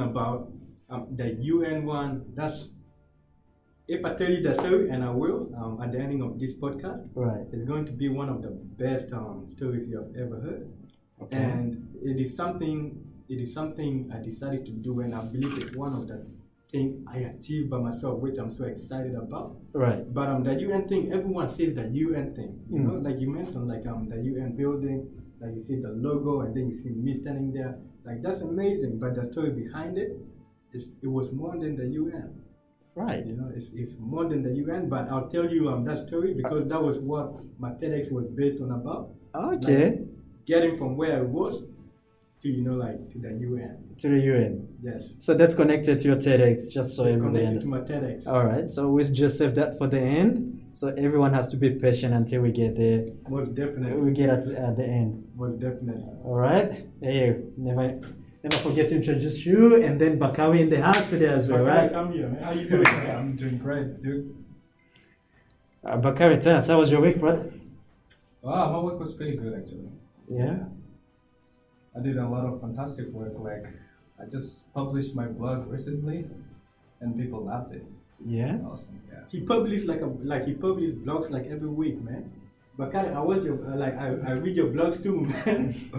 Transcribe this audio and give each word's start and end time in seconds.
about 0.00 0.50
um, 0.90 1.06
the 1.16 1.34
UN 1.34 1.84
one. 1.84 2.24
That's 2.34 2.68
if 3.88 4.04
I 4.04 4.14
tell 4.14 4.30
you 4.30 4.42
the 4.42 4.54
story, 4.54 4.90
and 4.90 5.04
I 5.04 5.10
will 5.10 5.52
um, 5.56 5.80
at 5.82 5.92
the 5.92 5.98
ending 6.00 6.22
of 6.22 6.38
this 6.38 6.54
podcast, 6.54 7.08
Right. 7.14 7.46
it's 7.52 7.64
going 7.64 7.86
to 7.86 7.92
be 7.92 8.08
one 8.08 8.28
of 8.28 8.42
the 8.42 8.50
best 8.50 9.12
um, 9.12 9.46
stories 9.48 9.88
you 9.88 9.96
have 9.98 10.10
ever 10.16 10.40
heard. 10.40 10.68
Okay. 11.22 11.36
And 11.36 11.88
it 12.02 12.20
is 12.20 12.36
something. 12.36 13.02
It 13.28 13.40
is 13.40 13.52
something 13.52 14.10
I 14.14 14.18
decided 14.22 14.66
to 14.66 14.72
do, 14.72 15.00
and 15.00 15.14
I 15.14 15.22
believe 15.24 15.58
it's 15.58 15.74
one 15.74 15.92
of 15.94 16.06
the 16.08 16.24
things 16.70 17.04
I 17.08 17.18
achieved 17.18 17.70
by 17.70 17.78
myself, 17.78 18.20
which 18.20 18.38
I'm 18.38 18.54
so 18.56 18.64
excited 18.64 19.14
about. 19.14 19.56
Right. 19.72 20.02
But 20.12 20.28
um, 20.28 20.42
the 20.42 20.54
UN 20.66 20.88
thing, 20.88 21.12
everyone 21.12 21.48
says 21.48 21.74
the 21.74 21.88
UN 21.88 22.34
thing. 22.34 22.58
You 22.70 22.80
Mm. 22.80 22.84
know, 22.86 22.94
like 23.08 23.20
you 23.20 23.30
mentioned, 23.30 23.66
like 23.68 23.86
um, 23.86 24.08
the 24.08 24.16
UN 24.30 24.56
building, 24.56 25.08
like 25.40 25.54
you 25.54 25.64
see 25.66 25.80
the 25.80 25.90
logo, 25.90 26.40
and 26.40 26.54
then 26.56 26.68
you 26.68 26.74
see 26.74 26.90
me 26.90 27.14
standing 27.14 27.52
there. 27.52 27.78
Like 28.04 28.22
that's 28.22 28.40
amazing. 28.40 28.98
But 28.98 29.14
the 29.14 29.24
story 29.24 29.50
behind 29.50 29.98
it, 29.98 30.16
is 30.72 30.90
it 31.02 31.08
was 31.08 31.32
more 31.32 31.52
than 31.58 31.76
the 31.76 31.86
UN. 31.86 32.40
Right. 32.94 33.26
You 33.26 33.36
know, 33.36 33.50
it's, 33.54 33.70
it's 33.74 33.94
more 33.98 34.26
than 34.26 34.42
the 34.42 34.54
UN. 34.62 34.88
But 34.88 35.08
I'll 35.10 35.28
tell 35.28 35.48
you 35.50 35.68
um 35.68 35.84
that 35.84 36.06
story 36.06 36.34
because 36.34 36.68
that 36.68 36.82
was 36.82 36.98
what 36.98 37.34
my 37.58 37.70
TEDx 37.70 38.12
was 38.12 38.26
based 38.28 38.60
on 38.60 38.70
about. 38.72 39.10
Okay. 39.34 40.00
Getting 40.46 40.78
from 40.78 40.96
where 40.96 41.18
I 41.18 41.22
was 41.22 41.64
to 42.42 42.48
you 42.48 42.62
know 42.62 42.74
like 42.74 43.10
to 43.10 43.18
the 43.18 43.32
UN. 43.34 43.84
To 43.98 44.08
the 44.08 44.20
UN. 44.20 44.68
Yes. 44.82 45.12
So 45.18 45.34
that's 45.34 45.54
connected 45.54 45.98
to 46.00 46.04
your 46.08 46.16
TEDx, 46.16 46.70
just 46.72 46.96
so 46.96 47.04
it's 47.04 47.16
everybody 47.16 47.44
connected 47.46 47.68
to 47.68 47.74
understands. 47.74 48.24
my 48.24 48.26
TEDx. 48.26 48.26
All 48.26 48.44
right. 48.44 48.70
So 48.70 48.88
we 48.90 49.04
just 49.04 49.38
save 49.38 49.54
that 49.56 49.76
for 49.78 49.86
the 49.86 50.00
end. 50.00 50.65
So 50.76 50.88
everyone 50.88 51.32
has 51.32 51.46
to 51.48 51.56
be 51.56 51.70
patient 51.70 52.12
until 52.12 52.42
we 52.42 52.52
get 52.52 52.76
there. 52.76 53.06
Most 53.30 53.54
definitely. 53.54 53.98
We 53.98 54.12
get 54.12 54.28
at, 54.28 54.46
at 54.48 54.76
the 54.76 54.84
end. 54.84 55.26
Most 55.34 55.58
definitely. 55.58 56.04
All 56.22 56.34
right. 56.34 56.70
Hey, 57.00 57.40
never, 57.56 57.98
never 58.42 58.56
forget 58.56 58.88
to 58.90 58.96
introduce 58.96 59.46
you, 59.46 59.82
and 59.82 59.98
then 59.98 60.18
Bakari 60.18 60.60
in 60.60 60.68
the 60.68 60.82
house 60.82 61.08
today 61.08 61.28
as 61.28 61.48
well, 61.48 61.64
right? 61.64 61.90
Come 61.90 62.12
here, 62.12 62.28
man. 62.28 62.42
How 62.42 62.52
you 62.52 62.68
doing? 62.68 62.86
I'm 63.16 63.36
doing 63.36 63.56
great, 63.56 64.02
dude. 64.02 64.36
Uh, 65.82 65.96
Bakari, 65.96 66.38
tell 66.42 66.58
us 66.58 66.66
how 66.66 66.78
was 66.78 66.90
your 66.90 67.00
week, 67.00 67.20
brother? 67.20 67.50
Wow, 68.42 68.72
my 68.72 68.80
work 68.80 69.00
was 69.00 69.14
pretty 69.14 69.38
good 69.38 69.54
actually. 69.54 69.88
Yeah. 70.28 70.58
I 71.96 72.02
did 72.02 72.18
a 72.18 72.28
lot 72.28 72.44
of 72.44 72.60
fantastic 72.60 73.06
work. 73.12 73.32
Like 73.38 73.64
I 74.20 74.28
just 74.30 74.70
published 74.74 75.14
my 75.14 75.24
blog 75.24 75.68
recently, 75.68 76.26
and 77.00 77.18
people 77.18 77.46
loved 77.46 77.72
it. 77.72 77.86
Yeah. 78.24 78.58
Awesome. 78.66 79.00
Yeah. 79.10 79.20
He 79.28 79.40
published 79.40 79.86
like 79.86 80.00
a 80.00 80.06
like 80.06 80.46
he 80.46 80.54
published 80.54 81.04
blogs 81.04 81.30
like 81.30 81.46
every 81.46 81.68
week, 81.68 82.00
man. 82.02 82.30
But 82.78 82.92
Kyle, 82.92 83.14
I 83.16 83.20
watch 83.20 83.44
your 83.44 83.58
uh, 83.66 83.76
like 83.76 83.96
I, 83.96 84.06
I 84.26 84.32
read 84.32 84.56
your 84.56 84.68
blogs 84.68 85.02
too, 85.02 85.20
man. 85.46 85.90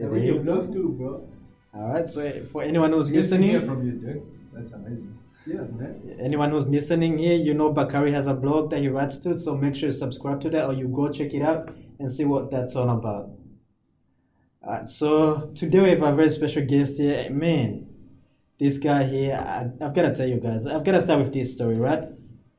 I 0.00 0.04
read 0.06 0.24
your 0.24 0.42
blogs 0.42 0.72
too, 0.72 0.94
bro. 0.98 1.28
All 1.74 1.88
right. 1.92 2.06
So 2.06 2.30
for 2.52 2.62
anyone 2.62 2.92
who's 2.92 3.10
Nice 3.10 3.30
to 3.30 3.36
hear 3.36 3.60
listening, 3.60 3.66
from 3.66 3.86
you, 3.86 3.92
dude. 3.92 4.22
That's 4.52 4.72
amazing. 4.72 5.18
Yes, 5.46 5.70
man. 5.70 6.16
anyone 6.20 6.50
who's 6.50 6.66
listening 6.66 7.16
here, 7.16 7.36
you 7.36 7.54
know 7.54 7.72
Bakari 7.72 8.12
has 8.12 8.26
a 8.26 8.34
blog 8.34 8.70
that 8.70 8.80
he 8.80 8.88
writes 8.88 9.18
to, 9.20 9.38
so 9.38 9.56
make 9.56 9.74
sure 9.76 9.88
you 9.88 9.92
subscribe 9.92 10.40
to 10.42 10.50
that 10.50 10.66
or 10.66 10.74
you 10.74 10.88
go 10.88 11.10
check 11.10 11.32
it 11.32 11.42
out 11.42 11.74
and 11.98 12.12
see 12.12 12.24
what 12.24 12.50
that's 12.50 12.76
all 12.76 12.90
about. 12.90 13.30
Uh, 14.66 14.84
so 14.84 15.50
today 15.54 15.80
we 15.80 15.90
have 15.90 16.02
a 16.02 16.14
very 16.14 16.28
special 16.28 16.64
guest 16.66 16.98
here. 16.98 17.30
Man, 17.30 17.77
this 18.58 18.78
guy 18.78 19.04
here, 19.04 19.34
I, 19.34 19.84
I've 19.84 19.94
got 19.94 20.02
to 20.02 20.14
tell 20.14 20.28
you 20.28 20.40
guys, 20.40 20.66
I've 20.66 20.84
got 20.84 20.92
to 20.92 21.00
start 21.00 21.22
with 21.22 21.32
this 21.32 21.52
story, 21.52 21.76
right? 21.76 22.04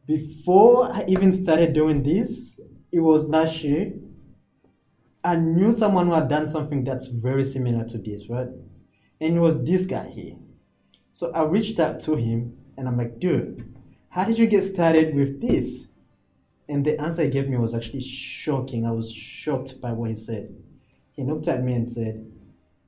Before 0.05 0.91
I 0.91 1.05
even 1.07 1.31
started 1.31 1.73
doing 1.73 2.01
this, 2.03 2.59
it 2.91 2.99
was 2.99 3.27
last 3.27 3.63
year. 3.63 3.93
I 5.23 5.35
knew 5.35 5.73
someone 5.73 6.07
who 6.07 6.13
had 6.13 6.29
done 6.29 6.47
something 6.47 6.83
that's 6.83 7.07
very 7.07 7.43
similar 7.43 7.85
to 7.89 7.97
this, 7.97 8.29
right? 8.29 8.47
And 9.19 9.37
it 9.37 9.39
was 9.39 9.63
this 9.65 9.85
guy 9.85 10.07
here. 10.07 10.35
So 11.11 11.31
I 11.31 11.43
reached 11.43 11.79
out 11.79 11.99
to 12.01 12.15
him 12.15 12.57
and 12.77 12.87
I'm 12.87 12.97
like, 12.97 13.19
dude, 13.19 13.75
how 14.07 14.23
did 14.23 14.39
you 14.39 14.47
get 14.47 14.63
started 14.63 15.13
with 15.13 15.41
this? 15.41 15.87
And 16.69 16.85
the 16.85 16.99
answer 17.01 17.23
he 17.23 17.29
gave 17.29 17.49
me 17.49 17.57
was 17.57 17.75
actually 17.75 18.01
shocking. 18.01 18.85
I 18.85 18.91
was 18.91 19.11
shocked 19.11 19.81
by 19.81 19.91
what 19.91 20.09
he 20.09 20.15
said. 20.15 20.55
He 21.11 21.23
looked 21.23 21.47
at 21.47 21.63
me 21.63 21.73
and 21.73 21.87
said, 21.87 22.31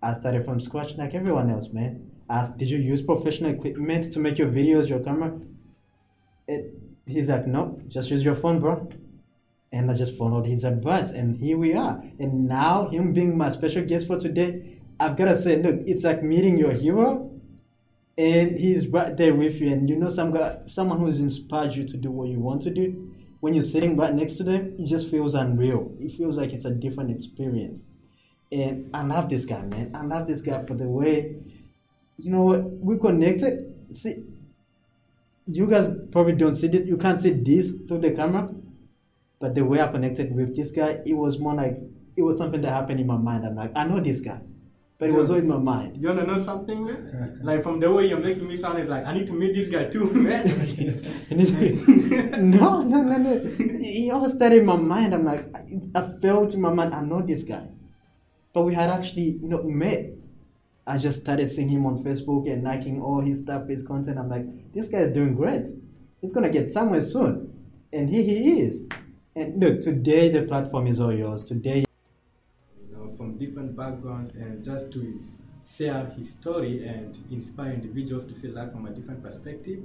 I 0.01 0.13
started 0.13 0.45
from 0.45 0.61
scratch 0.61 0.95
like 0.95 1.13
everyone 1.13 1.51
else, 1.51 1.73
man. 1.73 2.10
Asked, 2.31 2.57
did 2.57 2.69
you 2.69 2.79
use 2.79 3.01
professional 3.01 3.51
equipment 3.51 4.13
to 4.13 4.19
make 4.19 4.37
your 4.37 4.47
videos, 4.47 4.87
your 4.87 5.01
camera? 5.01 5.37
It, 6.47 6.73
he's 7.05 7.29
like, 7.29 7.45
no, 7.45 7.79
just 7.89 8.09
use 8.09 8.23
your 8.23 8.35
phone, 8.35 8.59
bro. 8.59 8.89
And 9.73 9.91
I 9.91 9.93
just 9.93 10.17
followed 10.17 10.45
his 10.45 10.63
advice, 10.63 11.11
and 11.11 11.37
here 11.37 11.57
we 11.57 11.73
are. 11.73 12.01
And 12.19 12.47
now, 12.47 12.87
him 12.87 13.13
being 13.13 13.37
my 13.37 13.49
special 13.49 13.83
guest 13.85 14.07
for 14.07 14.19
today, 14.19 14.79
I've 14.99 15.17
got 15.17 15.25
to 15.25 15.35
say, 15.35 15.61
look, 15.61 15.81
it's 15.85 16.03
like 16.03 16.23
meeting 16.23 16.57
your 16.57 16.71
hero 16.71 17.31
and 18.17 18.57
he's 18.57 18.87
right 18.87 19.15
there 19.15 19.33
with 19.33 19.59
you 19.61 19.71
and 19.71 19.89
you 19.89 19.95
know 19.95 20.09
some 20.09 20.31
guy 20.31 20.57
someone 20.65 20.99
who's 20.99 21.19
inspired 21.19 21.73
you 21.73 21.87
to 21.87 21.97
do 21.97 22.11
what 22.11 22.27
you 22.27 22.39
want 22.39 22.61
to 22.61 22.69
do 22.69 23.13
when 23.39 23.53
you're 23.53 23.63
sitting 23.63 23.95
right 23.95 24.13
next 24.13 24.35
to 24.35 24.43
them 24.43 24.75
it 24.77 24.85
just 24.85 25.09
feels 25.09 25.33
unreal 25.33 25.91
it 25.99 26.11
feels 26.11 26.37
like 26.37 26.51
it's 26.51 26.65
a 26.65 26.71
different 26.71 27.09
experience 27.09 27.85
and 28.51 28.89
i 28.93 29.01
love 29.01 29.29
this 29.29 29.45
guy 29.45 29.61
man 29.61 29.91
i 29.95 30.03
love 30.03 30.27
this 30.27 30.41
guy 30.41 30.63
for 30.65 30.73
the 30.73 30.83
way 30.83 31.35
you 32.17 32.31
know 32.31 32.43
what 32.43 32.63
we 32.79 32.97
connected 32.97 33.73
see 33.91 34.25
you 35.45 35.65
guys 35.67 35.87
probably 36.11 36.33
don't 36.33 36.53
see 36.53 36.67
this 36.67 36.85
you 36.85 36.97
can't 36.97 37.19
see 37.19 37.31
this 37.31 37.71
through 37.87 37.99
the 37.99 38.11
camera 38.11 38.49
but 39.39 39.55
the 39.55 39.63
way 39.65 39.81
i 39.81 39.87
connected 39.87 40.33
with 40.35 40.55
this 40.55 40.71
guy 40.71 40.99
it 41.05 41.13
was 41.13 41.39
more 41.39 41.55
like 41.55 41.77
it 42.15 42.21
was 42.21 42.37
something 42.37 42.61
that 42.61 42.71
happened 42.71 42.99
in 42.99 43.07
my 43.07 43.17
mind 43.17 43.45
i'm 43.45 43.55
like 43.55 43.71
i 43.75 43.83
know 43.85 43.99
this 43.99 44.21
guy 44.21 44.39
but 44.99 45.09
it 45.09 45.15
was 45.15 45.31
all 45.31 45.37
in 45.37 45.47
my 45.47 45.57
mind 45.57 45.97
You 45.99 46.09
wanna 46.09 46.27
know 46.27 46.43
something, 46.43 46.85
man? 46.85 47.39
like 47.41 47.63
from 47.63 47.79
the 47.79 47.91
way 47.91 48.05
you're 48.05 48.19
making 48.19 48.47
me 48.47 48.55
sound, 48.55 48.77
it's 48.77 48.87
like 48.87 49.03
I 49.03 49.13
need 49.15 49.25
to 49.25 49.33
meet 49.33 49.55
this 49.55 49.67
guy 49.67 49.85
too, 49.85 50.05
man. 50.13 50.45
No, 52.51 52.83
no, 52.83 53.01
no, 53.01 53.17
no. 53.17 53.31
It 53.57 54.11
all 54.11 54.29
started 54.29 54.59
in 54.59 54.65
my 54.67 54.75
mind. 54.75 55.15
I'm 55.15 55.25
like, 55.25 55.47
I 55.55 55.61
I 55.95 56.01
felt 56.21 56.53
in 56.53 56.61
my 56.61 56.71
mind, 56.71 56.93
I 56.93 57.01
know 57.01 57.23
this 57.23 57.43
guy. 57.43 57.65
But 58.53 58.61
we 58.61 58.75
had 58.75 58.91
actually, 58.91 59.39
you 59.41 59.47
know, 59.49 59.63
met. 59.63 60.20
I 60.87 60.97
just 60.97 61.21
started 61.21 61.49
seeing 61.49 61.69
him 61.69 61.85
on 61.85 62.03
Facebook 62.03 62.51
and 62.51 62.63
liking 62.63 63.01
all 63.01 63.21
his 63.21 63.41
stuff, 63.41 63.67
his 63.67 63.85
content. 63.85 64.17
I'm 64.17 64.29
like, 64.29 64.45
this 64.73 64.87
guy 64.89 64.99
is 64.99 65.11
doing 65.11 65.35
great. 65.35 65.67
He's 66.21 66.33
gonna 66.33 66.49
get 66.49 66.71
somewhere 66.71 67.01
soon. 67.01 67.53
And 67.93 68.09
here 68.09 68.23
he 68.23 68.61
is. 68.61 68.87
And 69.35 69.61
look, 69.61 69.81
today 69.81 70.29
the 70.29 70.43
platform 70.43 70.87
is 70.87 70.99
all 70.99 71.13
yours. 71.13 71.43
Today 71.43 71.85
you 72.79 72.95
know, 72.95 73.13
from 73.15 73.37
different 73.37 73.75
backgrounds, 73.75 74.33
and 74.33 74.63
just 74.63 74.91
to 74.93 75.23
share 75.65 76.05
his 76.17 76.31
story 76.31 76.87
and 76.87 77.17
inspire 77.29 77.71
individuals 77.73 78.25
to 78.25 78.39
see 78.39 78.47
life 78.47 78.71
from 78.71 78.87
a 78.87 78.89
different 78.89 79.23
perspective, 79.23 79.79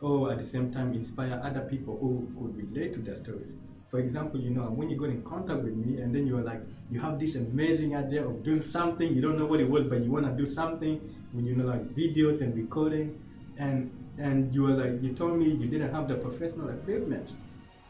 or 0.00 0.32
at 0.32 0.38
the 0.38 0.44
same 0.44 0.72
time 0.72 0.94
inspire 0.94 1.40
other 1.42 1.60
people 1.60 1.96
who 1.96 2.28
could 2.38 2.56
relate 2.56 2.94
to 2.94 3.00
their 3.00 3.16
stories. 3.16 3.52
For 3.90 3.98
example, 3.98 4.38
you 4.40 4.50
know, 4.50 4.62
when 4.62 4.88
you 4.88 4.96
got 4.96 5.08
in 5.08 5.22
contact 5.22 5.62
with 5.62 5.74
me 5.74 6.00
and 6.00 6.14
then 6.14 6.24
you 6.24 6.36
were 6.36 6.42
like, 6.42 6.62
you 6.92 7.00
have 7.00 7.18
this 7.18 7.34
amazing 7.34 7.96
idea 7.96 8.24
of 8.24 8.44
doing 8.44 8.62
something, 8.62 9.12
you 9.12 9.20
don't 9.20 9.36
know 9.36 9.46
what 9.46 9.58
it 9.58 9.68
was, 9.68 9.84
but 9.84 10.04
you 10.04 10.12
want 10.12 10.26
to 10.26 10.32
do 10.32 10.50
something, 10.50 11.00
when 11.32 11.44
you 11.44 11.56
know, 11.56 11.66
like 11.66 11.82
videos 11.94 12.40
and 12.40 12.54
recording, 12.54 13.20
and 13.58 13.90
and 14.18 14.54
you 14.54 14.62
were 14.62 14.74
like, 14.74 15.02
you 15.02 15.12
told 15.12 15.38
me 15.38 15.46
you 15.46 15.66
didn't 15.66 15.92
have 15.92 16.06
the 16.06 16.14
professional 16.14 16.68
equipment, 16.68 17.30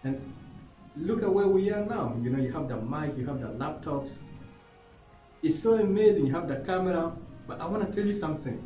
and 0.04 0.18
look 0.96 1.22
at 1.22 1.32
where 1.32 1.48
we 1.48 1.70
are 1.70 1.84
now. 1.84 2.16
You 2.22 2.30
know, 2.30 2.42
you 2.42 2.52
have 2.52 2.68
the 2.68 2.76
mic, 2.76 3.18
you 3.18 3.26
have 3.26 3.40
the 3.40 3.48
laptops. 3.48 4.10
It's 5.42 5.62
so 5.62 5.74
amazing. 5.74 6.26
You 6.26 6.34
have 6.34 6.48
the 6.48 6.56
camera, 6.56 7.12
but 7.46 7.60
I 7.60 7.66
want 7.66 7.86
to 7.86 7.94
tell 7.94 8.06
you 8.06 8.18
something. 8.18 8.58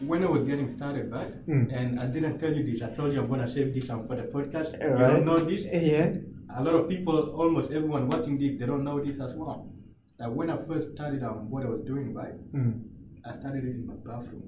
When 0.00 0.22
I 0.22 0.26
was 0.30 0.44
getting 0.44 0.68
started, 0.68 1.10
right, 1.10 1.34
Mm. 1.46 1.72
and 1.72 1.98
I 2.00 2.06
didn't 2.06 2.38
tell 2.38 2.52
you 2.54 2.62
this. 2.64 2.82
I 2.82 2.90
told 2.90 3.12
you 3.12 3.20
I'm 3.20 3.28
gonna 3.28 3.48
save 3.48 3.74
this 3.74 3.86
for 3.86 4.14
the 4.14 4.24
podcast. 4.34 4.80
You 4.80 4.90
Right. 4.90 5.10
don't 5.12 5.24
know 5.24 5.38
this. 5.38 5.64
Yeah. 5.64 6.14
A 6.56 6.62
lot 6.62 6.74
of 6.74 6.88
people, 6.88 7.16
almost 7.42 7.72
everyone 7.72 8.08
watching 8.08 8.38
this, 8.38 8.58
they 8.58 8.66
don't 8.66 8.84
know 8.84 9.00
this 9.04 9.18
as 9.20 9.34
well. 9.34 9.72
Like 10.20 10.32
when 10.34 10.50
I 10.50 10.56
first 10.56 10.92
started 10.92 11.22
um, 11.24 11.50
what 11.50 11.64
I 11.64 11.68
was 11.68 11.82
doing, 11.82 12.14
right, 12.14 12.34
Mm. 12.52 12.82
I 13.24 13.36
started 13.38 13.64
it 13.64 13.74
in 13.74 13.86
my 13.86 13.94
bathroom. 13.94 14.42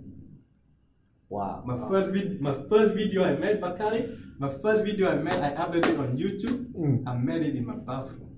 Wow. 1.28 1.62
My 1.66 1.76
first 1.88 2.10
vid- 2.12 2.40
my 2.40 2.52
first 2.68 2.94
video 2.94 3.24
I 3.24 3.36
made, 3.36 3.60
Bakari, 3.60 4.04
my 4.38 4.48
first 4.48 4.84
video 4.84 5.08
I 5.10 5.16
made, 5.16 5.34
I 5.34 5.50
uploaded 5.54 5.98
on 5.98 6.16
YouTube. 6.16 6.72
Mm. 6.74 7.02
I 7.06 7.16
made 7.18 7.42
it 7.42 7.56
in 7.56 7.66
my 7.66 7.76
bathroom. 7.76 8.30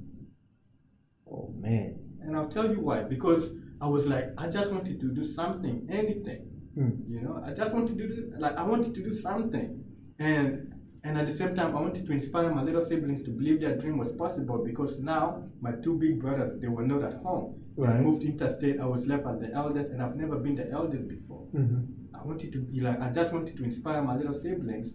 Oh 1.27 1.53
man. 1.59 1.99
And 2.23 2.37
I'll 2.37 2.49
tell 2.49 2.71
you 2.71 2.81
why. 2.81 3.03
Because 3.05 3.51
I 3.81 3.87
was 3.89 4.07
like, 4.09 4.33
I 4.39 4.49
just 4.49 4.71
wanted 4.73 4.99
to 5.01 5.09
do 5.13 5.25
something, 5.27 5.87
anything. 5.91 6.49
Mm. 6.77 7.09
You 7.09 7.21
know, 7.21 7.43
I 7.45 7.53
just 7.53 7.73
wanted 7.73 7.99
to 7.99 8.09
do 8.09 8.33
like 8.39 8.57
I 8.57 8.63
wanted 8.63 8.95
to 8.95 9.03
do 9.03 9.13
something. 9.15 9.85
And 10.19 10.75
and 11.05 11.19
at 11.19 11.27
the 11.27 11.35
same 11.35 11.55
time 11.55 11.77
I 11.77 11.81
wanted 11.81 12.07
to 12.07 12.13
inspire 12.13 12.55
my 12.55 12.63
little 12.63 12.85
siblings 12.85 13.23
to 13.23 13.31
believe 13.31 13.61
their 13.61 13.77
dream 13.77 13.99
was 13.99 14.13
possible 14.13 14.63
because 14.65 14.99
now 15.01 15.45
my 15.61 15.73
two 15.83 15.99
big 15.99 16.21
brothers 16.21 16.61
they 16.61 16.69
were 16.69 16.87
not 16.87 17.03
at 17.03 17.15
home. 17.23 17.63
Right. 17.77 17.97
They 17.97 18.05
moved 18.05 18.23
interstate, 18.23 18.81
I 18.81 18.87
was 18.87 19.07
left 19.07 19.27
as 19.27 19.41
the 19.41 19.53
eldest 19.53 19.91
and 19.91 20.03
I've 20.03 20.17
never 20.17 20.37
been 20.37 20.55
the 20.55 20.71
eldest 20.71 21.09
before. 21.09 21.47
Mm-hmm. 21.55 22.17
I 22.23 22.25
wanted 22.25 22.53
to 22.53 22.59
be 22.59 22.81
like, 22.81 23.01
I 23.01 23.11
just 23.11 23.33
wanted 23.33 23.57
to 23.57 23.65
inspire 23.65 24.03
my 24.03 24.17
little 24.17 24.35
siblings. 24.35 24.93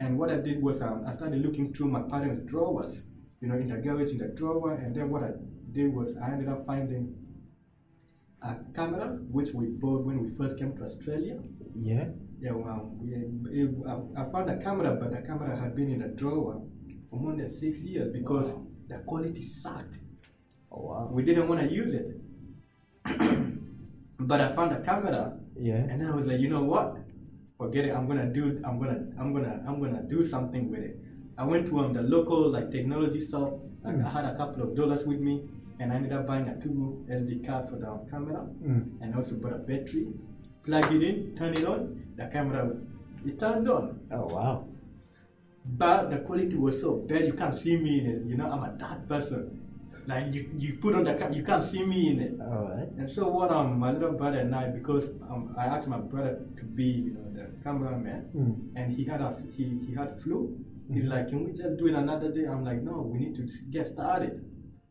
And 0.00 0.18
what 0.18 0.30
I 0.30 0.36
did 0.36 0.62
was 0.62 0.80
um, 0.80 1.04
I 1.06 1.12
started 1.12 1.42
looking 1.44 1.72
through 1.72 1.88
my 1.88 2.02
parents' 2.02 2.48
drawers, 2.50 3.02
you 3.40 3.48
know, 3.48 3.56
in 3.56 3.66
the 3.66 3.78
garage, 3.78 4.12
in 4.12 4.18
the 4.18 4.28
drawer. 4.28 4.72
And 4.72 4.94
then 4.94 5.10
what 5.10 5.24
I 5.24 5.30
did 5.72 5.92
was 5.92 6.16
I 6.22 6.30
ended 6.32 6.48
up 6.48 6.66
finding 6.66 7.14
a 8.42 8.56
camera 8.74 9.18
which 9.30 9.52
we 9.52 9.66
bought 9.66 10.04
when 10.04 10.22
we 10.22 10.30
first 10.36 10.58
came 10.58 10.76
to 10.76 10.84
Australia. 10.84 11.38
Yeah. 11.74 12.06
Yeah, 12.40 12.52
well, 12.52 12.92
we, 13.00 13.68
I, 13.88 14.22
I 14.22 14.30
found 14.30 14.48
a 14.48 14.56
camera, 14.62 14.94
but 14.94 15.10
the 15.10 15.22
camera 15.26 15.58
had 15.58 15.74
been 15.74 15.90
in 15.90 16.02
a 16.02 16.08
drawer 16.08 16.62
for 17.10 17.18
more 17.18 17.34
than 17.34 17.48
six 17.52 17.80
years 17.80 18.12
because 18.12 18.48
Wow. 18.48 18.66
the 18.88 18.98
quality 18.98 19.42
sucked. 19.42 19.96
Oh 20.70 20.82
wow. 20.82 21.08
We 21.10 21.22
didn't 21.24 21.48
want 21.48 21.60
to 21.62 21.74
use 21.74 21.94
it. 21.94 22.20
but 24.20 24.40
I 24.40 24.48
found 24.54 24.72
a 24.72 24.80
camera, 24.80 25.38
Yeah. 25.56 25.76
and 25.76 26.00
then 26.00 26.08
I 26.08 26.14
was 26.14 26.26
like, 26.26 26.40
you 26.40 26.48
know 26.48 26.62
what? 26.62 26.96
Forget 27.56 27.86
it. 27.86 27.90
I'm 27.92 28.06
gonna 28.06 28.32
do. 28.32 28.60
I'm 28.64 28.78
gonna. 28.78 29.00
I'm 29.18 29.32
gonna. 29.32 29.64
I'm 29.66 29.80
gonna 29.80 30.02
do 30.02 30.22
something 30.22 30.70
with 30.70 30.80
it. 30.80 30.96
I 31.36 31.44
went 31.44 31.66
to 31.68 31.80
um, 31.80 31.92
the 31.92 32.02
local 32.02 32.50
like 32.50 32.70
technology 32.70 33.26
shop. 33.26 33.58
Like, 33.82 33.96
I 34.04 34.08
had 34.10 34.24
a 34.26 34.36
couple 34.36 34.62
of 34.62 34.76
dollars 34.76 35.04
with 35.04 35.18
me, 35.20 35.48
and 35.80 35.92
I 35.92 35.96
ended 35.96 36.12
up 36.12 36.26
buying 36.26 36.48
a 36.48 36.56
two 36.60 37.04
SD 37.08 37.46
card 37.46 37.68
for 37.68 37.76
the 37.76 37.86
camera, 38.10 38.46
Mm. 38.62 39.00
and 39.00 39.14
also 39.14 39.34
bought 39.36 39.52
a 39.52 39.58
battery. 39.58 40.08
Plug 40.64 40.92
it 40.92 41.02
in, 41.02 41.34
turn 41.36 41.52
it 41.54 41.64
on. 41.64 42.02
The 42.16 42.26
camera, 42.26 42.76
it 43.24 43.38
turned 43.38 43.68
on. 43.68 44.00
Oh 44.10 44.26
wow. 44.26 44.64
But 45.64 46.10
the 46.10 46.18
quality 46.18 46.56
was 46.56 46.80
so 46.80 46.96
bad 46.96 47.26
you 47.26 47.34
can't 47.34 47.54
see 47.54 47.76
me 47.76 48.00
in 48.00 48.06
it. 48.06 48.22
You 48.26 48.36
know, 48.36 48.50
I'm 48.50 48.64
a 48.64 48.72
dark 48.78 49.06
person. 49.06 49.60
Like 50.06 50.32
you, 50.32 50.48
you 50.56 50.78
put 50.80 50.94
on 50.94 51.04
the 51.04 51.12
cam, 51.14 51.34
you 51.34 51.42
can't 51.42 51.62
see 51.62 51.84
me 51.84 52.08
in 52.12 52.20
it. 52.20 52.40
All 52.40 52.70
right. 52.74 52.88
And 52.96 53.10
so 53.10 53.28
what 53.28 53.50
um 53.50 53.78
my 53.78 53.92
little 53.92 54.12
brother 54.12 54.38
and 54.38 54.54
I 54.54 54.68
because 54.70 55.04
um 55.28 55.54
I 55.58 55.66
asked 55.66 55.86
my 55.86 55.98
brother 55.98 56.40
to 56.56 56.64
be 56.64 56.84
you 56.84 57.12
know 57.12 57.26
the 57.34 57.44
cameraman 57.62 58.24
Mm. 58.34 58.54
and 58.76 58.92
he 58.96 59.04
had 59.04 59.20
us 59.20 59.42
he 59.52 59.64
he 59.86 59.94
had 59.94 60.18
flu. 60.20 60.56
He's 60.90 61.04
Mhm. 61.04 61.08
like, 61.10 61.28
can 61.28 61.44
we 61.44 61.52
just 61.52 61.76
do 61.76 61.86
it 61.88 61.94
another 61.94 62.32
day? 62.32 62.46
I'm 62.46 62.64
like, 62.64 62.82
no, 62.82 63.02
we 63.02 63.18
need 63.18 63.34
to 63.36 63.46
get 63.70 63.86
started. 63.88 64.42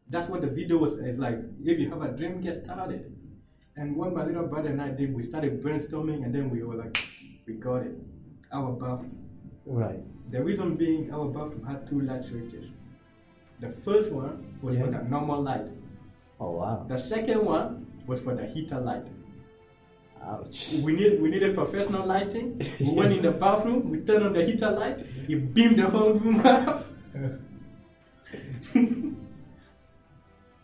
That's 0.09 0.29
what 0.29 0.41
the 0.41 0.47
video 0.47 0.77
was. 0.77 0.93
It's 0.99 1.17
like 1.17 1.39
if 1.63 1.79
you 1.79 1.89
have 1.89 2.01
a 2.01 2.09
dream, 2.09 2.41
get 2.41 2.63
started. 2.63 3.13
And 3.75 3.95
what 3.95 4.13
my 4.13 4.25
little 4.25 4.47
brother 4.47 4.69
and 4.69 4.81
I 4.81 4.89
did, 4.89 5.13
we 5.13 5.21
started 5.21 5.61
brainstorming, 5.61 6.23
and 6.23 6.33
then 6.33 6.49
we 6.49 6.63
were 6.63 6.75
like, 6.75 6.97
we 7.45 7.53
got 7.53 7.83
it. 7.83 7.95
Our 8.51 8.71
bathroom. 8.71 9.17
Right. 9.65 9.99
The 10.31 10.41
reason 10.43 10.75
being, 10.75 11.13
our 11.13 11.25
bathroom 11.25 11.63
had 11.65 11.87
two 11.87 12.01
light 12.01 12.25
switches. 12.25 12.71
The 13.59 13.69
first 13.69 14.11
one 14.11 14.57
was 14.61 14.77
for 14.77 14.87
the 14.87 14.99
normal 15.03 15.41
light. 15.41 15.67
Oh 16.39 16.51
wow. 16.51 16.85
The 16.87 16.97
second 16.97 17.43
one 17.43 17.87
was 18.05 18.21
for 18.21 18.35
the 18.35 18.45
heater 18.45 18.79
light. 18.79 19.05
Ouch. 20.23 20.73
We 20.83 20.93
need 20.93 21.21
we 21.21 21.29
needed 21.29 21.55
professional 21.55 22.05
lighting. 22.05 22.61
We 22.79 22.91
went 22.91 23.13
in 23.13 23.21
the 23.21 23.31
bathroom, 23.45 23.89
we 23.89 23.99
turned 23.99 24.25
on 24.25 24.33
the 24.33 24.45
heater 24.45 24.71
light, 24.71 24.99
it 25.27 25.53
beamed 25.53 25.77
the 25.77 25.89
whole 25.89 26.13
room 26.13 26.45
up. 26.45 26.85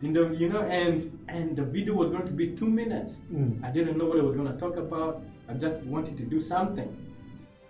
in 0.04 0.14
the 0.14 0.30
you 0.38 0.50
know, 0.50 0.62
and 0.62 0.98
and 1.30 1.56
the 1.56 1.64
video 1.64 1.94
was 1.94 2.10
going 2.12 2.26
to 2.26 2.32
be 2.34 2.48
two 2.56 2.68
minutes. 2.68 3.16
Mm. 3.34 3.64
I 3.64 3.72
didn't 3.72 3.98
know 3.98 4.06
what 4.06 4.20
I 4.20 4.24
was 4.24 4.36
going 4.36 4.52
to 4.52 4.58
talk 4.60 4.78
about. 4.78 5.22
I 5.50 5.54
just 5.54 5.78
wanted 5.86 6.18
to 6.18 6.24
do 6.24 6.42
something. 6.42 6.98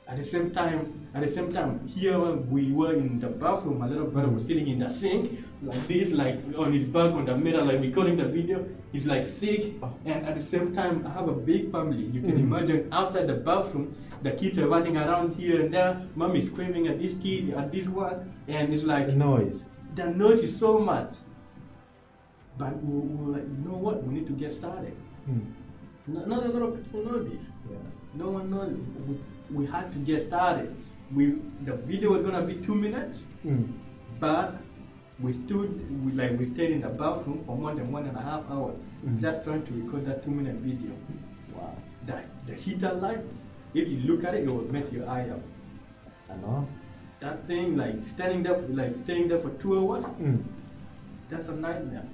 At 0.06 0.18
the 0.18 0.24
same 0.24 0.51
time, 0.51 1.07
at 1.13 1.21
the 1.25 1.31
same 1.31 1.50
time, 1.51 1.88
here 1.88 2.19
we 2.19 2.74
were 2.74 2.94
in 2.94 3.19
the 3.19 3.27
bathroom. 3.30 3.80
My 3.80 3.88
little 3.88 4.06
brother 4.07 4.27
was 4.27 4.45
sitting 4.45 4.68
in 4.68 4.80
the 4.80 4.89
sink 4.89 5.39
like 5.63 5.88
this, 5.88 6.12
like 6.12 6.39
on 6.57 6.74
his 6.74 6.83
back 6.83 7.13
on 7.13 7.25
the 7.25 7.38
mirror, 7.38 7.63
like 7.63 7.80
recording 7.80 8.18
the 8.18 8.25
video. 8.25 8.65
He's 8.91 9.06
like 9.06 9.25
sick, 9.25 9.74
and 10.06 10.25
at 10.25 10.35
the 10.35 10.41
same 10.41 10.74
time, 10.74 11.07
I 11.07 11.12
have 11.12 11.30
a 11.30 11.33
big 11.33 11.71
family. 11.71 12.03
You 12.03 12.21
can 12.21 12.33
Mm. 12.33 12.39
imagine 12.50 12.89
outside 12.91 13.27
the 13.27 13.35
bathroom, 13.35 13.95
the 14.24 14.31
kids 14.31 14.59
are 14.59 14.68
running 14.68 14.97
around 14.97 15.35
here 15.35 15.62
and 15.62 15.74
there. 15.74 16.01
Mom 16.15 16.35
is 16.35 16.47
screaming 16.47 16.88
at 16.88 17.00
this 17.00 17.13
kid, 17.24 17.53
at 17.53 17.71
this 17.71 17.88
one, 17.88 18.30
and 18.50 18.74
it's 18.74 18.83
like 18.83 19.07
The 19.07 19.15
noise. 19.15 19.63
the 19.95 20.07
noise 20.12 20.41
is 20.44 20.57
so 20.59 20.80
much. 20.80 21.13
But 22.58 22.84
we 22.84 23.00
we 23.00 23.16
were 23.26 23.32
like, 23.38 23.44
you 23.44 23.64
know 23.70 23.78
what? 23.78 24.04
We 24.04 24.14
need 24.16 24.28
to 24.28 24.34
get 24.34 24.56
started. 24.56 24.96
Mm. 25.30 25.46
No- 26.08 26.26
Not 26.26 26.46
a 26.46 26.50
lot 26.50 26.64
of 26.70 26.84
people 26.84 27.04
know 27.06 27.24
this. 27.24 27.42
Yeah. 27.70 27.78
No 28.16 28.30
one 28.30 28.50
knows. 28.52 28.78
We, 29.08 29.20
we 29.58 29.66
had 29.66 29.92
to 29.94 30.00
get 30.00 30.28
started. 30.28 30.76
We 31.14 31.36
the 31.66 31.74
video 31.74 32.12
was 32.12 32.24
gonna 32.24 32.44
be 32.44 32.56
two 32.56 32.76
minutes, 32.76 33.20
Mm. 33.46 33.74
but 34.20 34.56
we 35.20 35.32
stood 35.34 35.70
we 36.06 36.12
like 36.12 36.38
we 36.40 36.46
stayed 36.46 36.72
in 36.72 36.82
the 36.82 36.90
bathroom 36.90 37.44
for 37.46 37.56
more 37.58 37.74
than 37.76 37.92
one 37.92 38.06
and 38.08 38.18
a 38.18 38.22
half 38.22 38.44
hours 38.50 38.76
Mhm. 39.06 39.20
just 39.20 39.44
trying 39.44 39.64
to 39.66 39.74
record 39.74 40.06
that 40.06 40.24
two 40.24 40.32
minute 40.32 40.56
video. 40.56 40.92
Wow. 41.56 41.76
The 42.06 42.22
the 42.48 42.54
heater 42.56 42.94
light, 42.94 43.20
if 43.74 43.88
you 43.90 44.00
look 44.12 44.24
at 44.24 44.34
it, 44.36 44.44
it 44.46 44.50
will 44.54 44.72
mess 44.72 44.92
your 44.92 45.08
eye 45.10 45.30
up. 45.30 45.42
I 46.30 46.36
know. 46.38 46.68
That 47.20 47.46
thing 47.48 47.78
like 47.78 48.02
standing 48.02 48.44
there 48.44 48.60
like 48.70 48.96
staying 48.96 49.28
there 49.30 49.40
for 49.40 49.52
two 49.64 49.78
hours, 49.80 50.04
Mm. 50.20 50.44
that's 51.30 51.48
a 51.50 51.56
nightmare. 51.56 52.08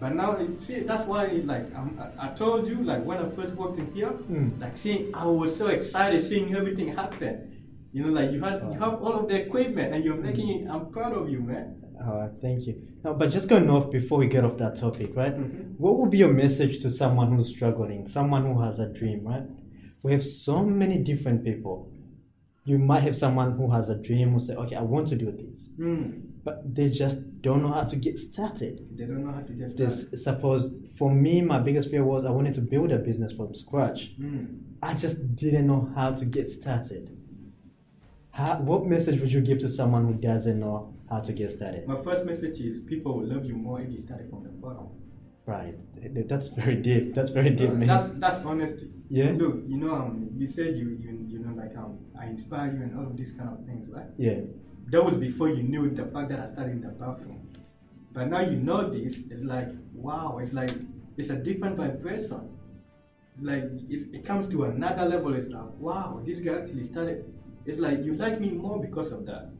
But 0.00 0.14
now 0.14 0.38
you 0.38 0.56
see 0.58 0.80
that's 0.80 1.06
why 1.06 1.26
like 1.44 1.66
I, 1.76 1.82
I 2.18 2.28
told 2.28 2.66
you 2.66 2.82
like 2.82 3.04
when 3.04 3.18
I 3.18 3.28
first 3.28 3.54
walked 3.54 3.78
in 3.78 3.92
here, 3.92 4.08
Mm. 4.30 4.60
like 4.60 4.76
seeing 4.76 5.14
I 5.14 5.26
was 5.26 5.54
so 5.56 5.66
excited 5.66 6.26
seeing 6.26 6.54
everything 6.54 6.88
happen. 6.94 7.34
You 7.92 8.04
know, 8.04 8.12
like 8.20 8.30
you 8.32 8.40
had 8.40 8.62
you 8.72 8.78
have 8.78 8.94
all 9.02 9.14
of 9.20 9.28
the 9.28 9.36
equipment 9.44 9.94
and 9.94 10.04
you're 10.04 10.16
making 10.28 10.48
it. 10.48 10.68
I'm 10.70 10.90
proud 10.90 11.12
of 11.12 11.28
you, 11.28 11.40
man. 11.40 11.76
Uh, 12.02 12.28
thank 12.40 12.66
you. 12.66 12.80
Now, 13.04 13.12
but 13.12 13.30
just 13.30 13.46
going 13.48 13.68
off 13.68 13.90
before 13.90 14.18
we 14.18 14.26
get 14.26 14.42
off 14.44 14.56
that 14.56 14.76
topic, 14.76 15.14
right? 15.14 15.36
Mhm. 15.36 15.74
What 15.76 15.98
would 15.98 16.10
be 16.10 16.18
your 16.18 16.32
message 16.32 16.78
to 16.84 16.90
someone 16.90 17.32
who's 17.32 17.48
struggling, 17.48 18.06
someone 18.06 18.42
who 18.46 18.58
has 18.62 18.78
a 18.78 18.88
dream, 18.90 19.26
right? 19.26 19.42
We 20.02 20.12
have 20.12 20.24
so 20.24 20.64
many 20.64 20.96
different 21.10 21.44
people. 21.44 21.92
You 22.64 22.78
might 22.78 23.00
have 23.02 23.16
someone 23.16 23.52
who 23.52 23.70
has 23.72 23.90
a 23.90 23.96
dream 24.00 24.30
who 24.32 24.38
say, 24.38 24.54
"Okay, 24.54 24.76
I 24.76 24.82
want 24.82 25.08
to 25.08 25.16
do 25.16 25.30
this," 25.30 25.68
Mm. 25.78 26.22
But 26.44 26.74
they 26.74 26.88
just 26.90 27.42
don't 27.42 27.62
know 27.62 27.72
how 27.72 27.84
to 27.84 27.96
get 27.96 28.18
started. 28.18 28.96
They 28.96 29.04
don't 29.04 29.24
know 29.24 29.32
how 29.32 29.42
to 29.42 29.52
get 29.52 29.70
started. 29.70 29.76
This, 29.76 30.24
suppose, 30.24 30.74
for 30.96 31.10
me, 31.10 31.42
my 31.42 31.58
biggest 31.58 31.90
fear 31.90 32.04
was 32.04 32.24
I 32.24 32.30
wanted 32.30 32.54
to 32.54 32.60
build 32.60 32.92
a 32.92 32.98
business 32.98 33.32
from 33.32 33.54
scratch. 33.54 34.18
Mm. 34.18 34.60
I 34.82 34.94
just 34.94 35.36
didn't 35.36 35.66
know 35.66 35.90
how 35.94 36.12
to 36.12 36.24
get 36.24 36.48
started. 36.48 37.16
How, 38.30 38.58
what 38.60 38.86
message 38.86 39.20
would 39.20 39.32
you 39.32 39.40
give 39.40 39.58
to 39.58 39.68
someone 39.68 40.06
who 40.06 40.14
doesn't 40.14 40.58
know 40.58 40.94
how 41.10 41.20
to 41.20 41.32
get 41.32 41.52
started? 41.52 41.86
My 41.86 41.96
first 41.96 42.24
message 42.24 42.60
is 42.60 42.80
people 42.80 43.18
will 43.18 43.26
love 43.26 43.44
you 43.44 43.54
more 43.54 43.80
if 43.80 43.90
you 43.90 44.00
started 44.00 44.30
from 44.30 44.44
the 44.44 44.50
bottom. 44.50 44.88
Right. 45.46 45.80
That's 46.28 46.48
very 46.48 46.76
deep. 46.76 47.14
That's 47.14 47.30
very 47.30 47.50
deep, 47.50 47.70
man. 47.70 47.88
That's 47.88 48.20
that's 48.20 48.46
honesty. 48.46 48.88
Yeah. 49.08 49.32
Look, 49.34 49.64
you 49.66 49.78
know, 49.78 49.94
um, 49.94 50.30
you 50.36 50.46
said 50.46 50.76
you 50.76 50.96
you 51.00 51.26
you 51.28 51.38
know 51.40 51.52
like 51.60 51.76
um, 51.76 51.98
I 52.18 52.26
inspire 52.26 52.70
you 52.72 52.82
and 52.82 52.96
all 52.96 53.06
of 53.06 53.16
these 53.16 53.32
kind 53.32 53.48
of 53.48 53.66
things, 53.66 53.88
right? 53.90 54.06
yeah. 54.16 54.40
That 54.88 55.04
was 55.04 55.16
before 55.16 55.48
you 55.48 55.62
knew 55.62 55.88
the 55.90 56.04
fact 56.06 56.30
that 56.30 56.40
I 56.40 56.52
started 56.52 56.72
in 56.72 56.80
the 56.80 56.88
bathroom. 56.88 57.48
But 58.12 58.28
now 58.28 58.40
you 58.40 58.56
know 58.56 58.90
this, 58.90 59.18
it's 59.30 59.44
like, 59.44 59.68
wow, 59.94 60.38
it's 60.42 60.52
like, 60.52 60.70
it's 61.16 61.30
a 61.30 61.36
different 61.36 61.76
vibration. 61.76 62.48
It's 63.34 63.44
like, 63.44 63.64
it, 63.88 64.14
it 64.14 64.24
comes 64.24 64.48
to 64.48 64.64
another 64.64 65.04
level. 65.08 65.32
It's 65.34 65.48
like, 65.48 65.70
wow, 65.78 66.20
this 66.24 66.40
guy 66.40 66.58
actually 66.60 66.88
started. 66.88 67.32
It's 67.66 67.78
like, 67.78 68.02
you 68.04 68.14
like 68.14 68.40
me 68.40 68.50
more 68.50 68.80
because 68.80 69.12
of 69.12 69.26
that. 69.26 69.50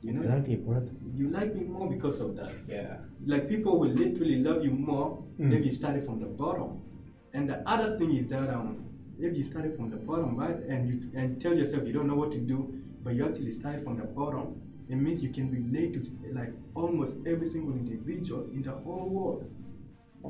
You 0.00 0.12
know? 0.14 0.20
Exactly, 0.22 0.56
brother. 0.56 0.92
You 1.14 1.28
like 1.28 1.54
me 1.54 1.64
more 1.64 1.86
because 1.90 2.20
of 2.20 2.34
that. 2.36 2.52
Yeah. 2.66 2.96
Like, 3.26 3.48
people 3.50 3.78
will 3.78 3.90
literally 3.90 4.36
love 4.36 4.64
you 4.64 4.70
more 4.70 5.22
Mm. 5.38 5.52
if 5.58 5.64
you 5.64 5.72
started 5.72 6.04
from 6.04 6.20
the 6.20 6.26
bottom. 6.26 6.82
And 7.32 7.48
the 7.48 7.66
other 7.68 7.98
thing 7.98 8.14
is 8.14 8.26
that 8.28 8.48
um, 8.50 8.84
if 9.18 9.36
you 9.36 9.44
started 9.44 9.74
from 9.74 9.90
the 9.90 9.96
bottom, 9.96 10.36
right, 10.36 10.56
and 10.68 10.88
you 10.88 11.10
and 11.14 11.40
tell 11.40 11.54
yourself 11.56 11.86
you 11.86 11.92
don't 11.92 12.06
know 12.06 12.14
what 12.14 12.30
to 12.32 12.38
do, 12.38 12.79
but 13.02 13.14
you 13.14 13.24
actually 13.26 13.52
started 13.52 13.82
from 13.84 13.96
the 13.98 14.04
bottom, 14.04 14.60
it 14.88 14.96
means 14.96 15.22
you 15.22 15.30
can 15.30 15.50
relate 15.50 15.92
to 15.94 16.00
like 16.34 16.52
almost 16.74 17.16
every 17.26 17.48
single 17.48 17.72
individual 17.74 18.44
in 18.52 18.62
the 18.62 18.72
whole 18.72 19.08
world. 19.08 19.50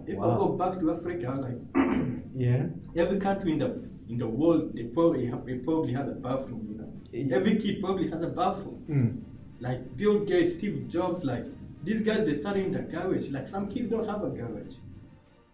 If 0.06 0.16
I 0.18 0.22
go 0.36 0.48
back 0.50 0.78
to 0.80 0.92
Africa, 0.92 1.30
like 1.40 1.58
Yeah. 2.34 2.66
every 2.96 3.18
country 3.18 3.52
in 3.52 3.58
the 3.58 3.88
in 4.08 4.18
the 4.18 4.26
world, 4.26 4.74
they 4.74 4.84
probably 4.84 5.26
have, 5.26 5.46
they 5.46 5.54
probably 5.56 5.92
has 5.92 6.08
a 6.08 6.12
bathroom. 6.14 6.66
You 6.70 6.78
know, 6.78 6.92
Yeah. 7.12 7.36
every 7.36 7.56
kid 7.56 7.80
probably 7.80 8.08
has 8.10 8.22
a 8.22 8.28
bathroom. 8.28 8.84
Mm. 8.88 9.20
Like 9.60 9.96
Bill 9.96 10.20
Gates, 10.24 10.52
Steve 10.54 10.88
Jobs, 10.88 11.24
like 11.24 11.44
these 11.84 12.02
guys, 12.02 12.24
they 12.26 12.34
study 12.36 12.62
in 12.64 12.72
the 12.72 12.80
garage. 12.80 13.28
Like 13.30 13.46
some 13.48 13.68
kids 13.68 13.90
don't 13.90 14.06
have 14.08 14.22
a 14.24 14.30
garage. 14.30 14.76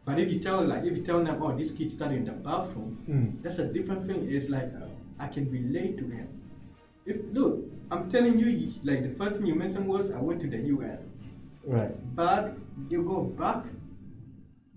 But 0.04 0.20
if 0.20 0.30
you 0.32 0.38
tell 0.40 0.64
like 0.64 0.85
if 0.85 0.96
you 0.96 1.02
tell 1.02 1.23
them, 1.25 1.42
oh, 1.42 1.56
this 1.56 1.70
kid 1.70 1.90
study 1.90 2.16
in 2.16 2.25
the 2.25 2.32
bathroom, 2.32 2.99
Mm. 3.08 3.42
that's 3.42 3.58
a 3.58 3.66
different 3.73 4.06
thing. 4.06 4.25
It's 4.25 4.49
like 4.50 4.70
I 5.18 5.28
can 5.28 5.50
relate 5.50 5.96
to 5.99 6.04
him. 6.08 6.28
If 7.07 7.19
look, 7.33 7.65
I'm 7.91 8.11
telling 8.11 8.39
you, 8.39 8.73
like 8.83 9.03
the 9.03 9.15
first 9.17 9.37
thing 9.37 9.47
you 9.47 9.55
mentioned 9.55 9.87
was 9.87 10.11
I 10.11 10.21
went 10.21 10.41
to 10.43 10.49
the 10.49 10.59
UN. 10.59 10.99
Right. 11.65 11.95
But 12.15 12.57
you 12.89 13.03
go 13.03 13.23
back. 13.23 13.65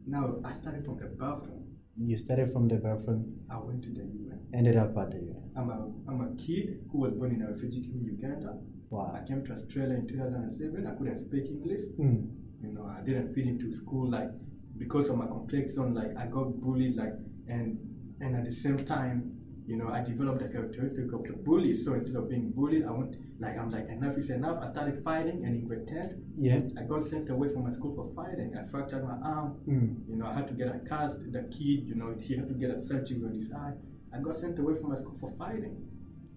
Now 0.05 0.35
I 0.43 0.53
started 0.53 0.85
from 0.85 0.97
the 0.97 1.05
bathroom. 1.05 1.65
You 1.97 2.17
started 2.17 2.53
from 2.53 2.67
the 2.67 2.75
bathroom, 2.75 3.41
I 3.51 3.57
went 3.57 3.83
to 3.83 3.89
the 3.89 4.05
UN. 4.05 4.39
ended 4.53 4.77
up 4.77 4.97
at 4.97 5.11
the 5.11 5.17
UN. 5.17 5.43
I'm 5.57 5.69
a 5.69 5.91
I'm 6.07 6.21
a 6.21 6.35
kid 6.37 6.79
who 6.91 6.99
was 6.99 7.13
born 7.13 7.31
in 7.35 7.41
a 7.41 7.51
refugee 7.51 7.81
camp 7.81 7.95
in 7.95 8.05
Uganda. 8.05 8.57
Wow. 8.89 9.15
I 9.15 9.27
came 9.27 9.43
to 9.45 9.53
Australia 9.53 9.95
in 9.95 10.07
2007. 10.07 10.87
I 10.87 10.91
couldn't 10.95 11.17
speak 11.19 11.45
English. 11.47 11.81
Mm. 11.99 12.29
you 12.61 12.71
know 12.73 12.85
i 12.97 13.01
didn't 13.01 13.33
fit 13.33 13.45
into 13.47 13.73
school 13.73 14.09
like 14.09 14.29
because 14.77 15.09
of 15.09 15.17
my 15.17 15.25
complexion 15.25 15.93
like 15.93 16.15
i 16.17 16.25
got 16.25 16.47
bullied 16.61 16.95
like 16.95 17.13
and 17.47 17.77
and 18.21 18.35
at 18.35 18.43
the 18.45 18.51
same 18.51 18.85
time 18.85 19.38
you 19.69 19.75
know, 19.77 19.89
I 19.97 19.99
developed 20.03 20.39
the 20.43 20.49
characteristic 20.55 21.13
of 21.13 21.21
the 21.23 21.33
bully. 21.45 21.73
So 21.83 21.93
instead 21.93 22.15
of 22.15 22.27
being 22.27 22.49
bullied, 22.57 22.85
I 22.85 22.91
went 22.99 23.15
like 23.39 23.55
I'm 23.59 23.69
like 23.69 23.87
enough 23.87 24.17
is 24.17 24.29
enough. 24.31 24.57
I 24.63 24.67
started 24.71 25.03
fighting, 25.03 25.45
and 25.45 25.51
in 25.57 25.67
grade 25.67 25.87
ten, 25.87 26.07
Yeah. 26.47 26.61
I 26.79 26.81
got 26.91 27.03
sent 27.03 27.29
away 27.29 27.47
from 27.53 27.63
my 27.67 27.73
school 27.77 27.93
for 27.97 28.07
fighting. 28.19 28.49
I 28.59 28.65
fractured 28.73 29.03
my 29.11 29.17
arm. 29.35 29.49
Mm. 29.67 30.09
You 30.09 30.15
know, 30.17 30.25
I 30.25 30.33
had 30.33 30.47
to 30.47 30.53
get 30.61 30.67
a 30.75 30.79
cast. 30.91 31.19
The 31.31 31.43
kid, 31.55 31.79
you 31.89 31.95
know, 32.01 32.09
he 32.19 32.35
had 32.39 32.47
to 32.47 32.55
get 32.63 32.71
a 32.71 32.79
surgery 32.89 33.21
on 33.23 33.33
his 33.41 33.51
eye. 33.51 33.73
I 34.13 34.17
got 34.27 34.35
sent 34.43 34.57
away 34.57 34.73
from 34.79 34.89
my 34.89 34.97
school 34.97 35.17
for 35.19 35.31
fighting. 35.37 35.75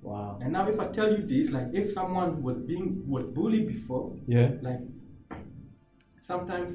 Wow. 0.02 0.38
And 0.42 0.52
now, 0.52 0.68
if 0.68 0.78
I 0.78 0.86
tell 0.98 1.10
you 1.16 1.22
this, 1.32 1.50
like 1.56 1.68
if 1.72 1.92
someone 1.98 2.42
was 2.42 2.58
being 2.72 3.02
was 3.14 3.24
bullied 3.38 3.66
before, 3.66 4.06
Yeah. 4.26 4.50
like 4.60 4.82
sometimes 6.20 6.70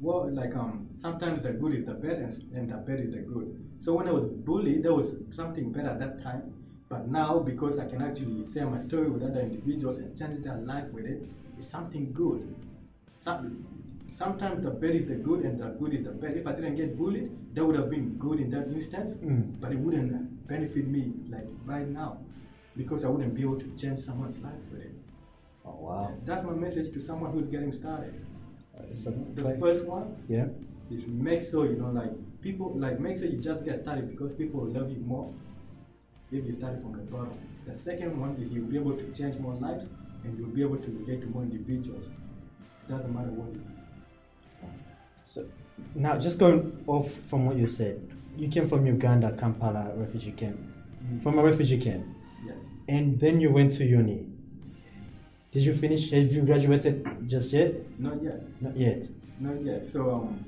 well 0.00 0.30
like 0.32 0.54
um 0.56 0.88
sometimes 0.94 1.42
the 1.42 1.52
good 1.52 1.74
is 1.74 1.84
the 1.86 1.94
bad 1.94 2.18
and, 2.18 2.52
and 2.54 2.70
the 2.70 2.76
bad 2.76 3.00
is 3.00 3.12
the 3.14 3.18
good 3.20 3.48
so 3.80 3.94
when 3.94 4.08
i 4.08 4.12
was 4.12 4.24
bullied 4.48 4.82
there 4.82 4.94
was 4.94 5.12
something 5.30 5.72
bad 5.72 5.86
at 5.86 5.98
that 5.98 6.22
time 6.22 6.52
but 6.88 7.08
now 7.08 7.38
because 7.38 7.78
i 7.78 7.84
can 7.86 8.00
actually 8.02 8.46
share 8.52 8.66
my 8.68 8.78
story 8.78 9.08
with 9.10 9.22
other 9.22 9.40
individuals 9.40 9.98
and 9.98 10.16
change 10.16 10.38
their 10.44 10.56
life 10.58 10.84
with 10.92 11.04
it 11.06 11.22
it's 11.56 11.68
something 11.68 12.12
good 12.12 12.54
Some, 13.20 13.66
sometimes 14.06 14.62
the 14.64 14.70
bad 14.70 14.94
is 14.94 15.06
the 15.08 15.16
good 15.16 15.40
and 15.44 15.58
the 15.60 15.68
good 15.80 15.94
is 15.94 16.04
the 16.04 16.12
bad 16.12 16.36
if 16.36 16.46
i 16.46 16.52
didn't 16.52 16.76
get 16.76 16.96
bullied 16.96 17.30
that 17.54 17.64
would 17.64 17.76
have 17.76 17.90
been 17.90 18.16
good 18.18 18.38
in 18.40 18.50
that 18.50 18.68
instance 18.68 19.14
Mm. 19.16 19.60
but 19.60 19.72
it 19.72 19.78
wouldn't 19.78 20.46
benefit 20.46 20.86
me 20.86 21.12
like 21.28 21.48
right 21.64 21.88
now 21.88 22.18
because 22.76 23.04
i 23.04 23.08
wouldn't 23.08 23.34
be 23.34 23.42
able 23.42 23.58
to 23.58 23.68
change 23.76 23.98
someone's 23.98 24.38
life 24.38 24.62
with 24.70 24.82
it 24.82 24.92
Oh, 25.64 25.76
wow. 25.80 26.14
that's 26.24 26.44
my 26.44 26.52
message 26.52 26.92
to 26.92 27.00
someone 27.04 27.30
who's 27.32 27.46
getting 27.48 27.72
started. 27.74 28.14
So, 28.92 29.10
The 29.34 29.42
like- 29.44 29.60
first 29.60 29.84
one 29.84 30.16
yeah. 30.28 30.46
is 30.90 31.06
make 31.06 31.42
sure 31.48 31.66
you 31.66 31.76
know 31.76 31.90
like 31.90 32.12
people 32.40 32.72
like 32.76 32.98
make 33.00 33.16
sure 33.18 33.26
you 33.26 33.38
just 33.38 33.64
get 33.64 33.82
started 33.82 34.08
because 34.08 34.32
people 34.32 34.60
will 34.60 34.72
love 34.72 34.90
you 34.90 34.98
more 34.98 35.32
if 36.30 36.44
you 36.46 36.52
start 36.52 36.80
from 36.82 36.92
the 36.92 37.02
bottom. 37.10 37.32
The 37.66 37.76
second 37.76 38.18
one 38.18 38.36
is 38.40 38.50
you'll 38.50 38.66
be 38.66 38.76
able 38.76 38.96
to 38.96 39.12
change 39.12 39.36
more 39.38 39.54
lives 39.54 39.86
and 40.24 40.38
you'll 40.38 40.48
be 40.48 40.62
able 40.62 40.76
to 40.78 40.90
relate 40.90 41.20
to 41.22 41.26
more 41.28 41.42
individuals. 41.42 42.06
It 42.06 42.90
Doesn't 42.92 43.12
matter 43.14 43.30
what 43.30 43.48
it 43.50 43.56
is. 43.56 43.78
So 45.24 45.46
now, 45.94 46.18
just 46.18 46.38
going 46.38 46.82
off 46.86 47.12
from 47.28 47.46
what 47.46 47.56
you 47.56 47.66
said, 47.66 48.00
you 48.36 48.48
came 48.48 48.68
from 48.68 48.86
Uganda, 48.86 49.32
Kampala 49.38 49.92
refugee 49.94 50.32
camp, 50.32 50.58
mm. 51.04 51.22
from 51.22 51.38
a 51.38 51.42
refugee 51.42 51.78
camp, 51.78 52.06
Yes. 52.46 52.56
and 52.88 53.18
then 53.20 53.40
you 53.40 53.50
went 53.50 53.72
to 53.72 53.84
uni. 53.84 54.26
Did 55.52 55.62
you 55.62 55.72
finish? 55.74 56.10
Have 56.10 56.32
you 56.32 56.42
graduated 56.42 57.06
just 57.26 57.52
yet? 57.52 57.74
Not 57.98 58.22
yet. 58.22 58.42
Not 58.60 58.76
yet. 58.76 59.08
Not 59.40 59.60
yet. 59.64 59.84
So 59.86 60.10
um 60.10 60.44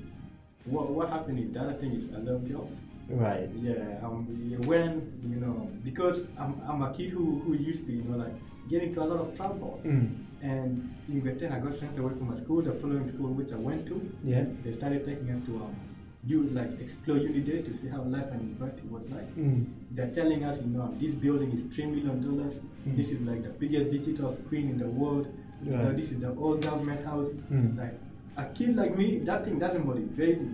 what 0.65 0.89
what 0.91 1.09
happened 1.09 1.39
is 1.39 1.51
the 1.53 1.59
other 1.59 1.73
thing 1.73 1.91
is 1.93 2.03
I 2.13 2.19
love 2.19 2.47
girls. 2.47 2.71
Right. 3.09 3.49
Yeah, 3.59 3.99
um, 4.03 4.23
when 4.65 4.91
you 5.27 5.35
know, 5.43 5.69
because 5.83 6.27
I'm, 6.39 6.61
I'm 6.65 6.81
a 6.81 6.93
kid 6.93 7.09
who, 7.09 7.39
who 7.43 7.55
used 7.55 7.85
to 7.87 7.91
you 7.91 8.03
know 8.03 8.17
like 8.17 8.33
get 8.69 8.83
into 8.83 9.01
a 9.01 9.07
lot 9.11 9.19
of 9.19 9.35
trouble, 9.35 9.81
Mm. 9.83 10.23
and 10.41 10.95
in 11.09 11.19
grade 11.19 11.39
ten 11.39 11.51
I 11.51 11.59
got 11.59 11.77
sent 11.77 11.97
away 11.97 12.13
from 12.13 12.29
my 12.29 12.37
school. 12.39 12.61
The 12.61 12.71
following 12.71 13.09
school 13.11 13.33
which 13.33 13.51
I 13.51 13.55
went 13.57 13.85
to, 13.87 13.95
Yeah. 14.23 14.45
they 14.63 14.73
started 14.77 15.03
taking 15.05 15.29
us 15.31 15.45
to 15.47 15.55
um, 15.57 15.75
you 16.25 16.43
like 16.53 16.79
explore 16.79 17.17
uni 17.17 17.39
days 17.39 17.63
to 17.65 17.73
see 17.73 17.87
how 17.87 18.01
life 18.03 18.27
and 18.31 18.41
university 18.41 18.87
was 18.87 19.03
like. 19.09 19.35
Mm. 19.35 19.65
They're 19.91 20.11
telling 20.11 20.43
us, 20.43 20.59
you 20.61 20.67
know, 20.67 20.93
this 20.99 21.15
building 21.15 21.51
is 21.51 21.73
three 21.75 21.85
million 21.87 22.21
dollars. 22.21 22.59
Mm. 22.87 22.97
This 22.97 23.09
is 23.09 23.21
like 23.21 23.43
the 23.43 23.49
biggest 23.49 23.91
digital 23.91 24.35
screen 24.35 24.69
in 24.69 24.77
the 24.77 24.87
world. 24.87 25.27
You 25.63 25.71
know, 25.71 25.93
this 25.93 26.11
is 26.11 26.19
the 26.19 26.29
old 26.35 26.61
government 26.61 27.05
house. 27.05 27.27
Mm. 27.51 27.77
Like 27.77 27.93
a 28.37 28.45
kid 28.53 28.75
like 28.75 28.97
me, 28.97 29.19
that 29.19 29.45
thing 29.45 29.59
doesn't 29.59 29.85
motivate 29.85 30.41
me. 30.41 30.53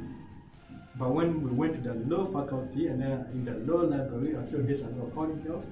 But 0.95 1.11
when 1.11 1.43
we 1.43 1.51
went 1.51 1.75
to 1.75 1.81
the 1.81 1.93
law 1.93 2.25
faculty 2.25 2.87
and 2.87 3.01
then 3.01 3.25
in 3.31 3.45
the 3.45 3.53
law 3.71 3.81
library, 3.81 4.35
I 4.35 4.43
saw 4.43 4.57
this 4.57 4.81
a 4.81 4.85
lot 4.85 5.29
of 5.29 5.43
girls. 5.45 5.65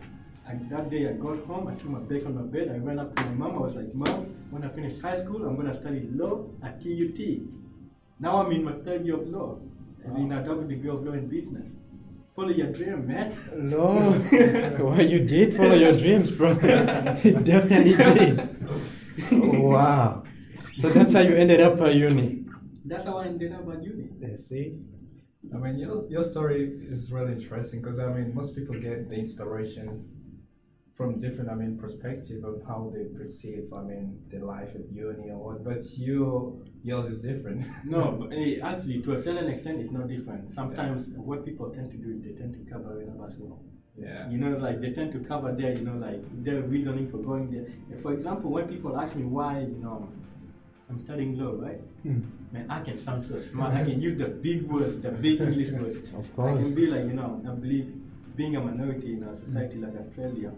And 0.48 0.70
that 0.70 0.92
day 0.92 1.10
I 1.10 1.14
got 1.14 1.44
home, 1.46 1.68
I 1.68 1.74
threw 1.74 1.90
my 1.90 2.00
bag 2.00 2.24
on 2.26 2.36
my 2.36 2.44
bed, 2.44 2.70
I 2.70 2.78
went 2.78 3.00
up 3.00 3.16
to 3.16 3.24
my 3.26 3.48
mom, 3.48 3.58
I 3.58 3.62
was 3.62 3.76
like, 3.76 3.94
Mom, 3.96 4.28
when 4.52 4.64
I 4.64 4.70
finish 4.70 5.00
high 5.00 5.16
school, 5.16 5.44
I'm 5.44 5.56
gonna 5.56 5.74
study 5.74 6.08
law 6.14 6.46
at 6.62 6.80
QUT. 6.84 7.20
Now 8.20 8.44
I'm 8.44 8.52
in 8.52 8.64
my 8.64 8.74
third 8.74 9.06
year 9.06 9.16
of 9.16 9.28
law, 9.28 9.58
and 10.06 10.18
in 10.18 10.32
a 10.32 10.44
double 10.44 10.64
degree 10.64 10.90
of 10.90 11.04
law 11.04 11.14
in 11.14 11.28
business. 11.28 11.66
Follow 12.36 12.50
your 12.50 12.72
dream, 12.72 13.08
man. 13.08 13.34
No. 13.56 13.86
well, 14.80 15.02
you 15.02 15.20
did 15.20 15.56
follow 15.56 15.76
your 15.76 15.94
dreams, 15.94 16.32
bro. 16.32 16.50
you 17.24 17.34
definitely 17.40 17.96
did. 17.96 19.32
wow. 19.62 20.24
So 20.76 20.90
that's 20.90 21.14
how 21.14 21.22
you 21.22 21.36
ended 21.36 21.62
up 21.62 21.80
at 21.80 21.96
uni. 21.96 22.44
That's 22.84 23.06
how 23.06 23.20
I 23.20 23.28
ended 23.28 23.54
up 23.54 23.68
at 23.70 23.82
uni. 23.84 24.10
Yeah, 24.20 24.36
see? 24.36 24.78
I 25.54 25.58
mean, 25.58 25.78
your, 25.78 26.10
your 26.10 26.24
story 26.24 26.78
is 26.88 27.12
really 27.12 27.34
interesting 27.34 27.82
because 27.82 28.00
I 28.00 28.12
mean, 28.12 28.36
most 28.36 28.56
people 28.56 28.76
get 28.80 29.10
the 29.10 29.16
inspiration 29.16 30.15
from 30.96 31.20
different, 31.20 31.50
I 31.50 31.56
mean, 31.56 31.78
perspective 31.78 32.44
of 32.46 32.62
how 32.66 32.92
they 32.96 33.04
perceive, 33.06 33.66
I 33.76 33.82
mean, 33.82 34.18
their 34.32 34.42
life 34.42 34.70
at 34.76 34.90
uni 34.92 35.30
or 35.30 35.38
what. 35.38 35.64
But 35.64 35.84
you, 35.98 36.64
yours 36.84 37.08
is 37.08 37.18
different. 37.20 37.66
No, 37.86 38.12
but 38.20 38.32
eh, 38.34 38.60
actually, 38.64 39.02
to 39.02 39.14
a 39.14 39.22
certain 39.22 39.50
extent, 39.50 39.82
it's 39.82 39.92
not 39.92 40.08
different. 40.08 40.54
Sometimes 40.54 41.10
what 41.18 41.46
people 41.46 41.70
tend 41.70 41.92
to 41.92 41.98
do 41.98 42.12
is 42.16 42.22
they 42.24 42.32
tend 42.32 42.54
to 42.54 42.72
cover 42.72 43.02
it 43.02 43.10
up 43.10 43.28
as 43.28 43.36
well. 43.38 43.60
yeah. 43.98 44.30
You 44.30 44.38
know, 44.38 44.58
like 44.58 44.80
they 44.82 44.92
tend 44.92 45.12
to 45.14 45.20
cover 45.20 45.52
their, 45.54 45.74
you 45.74 45.84
know, 45.84 45.98
like 46.08 46.22
their 46.46 46.62
reasoning 46.62 47.10
for 47.12 47.18
going 47.18 47.52
there. 47.52 47.98
For 47.98 48.14
example, 48.14 48.50
when 48.52 48.68
people 48.68 48.98
ask 48.98 49.16
me 49.16 49.24
why, 49.24 49.60
you 49.60 49.80
know, 49.84 50.08
I'm 50.90 51.00
studying 51.00 51.38
law, 51.38 51.54
right? 51.68 51.82
Mm. 52.06 52.24
Man, 52.54 52.66
I 52.70 52.80
can 52.82 52.98
sound 52.98 53.24
so 53.24 53.38
smart. 53.40 53.74
I 53.74 53.84
can 53.84 54.00
use 54.02 54.18
the 54.18 54.28
big 54.30 54.64
words, 54.64 55.02
the 55.02 55.12
big 55.12 55.42
English 55.42 55.72
words. 55.72 55.98
Of 56.22 56.34
course. 56.36 56.60
I 56.60 56.62
can 56.64 56.74
be 56.76 56.86
like, 56.88 57.06
you 57.06 57.14
know, 57.20 57.42
I 57.50 57.52
believe 57.66 57.92
being 58.36 58.56
a 58.56 58.62
minority 58.62 59.14
in 59.14 59.24
a 59.24 59.36
society 59.46 59.78
like 59.78 59.96
Australia, 59.98 60.52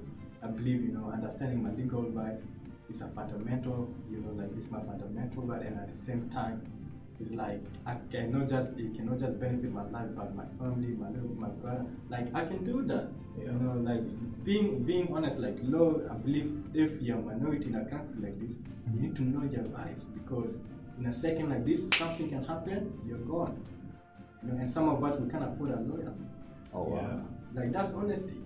I 0.44 0.48
believe, 0.48 0.84
you 0.84 0.92
know, 0.92 1.12
understanding 1.12 1.64
my 1.64 1.72
legal 1.72 2.04
rights 2.04 2.44
is 2.90 3.02
a 3.02 3.08
fundamental, 3.08 3.94
you 4.10 4.20
know, 4.20 4.32
like 4.32 4.50
it's 4.58 4.70
my 4.70 4.80
fundamental 4.80 5.44
right, 5.44 5.62
and 5.62 5.80
at 5.80 5.92
the 5.92 5.98
same 5.98 6.30
time, 6.30 6.62
it's 7.20 7.32
like 7.32 7.62
I 7.86 7.96
cannot 8.12 8.48
just 8.48 8.70
it 8.78 8.94
cannot 8.96 9.18
just 9.18 9.40
benefit 9.40 9.72
my 9.74 9.84
life, 9.90 10.10
but 10.16 10.36
my 10.36 10.46
family, 10.60 10.90
my 10.90 11.10
little, 11.10 11.34
my 11.36 11.50
brother. 11.50 11.86
Like 12.10 12.34
I 12.36 12.46
can 12.46 12.64
do 12.64 12.84
that. 12.84 13.10
Yeah. 13.38 13.46
You 13.46 13.60
know, 13.60 13.74
like 13.74 14.04
being 14.44 14.84
being 14.84 15.12
honest, 15.14 15.40
like 15.40 15.58
law. 15.64 15.96
I 16.10 16.14
believe 16.14 16.64
if 16.74 17.02
you're 17.02 17.18
a 17.18 17.22
minority 17.22 17.66
in 17.66 17.76
a 17.76 17.86
country 17.86 18.16
like 18.22 18.40
this, 18.40 18.50
you 18.52 18.92
mm-hmm. 18.92 19.02
need 19.02 19.16
to 19.16 19.24
know 19.24 19.44
your 19.50 19.64
rights 19.74 20.06
because 20.14 20.54
in 21.00 21.06
a 21.08 21.14
second 21.14 21.50
like 21.50 21.66
this, 21.66 21.82
something 21.98 22.30
can 22.30 22.44
happen, 22.44 22.94
you're 23.08 23.18
gone. 23.20 23.64
You 24.44 24.52
know, 24.52 24.60
and 24.60 24.70
some 24.70 24.88
of 24.88 25.04
us 25.04 25.20
we 25.20 25.30
can't 25.30 25.44
afford 25.44 25.72
a 25.72 25.80
lawyer. 25.80 26.14
Oh, 26.74 26.84
wow. 26.84 27.24
Yeah. 27.56 27.62
Like 27.62 27.72
that's 27.72 27.94
honesty. 27.94 28.38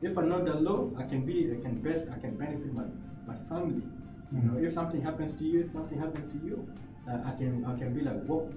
If 0.00 0.16
I 0.16 0.22
know 0.22 0.44
the 0.44 0.54
law, 0.54 0.90
I 0.96 1.02
can 1.02 1.26
be, 1.26 1.50
I 1.52 1.60
can 1.60 1.80
best, 1.80 2.06
I 2.14 2.18
can 2.18 2.36
benefit 2.36 2.72
my, 2.72 2.84
my 3.26 3.36
family. 3.48 3.82
You 4.30 4.42
know, 4.42 4.58
if 4.58 4.74
something 4.74 5.00
happens 5.00 5.32
to 5.38 5.44
you, 5.44 5.62
if 5.64 5.70
something 5.70 5.98
happens 5.98 6.32
to 6.34 6.46
you, 6.46 6.68
uh, 7.10 7.18
I 7.24 7.30
can, 7.32 7.64
I 7.64 7.76
can 7.78 7.94
be 7.94 8.02
like, 8.02 8.22
whoa, 8.26 8.52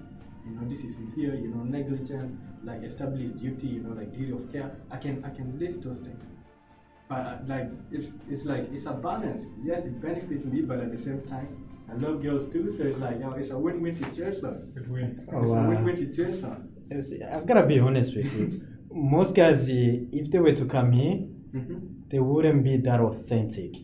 you 0.46 0.52
know, 0.54 0.68
this 0.68 0.84
is 0.84 0.96
in 0.98 1.10
here. 1.16 1.34
You 1.34 1.48
know, 1.48 1.62
negligence, 1.64 2.38
like 2.62 2.82
established 2.82 3.38
duty. 3.38 3.68
You 3.68 3.82
know, 3.82 3.94
like 3.94 4.12
duty 4.12 4.32
of 4.32 4.52
care. 4.52 4.70
I 4.90 4.98
can, 4.98 5.24
I 5.24 5.30
can 5.30 5.58
list 5.58 5.82
those 5.82 5.98
things. 5.98 6.22
But 7.08 7.26
uh, 7.26 7.38
like, 7.46 7.70
it's, 7.90 8.12
it's 8.28 8.44
like 8.44 8.68
it's 8.70 8.86
a 8.86 8.92
balance. 8.92 9.46
Yes, 9.64 9.84
it 9.84 10.00
benefits 10.00 10.44
me, 10.44 10.60
but 10.60 10.78
at 10.78 10.92
the 10.94 11.02
same 11.02 11.22
time, 11.22 11.66
I 11.90 11.94
love 11.94 12.22
girls 12.22 12.52
too. 12.52 12.70
So 12.76 12.84
it's 12.84 12.98
like, 12.98 13.14
you 13.14 13.20
know, 13.20 13.32
it's 13.32 13.50
a 13.50 13.58
win-win 13.58 13.96
situation. 13.96 14.72
Good 14.74 14.90
win. 14.90 15.26
Oh, 15.32 15.40
it's 15.40 15.50
wow. 15.50 15.64
a 15.64 15.68
win-win 15.68 15.96
situation. 15.96 16.68
I've 17.32 17.46
got 17.46 17.54
to 17.54 17.66
be 17.66 17.80
honest 17.80 18.14
with 18.14 18.32
you. 18.38 18.60
Most 18.92 19.34
guys, 19.34 19.66
if 19.68 20.30
they 20.30 20.38
were 20.38 20.52
to 20.52 20.66
come 20.66 20.92
here, 20.92 21.24
hmm 21.52 21.78
they 22.08 22.18
wouldn't 22.20 22.62
be 22.62 22.76
that 22.76 23.00
authentic. 23.00 23.74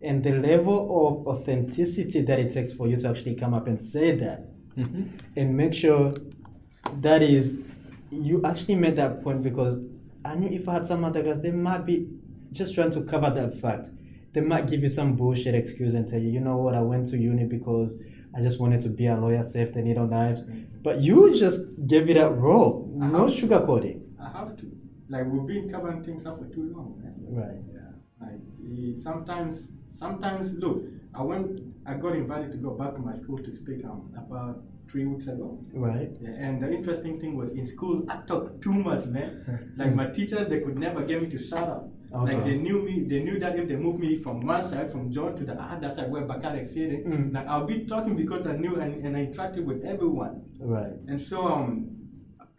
And 0.00 0.22
the 0.24 0.32
level 0.32 0.78
of 1.06 1.26
authenticity 1.26 2.22
that 2.22 2.38
it 2.38 2.52
takes 2.54 2.72
for 2.72 2.86
you 2.88 2.96
to 2.96 3.08
actually 3.08 3.34
come 3.34 3.52
up 3.52 3.66
and 3.66 3.78
say 3.78 4.16
that 4.16 4.48
and 5.36 5.56
make 5.56 5.74
sure 5.74 6.12
that 7.00 7.22
is 7.22 7.58
you 8.10 8.40
actually 8.44 8.76
made 8.76 8.96
that 8.96 9.22
point 9.22 9.42
because 9.42 9.78
I 10.24 10.34
knew 10.36 10.48
if 10.48 10.68
I 10.68 10.74
had 10.74 10.86
some 10.86 11.04
other 11.04 11.22
guys, 11.22 11.40
they 11.42 11.50
might 11.50 11.84
be 11.84 12.08
just 12.52 12.74
trying 12.74 12.90
to 12.92 13.02
cover 13.02 13.30
that 13.30 13.60
fact. 13.60 13.90
They 14.32 14.40
might 14.40 14.66
give 14.68 14.82
you 14.82 14.88
some 14.88 15.16
bullshit 15.16 15.54
excuse 15.54 15.94
and 15.94 16.08
tell 16.08 16.20
you, 16.20 16.30
you 16.30 16.40
know 16.40 16.56
what, 16.56 16.74
I 16.74 16.80
went 16.80 17.08
to 17.10 17.18
uni 17.18 17.44
because 17.44 18.00
I 18.36 18.40
just 18.40 18.58
wanted 18.58 18.80
to 18.82 18.88
be 18.88 19.06
a 19.06 19.16
lawyer, 19.16 19.42
save 19.42 19.74
the 19.74 19.82
needle 19.82 20.06
knives. 20.06 20.42
But 20.82 21.00
you 21.00 21.36
just 21.38 21.60
gave 21.86 22.08
it 22.08 22.16
up 22.16 22.32
raw, 22.36 22.72
no 22.88 23.26
sugarcoating. 23.26 24.00
I 24.20 24.38
have 24.38 24.56
to. 24.58 24.70
Like 25.08 25.26
we've 25.26 25.46
been 25.46 25.68
covering 25.68 26.02
things 26.02 26.26
up 26.26 26.38
for 26.38 26.46
too 26.46 26.72
long, 26.74 27.00
man. 27.02 27.14
Right. 27.28 27.60
Yeah. 27.72 27.90
Like 28.20 28.98
sometimes, 28.98 29.68
sometimes 29.92 30.52
look, 30.54 30.84
I 31.14 31.22
went, 31.22 31.60
I 31.86 31.94
got 31.94 32.14
invited 32.16 32.52
to 32.52 32.58
go 32.58 32.70
back 32.70 32.94
to 32.94 33.00
my 33.00 33.12
school 33.12 33.38
to 33.38 33.52
speak 33.52 33.84
um, 33.84 34.08
about 34.16 34.62
three 34.88 35.04
weeks 35.06 35.26
ago. 35.28 35.58
Right. 35.72 36.10
Yeah, 36.20 36.30
and 36.30 36.60
the 36.60 36.70
interesting 36.72 37.20
thing 37.20 37.36
was 37.36 37.50
in 37.50 37.66
school, 37.66 38.04
I 38.08 38.16
talked 38.26 38.62
too 38.62 38.72
much, 38.72 39.06
man. 39.06 39.74
like 39.76 39.94
my 39.94 40.06
teachers, 40.06 40.48
they 40.48 40.60
could 40.60 40.78
never 40.78 41.02
get 41.04 41.22
me 41.22 41.28
to 41.28 41.38
shut 41.38 41.58
up. 41.62 41.90
Okay. 42.14 42.34
Like 42.34 42.44
they 42.44 42.56
knew 42.56 42.80
me, 42.82 43.04
they 43.08 43.22
knew 43.22 43.38
that 43.40 43.58
if 43.58 43.66
they 43.68 43.76
moved 43.76 43.98
me 43.98 44.16
from 44.16 44.46
one 44.46 44.68
side, 44.68 44.90
from 44.92 45.10
John 45.10 45.36
to 45.36 45.44
the 45.44 45.54
other 45.54 45.92
side 45.94 46.10
where 46.10 46.22
Bakar 46.22 46.56
sitting, 46.66 47.04
Mm. 47.04 47.34
like 47.34 47.46
I'll 47.48 47.66
be 47.66 47.84
talking 47.86 48.14
because 48.16 48.46
I 48.46 48.56
knew 48.56 48.76
and, 48.80 49.04
and 49.04 49.16
I 49.16 49.26
interacted 49.26 49.64
with 49.64 49.84
everyone. 49.84 50.42
Right. 50.60 50.92
And 51.08 51.20
so, 51.20 51.46
um, 51.48 51.90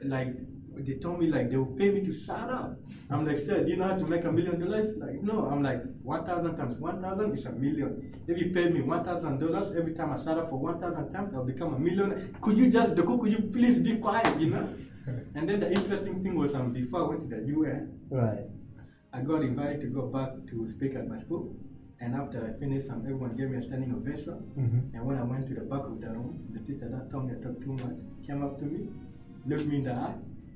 like 0.03 0.35
they 0.79 0.95
told 0.95 1.19
me 1.19 1.27
like 1.27 1.49
they 1.49 1.57
will 1.57 1.75
pay 1.77 1.89
me 1.91 2.01
to 2.01 2.13
shut 2.13 2.49
up. 2.49 2.77
I'm 3.09 3.25
like, 3.25 3.39
sir, 3.39 3.63
do 3.63 3.69
you 3.69 3.77
know 3.77 3.87
how 3.87 3.97
to 3.97 4.05
make 4.05 4.23
a 4.25 4.31
million 4.31 4.59
dollars? 4.59 4.95
Like, 4.97 5.21
no. 5.21 5.45
I'm 5.45 5.61
like, 5.63 5.83
one 6.01 6.25
thousand 6.25 6.55
times 6.55 6.75
one 6.77 7.01
thousand 7.01 7.37
is 7.37 7.45
a 7.45 7.51
million. 7.51 8.13
If 8.27 8.39
you 8.39 8.51
pay 8.51 8.69
me 8.69 8.81
one 8.81 9.03
thousand 9.03 9.39
dollars 9.39 9.75
every 9.77 9.93
time 9.93 10.11
I 10.11 10.17
shut 10.17 10.37
up 10.37 10.49
for 10.49 10.59
one 10.59 10.79
thousand 10.79 11.11
times, 11.13 11.33
I'll 11.33 11.45
become 11.45 11.73
a 11.75 11.79
millionaire. 11.79 12.27
Could 12.41 12.57
you 12.57 12.69
just, 12.69 12.95
Doko, 12.95 13.19
could 13.21 13.31
you 13.31 13.49
please 13.51 13.79
be 13.79 13.97
quiet? 13.97 14.39
You 14.39 14.49
know. 14.49 14.69
and 15.35 15.47
then 15.47 15.59
the 15.59 15.69
interesting 15.71 16.23
thing 16.23 16.35
was, 16.35 16.53
um, 16.55 16.73
before 16.73 17.01
I 17.05 17.07
went 17.09 17.21
to 17.21 17.27
the 17.27 17.41
UN, 17.47 17.99
Right. 18.09 18.45
I 19.13 19.21
got 19.21 19.41
invited 19.43 19.81
to 19.81 19.87
go 19.87 20.07
back 20.07 20.29
to 20.49 20.69
speak 20.69 20.95
at 20.95 21.07
my 21.07 21.17
school. 21.17 21.55
And 22.01 22.13
after 22.15 22.45
I 22.45 22.59
finished, 22.59 22.89
um, 22.89 23.03
everyone 23.05 23.35
gave 23.37 23.49
me 23.49 23.57
a 23.57 23.61
standing 23.61 23.93
ovation. 23.93 24.33
Mm-hmm. 24.59 24.95
And 24.95 25.05
when 25.05 25.17
I 25.17 25.23
went 25.23 25.47
to 25.47 25.53
the 25.53 25.61
back 25.61 25.85
of 25.85 26.01
the 26.01 26.07
room, 26.07 26.45
the 26.51 26.59
teacher 26.59 26.89
that 26.89 27.09
told 27.09 27.27
me 27.27 27.33
I 27.37 27.41
talked 27.41 27.61
too 27.61 27.71
much 27.73 27.97
came 28.27 28.43
up 28.43 28.59
to 28.59 28.65
me, 28.65 28.89
looked 29.47 29.65
me 29.65 29.77
in 29.77 29.83
the 29.85 29.93
eye, 29.93 30.15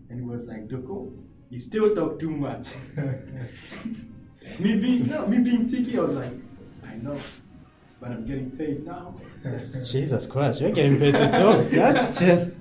and 0.10 0.20
he 0.20 0.26
was 0.26 0.42
like, 0.48 0.68
Doko, 0.68 1.12
you 1.50 1.60
still 1.60 1.94
talk 1.96 2.20
too 2.20 2.32
much. 2.32 2.68
me 4.60 4.76
being 4.78 5.08
no, 5.08 5.28
me 5.28 5.40
being 5.40 5.68
cheeky, 5.68 5.98
I 5.98 6.02
was 6.02 6.12
like, 6.12 6.34
I 6.84 6.96
know, 6.96 7.18
but 8.00 8.12
I'm 8.12 8.26
getting 8.26 8.52
paid 8.52 8.86
now. 8.86 9.16
Jesus 9.86 10.26
Christ, 10.26 10.62
you're 10.62 10.72
getting 10.72 11.00
paid 11.00 11.16
to 11.16 11.32
talk. 11.32 11.68
That's 11.72 12.20
just 12.20 12.56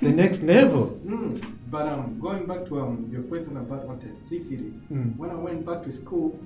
the 0.00 0.10
next 0.10 0.42
level. 0.42 0.98
Mm. 1.06 1.42
But 1.70 1.88
um, 1.88 2.18
going 2.20 2.46
back 2.46 2.66
to 2.66 2.80
um, 2.80 3.08
your 3.10 3.22
question 3.22 3.56
about 3.56 3.84
authenticity, 3.84 4.72
Mm. 4.92 5.16
when 5.16 5.30
I 5.30 5.34
went 5.34 5.64
back 5.64 5.82
to 5.84 5.92
school, 5.92 6.38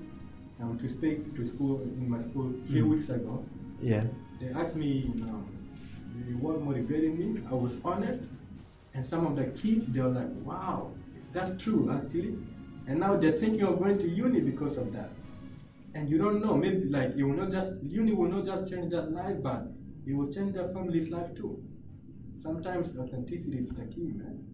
um, 0.61 0.79
to 0.79 0.89
speak 0.89 1.35
to 1.37 1.45
school 1.45 1.81
in 1.83 2.09
my 2.09 2.21
school 2.21 2.53
three 2.65 2.81
Mm. 2.83 2.91
weeks 2.91 3.09
ago, 3.11 3.45
Yeah. 3.83 4.05
They 4.41 4.49
asked 4.51 4.77
me 4.77 5.11
um, 5.23 5.47
what 6.41 6.61
motivated 6.63 7.19
me. 7.19 7.41
I 7.51 7.55
was 7.55 7.73
honest, 7.85 8.21
and 8.97 9.05
some 9.05 9.27
of 9.27 9.37
the 9.37 9.45
kids 9.61 9.87
they 9.87 10.01
were 10.01 10.09
like, 10.09 10.31
"Wow, 10.43 10.93
that's 11.33 11.63
true, 11.63 11.91
actually." 11.93 12.39
And 12.89 13.01
now 13.01 13.17
they're 13.17 13.39
thinking 13.39 13.63
of 13.63 13.79
going 13.79 13.99
to 13.99 14.09
uni 14.09 14.41
because 14.41 14.79
of 14.79 14.93
that. 14.95 15.11
And 15.95 16.09
you 16.09 16.19
don't 16.19 16.41
know, 16.43 16.57
maybe 16.57 16.89
like 16.89 17.15
it 17.17 17.23
will 17.23 17.37
not 17.37 17.51
just 17.51 17.73
uni 17.83 18.13
will 18.13 18.29
not 18.29 18.45
just 18.45 18.71
change 18.71 18.93
their 18.93 19.03
life, 19.03 19.37
but 19.43 19.69
it 20.07 20.15
will 20.15 20.31
change 20.33 20.53
their 20.53 20.69
family's 20.69 21.11
life 21.11 21.35
too. 21.35 21.63
Sometimes 22.43 22.97
authenticity 22.97 23.59
is 23.59 23.69
the 23.71 23.85
key, 23.87 24.13
man. 24.15 24.45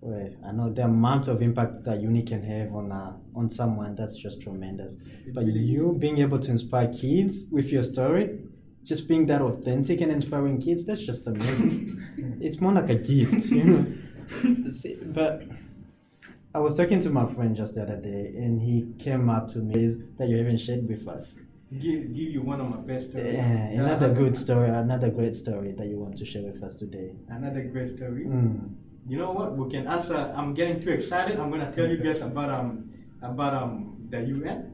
Well, 0.00 0.30
I 0.44 0.52
know 0.52 0.68
the 0.68 0.84
amount 0.84 1.28
of 1.28 1.42
impact 1.42 1.84
that 1.84 2.00
uni 2.00 2.22
can 2.22 2.42
have 2.42 2.74
on 2.74 2.90
uh, 2.90 3.16
on 3.36 3.50
someone. 3.50 3.94
That's 3.94 4.16
just 4.16 4.40
tremendous. 4.40 4.96
But 5.34 5.46
you 5.46 5.94
being 5.98 6.18
able 6.18 6.38
to 6.40 6.50
inspire 6.50 6.88
kids 6.92 7.44
with 7.50 7.70
your 7.70 7.82
story, 7.82 8.40
just 8.84 9.08
being 9.08 9.26
that 9.26 9.40
authentic 9.40 10.00
and 10.00 10.10
inspiring 10.10 10.60
kids, 10.60 10.84
that's 10.84 11.02
just 11.02 11.26
amazing. 11.26 12.02
it's 12.40 12.60
more 12.60 12.72
like 12.72 12.90
a 12.90 12.96
gift, 12.96 13.46
you 13.46 13.64
know. 13.64 14.70
See, 14.70 14.98
but 15.04 15.44
I 16.54 16.58
was 16.58 16.76
talking 16.76 17.00
to 17.00 17.10
my 17.10 17.26
friend 17.32 17.54
just 17.56 17.74
the 17.74 17.82
other 17.82 17.96
day, 17.96 18.34
and 18.36 18.60
he 18.60 18.92
came 18.98 19.30
up 19.30 19.50
to 19.52 19.58
me 19.58 19.86
that 20.18 20.28
you 20.28 20.36
haven't 20.36 20.58
shared 20.58 20.88
with 20.88 21.06
us. 21.08 21.34
Give, 21.72 22.12
give 22.14 22.28
you 22.36 22.42
one 22.42 22.60
of 22.60 22.68
my 22.68 22.76
best 22.76 23.10
stories. 23.10 23.34
Yeah, 23.34 23.80
another 23.80 24.12
good 24.12 24.36
story, 24.36 24.68
another 24.68 25.10
great 25.10 25.34
story 25.34 25.72
that 25.72 25.86
you 25.86 25.98
want 25.98 26.18
to 26.18 26.26
share 26.26 26.42
with 26.42 26.62
us 26.62 26.74
today. 26.74 27.12
Another 27.28 27.62
great 27.62 27.96
story. 27.96 28.26
Mm. 28.26 28.74
You 29.08 29.18
know 29.18 29.32
what? 29.32 29.56
We 29.56 29.70
can 29.70 29.86
answer. 29.86 30.32
I'm 30.36 30.52
getting 30.52 30.82
too 30.82 30.90
excited. 30.90 31.40
I'm 31.40 31.50
gonna 31.50 31.72
tell 31.72 31.88
you 31.88 31.96
guys 31.96 32.20
about 32.20 32.50
um 32.50 32.92
about 33.22 33.54
um 33.54 33.96
the 34.10 34.20
UN. 34.20 34.71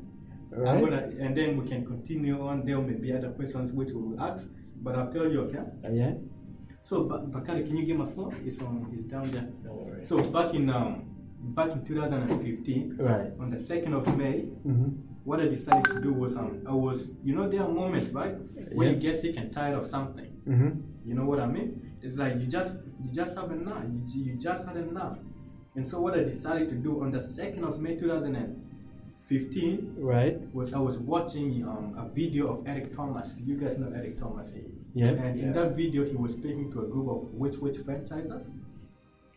I'm 0.67 0.81
gonna 0.81 1.11
and 1.21 1.37
then 1.37 1.57
we 1.61 1.67
can 1.69 1.85
continue 1.87 2.41
on. 2.47 2.65
There 2.65 2.79
may 2.81 2.95
be 2.95 3.13
other 3.13 3.31
questions 3.31 3.73
which 3.73 3.91
we 3.91 4.01
will 4.03 4.21
ask, 4.21 4.45
but 4.83 4.95
I'll 4.97 5.13
tell 5.13 5.31
you. 5.31 5.41
Okay. 5.43 5.59
Uh, 5.59 5.91
yeah. 5.93 6.15
So 6.83 7.05
Ba- 7.05 7.27
Bakari, 7.27 7.65
can 7.65 7.77
you 7.77 7.85
give 7.85 7.97
my 7.99 8.07
phone? 8.07 8.35
It's 8.45 8.59
on. 8.61 8.91
It's 8.95 9.05
down 9.05 9.31
there. 9.31 9.49
Worry. 9.65 10.05
So 10.07 10.17
back 10.31 10.55
in 10.55 10.71
um 10.71 11.05
back 11.41 11.71
in 11.73 11.85
2015, 11.85 12.97
Right. 12.99 13.33
on 13.39 13.51
the 13.51 13.59
second 13.59 13.95
of 13.95 14.05
May, 14.17 14.47
Mm-hmm. 14.67 14.89
what 15.25 15.41
I 15.41 15.47
decided 15.49 15.85
to 15.95 16.01
do 16.01 16.13
was 16.13 16.35
um 16.37 16.63
I 16.67 16.73
was 16.73 17.11
you 17.23 17.35
know 17.35 17.49
there 17.49 17.63
are 17.63 17.69
moments 17.69 18.09
right 18.11 18.37
when 18.73 18.89
Yeah. 18.89 18.95
you 18.95 19.01
get 19.01 19.21
sick 19.21 19.37
and 19.37 19.53
tired 19.53 19.77
of 19.79 19.89
something. 19.91 20.31
Mm-hmm. 20.47 20.71
You 21.09 21.15
know 21.15 21.25
what 21.25 21.41
I 21.41 21.47
mean? 21.47 21.97
It's 22.03 22.17
like 22.17 22.35
you 22.41 22.47
just 22.47 22.73
you 23.05 23.13
just 23.13 23.37
have 23.37 23.51
enough. 23.53 23.83
You, 24.07 24.23
you 24.25 24.35
just 24.37 24.65
had 24.67 24.77
enough. 24.77 25.19
And 25.77 25.87
so 25.87 26.01
what 26.01 26.15
I 26.15 26.25
decided 26.25 26.69
to 26.71 26.75
do 26.75 27.03
on 27.03 27.11
the 27.13 27.21
second 27.21 27.65
of 27.65 27.79
May 27.81 27.97
2015 27.97 28.68
Right. 29.99 30.41
was 30.55 30.73
I 30.73 30.79
was 30.79 30.97
watching 30.99 31.63
um, 31.69 31.95
a 31.99 32.09
video 32.09 32.49
of 32.53 32.67
Eric 32.67 32.95
Thomas. 32.97 33.29
You 33.45 33.57
guys 33.57 33.77
know 33.79 33.93
Eric 33.95 34.19
Thomas. 34.19 34.49
Yeah. 34.95 35.09
And 35.09 35.39
in 35.39 35.47
Yeah. 35.49 35.53
that 35.53 35.77
video 35.77 36.05
he 36.05 36.17
was 36.17 36.33
speaking 36.33 36.71
to 36.73 36.81
a 36.81 36.87
group 36.87 37.09
of 37.09 37.35
Which 37.35 37.59
Wich 37.59 37.77
franchisers. 37.79 38.47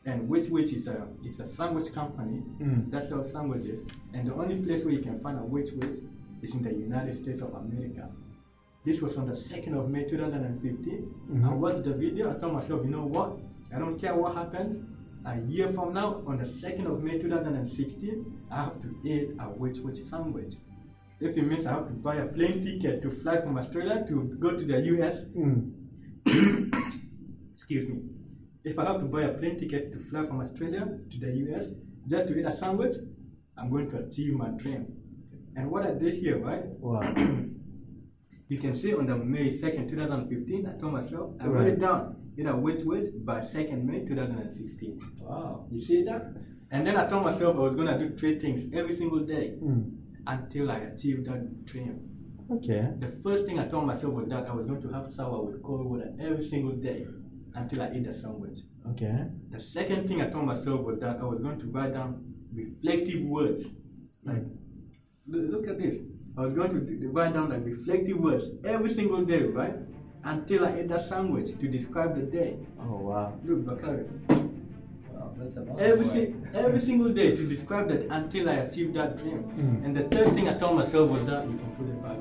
And 0.06 0.30
Which 0.30 0.50
Wich 0.50 0.72
is 0.74 0.88
a 0.88 1.08
is 1.26 1.40
a 1.40 1.46
sandwich 1.46 1.92
company 1.94 2.42
Mm. 2.60 2.90
that 2.92 3.10
sells 3.10 3.32
sandwiches. 3.32 3.80
And 4.14 4.28
the 4.28 4.34
only 4.34 4.58
place 4.62 4.84
where 4.86 4.94
you 4.94 5.02
can 5.02 5.20
find 5.20 5.38
a 5.38 5.44
Which 5.44 5.72
Wich 5.74 5.98
is 6.42 6.56
in 6.56 6.62
the 6.64 6.74
United 6.74 7.16
States 7.22 7.42
of 7.42 7.54
America. 7.54 8.10
This 8.86 9.00
was 9.02 9.16
on 9.18 9.28
the 9.28 9.36
2nd 9.36 9.74
of 9.76 9.90
May 9.92 10.06
2015. 10.06 11.14
I 11.30 11.34
Mhm. 11.36 11.58
watched 11.60 11.84
the 11.84 11.94
video. 11.94 12.32
I 12.32 12.36
told 12.40 12.54
myself, 12.54 12.84
you 12.86 12.90
know 12.90 13.06
what? 13.06 13.38
I 13.74 13.78
don't 13.78 13.98
care 14.00 14.16
what 14.16 14.34
happens. 14.36 14.78
A 15.24 15.40
year 15.42 15.72
from 15.72 15.94
now, 15.94 16.24
on 16.26 16.38
the 16.38 16.46
2nd 16.46 16.88
of 16.92 17.04
May 17.04 17.20
2016, 17.20 18.40
I 18.50 18.56
have 18.56 18.82
to 18.82 18.96
eat 19.06 19.30
a 19.40 19.44
Which 19.46 19.78
Wich 19.80 20.04
sandwich. 20.10 20.54
If 21.20 21.38
it 21.38 21.44
means 21.44 21.68
I 21.68 21.74
have 21.74 21.88
to 21.88 21.94
buy 21.94 22.16
a 22.16 22.26
plane 22.26 22.60
ticket 22.64 23.02
to 23.04 23.12
fly 23.12 23.40
from 23.42 23.58
Australia 23.58 24.04
to 24.08 24.36
go 24.40 24.58
to 24.58 24.64
the 24.66 24.80
US, 24.94 25.18
Mm. 25.38 25.74
excuse 27.54 27.88
me. 27.90 28.02
If 28.64 28.80
I 28.80 28.86
have 28.86 29.00
to 29.00 29.06
buy 29.06 29.24
a 29.24 29.34
plane 29.38 29.60
ticket 29.60 29.92
to 29.94 30.00
fly 30.00 30.26
from 30.26 30.40
Australia 30.42 30.88
to 31.12 31.20
the 31.20 31.32
US 31.46 31.66
just 32.08 32.28
to 32.28 32.40
eat 32.40 32.46
a 32.46 32.58
sandwich, 32.58 32.96
I'm 33.58 33.70
going 33.70 33.90
to 33.92 33.98
achieve 34.00 34.34
my 34.34 34.50
dream. 34.50 34.88
And 35.56 35.70
what 35.70 35.86
I 35.86 35.94
did 35.94 36.16
here, 36.16 36.40
right? 36.40 36.64
Wow. 36.80 37.02
You 38.52 38.58
can 38.58 38.74
see 38.74 38.94
on 38.94 39.06
the 39.06 39.16
May 39.16 39.48
2nd, 39.48 39.88
2015, 39.90 40.68
I 40.68 40.74
told 40.78 40.92
myself, 40.92 41.32
I 41.40 41.48
wrote 41.48 41.68
it 41.68 41.80
down, 41.80 42.18
you 42.36 42.44
know, 42.44 42.58
which 42.58 42.82
was 42.84 43.08
by 43.10 43.40
2nd 43.40 43.86
May 43.86 44.04
2016. 44.04 45.00
Wow. 45.22 45.68
You 45.72 45.80
see 45.82 46.04
that? 46.04 46.34
And 46.70 46.86
then 46.86 46.98
I 46.98 47.08
told 47.08 47.24
myself 47.24 47.56
I 47.56 47.60
was 47.60 47.76
going 47.76 47.88
to 47.88 47.98
do 47.98 48.14
three 48.14 48.38
things 48.40 48.60
every 48.74 48.94
single 48.94 49.22
day 49.22 49.56
Mm. 49.64 49.96
until 50.28 50.70
I 50.70 50.80
achieved 50.92 51.28
that 51.28 51.64
dream. 51.64 51.96
Okay. 52.52 52.90
The 53.00 53.08
first 53.24 53.46
thing 53.46 53.58
I 53.58 53.68
told 53.70 53.86
myself 53.88 54.14
was 54.16 54.28
that 54.28 54.46
I 54.50 54.54
was 54.54 54.66
going 54.68 54.82
to 54.82 54.90
have 54.92 55.14
sour 55.14 55.42
with 55.46 55.64
cold 55.64 55.86
water 55.90 56.10
every 56.20 56.46
single 56.50 56.76
day 56.76 57.08
until 57.56 57.82
I 57.84 57.94
eat 57.96 58.04
the 58.04 58.14
sandwich. 58.14 58.58
Okay. 58.92 59.18
The 59.50 59.62
second 59.62 60.10
thing 60.10 60.22
I 60.22 60.30
told 60.30 60.46
myself 60.46 60.82
was 60.82 61.00
that 61.00 61.22
I 61.22 61.24
was 61.24 61.40
going 61.40 61.58
to 61.60 61.68
write 61.68 61.94
down 61.94 62.22
reflective 62.54 63.24
words. 63.24 63.64
Like, 64.26 64.44
look 65.26 65.70
at 65.70 65.80
this. 65.80 65.96
I 66.38 66.42
was 66.42 66.54
going 66.54 66.72
to 66.72 67.10
write 67.10 67.34
down 67.34 67.50
like 67.50 67.66
reflective 67.66 68.18
words 68.18 68.46
every 68.64 68.94
single 68.94 69.24
day, 69.24 69.44
right? 69.44 69.76
Until 70.24 70.66
I 70.66 70.74
ate 70.80 70.88
that 70.90 71.10
sandwich 71.10 71.58
to 71.60 71.68
describe 71.68 72.16
the 72.16 72.22
day. 72.22 72.58
Oh 72.80 72.98
wow. 72.98 73.34
Look, 73.44 73.66
Bakari. 73.66 74.06
Wow, 75.10 75.34
that's 75.38 75.58
a. 75.58 75.66
Every, 75.78 76.06
si- 76.06 76.34
every 76.54 76.80
single 76.80 77.12
day 77.12 77.36
to 77.36 77.44
describe 77.48 77.90
that 77.90 78.04
until 78.10 78.50
I 78.50 78.54
achieved 78.54 78.94
that 78.94 79.18
dream. 79.18 79.44
Mm. 79.44 79.86
And 79.86 79.96
the 79.96 80.04
third 80.04 80.34
thing 80.34 80.48
I 80.48 80.54
told 80.54 80.78
myself 80.78 81.10
was 81.10 81.26
that, 81.26 81.46
you 81.46 81.58
can 81.58 81.72
put 81.72 81.88
it 81.88 82.02
back, 82.04 82.18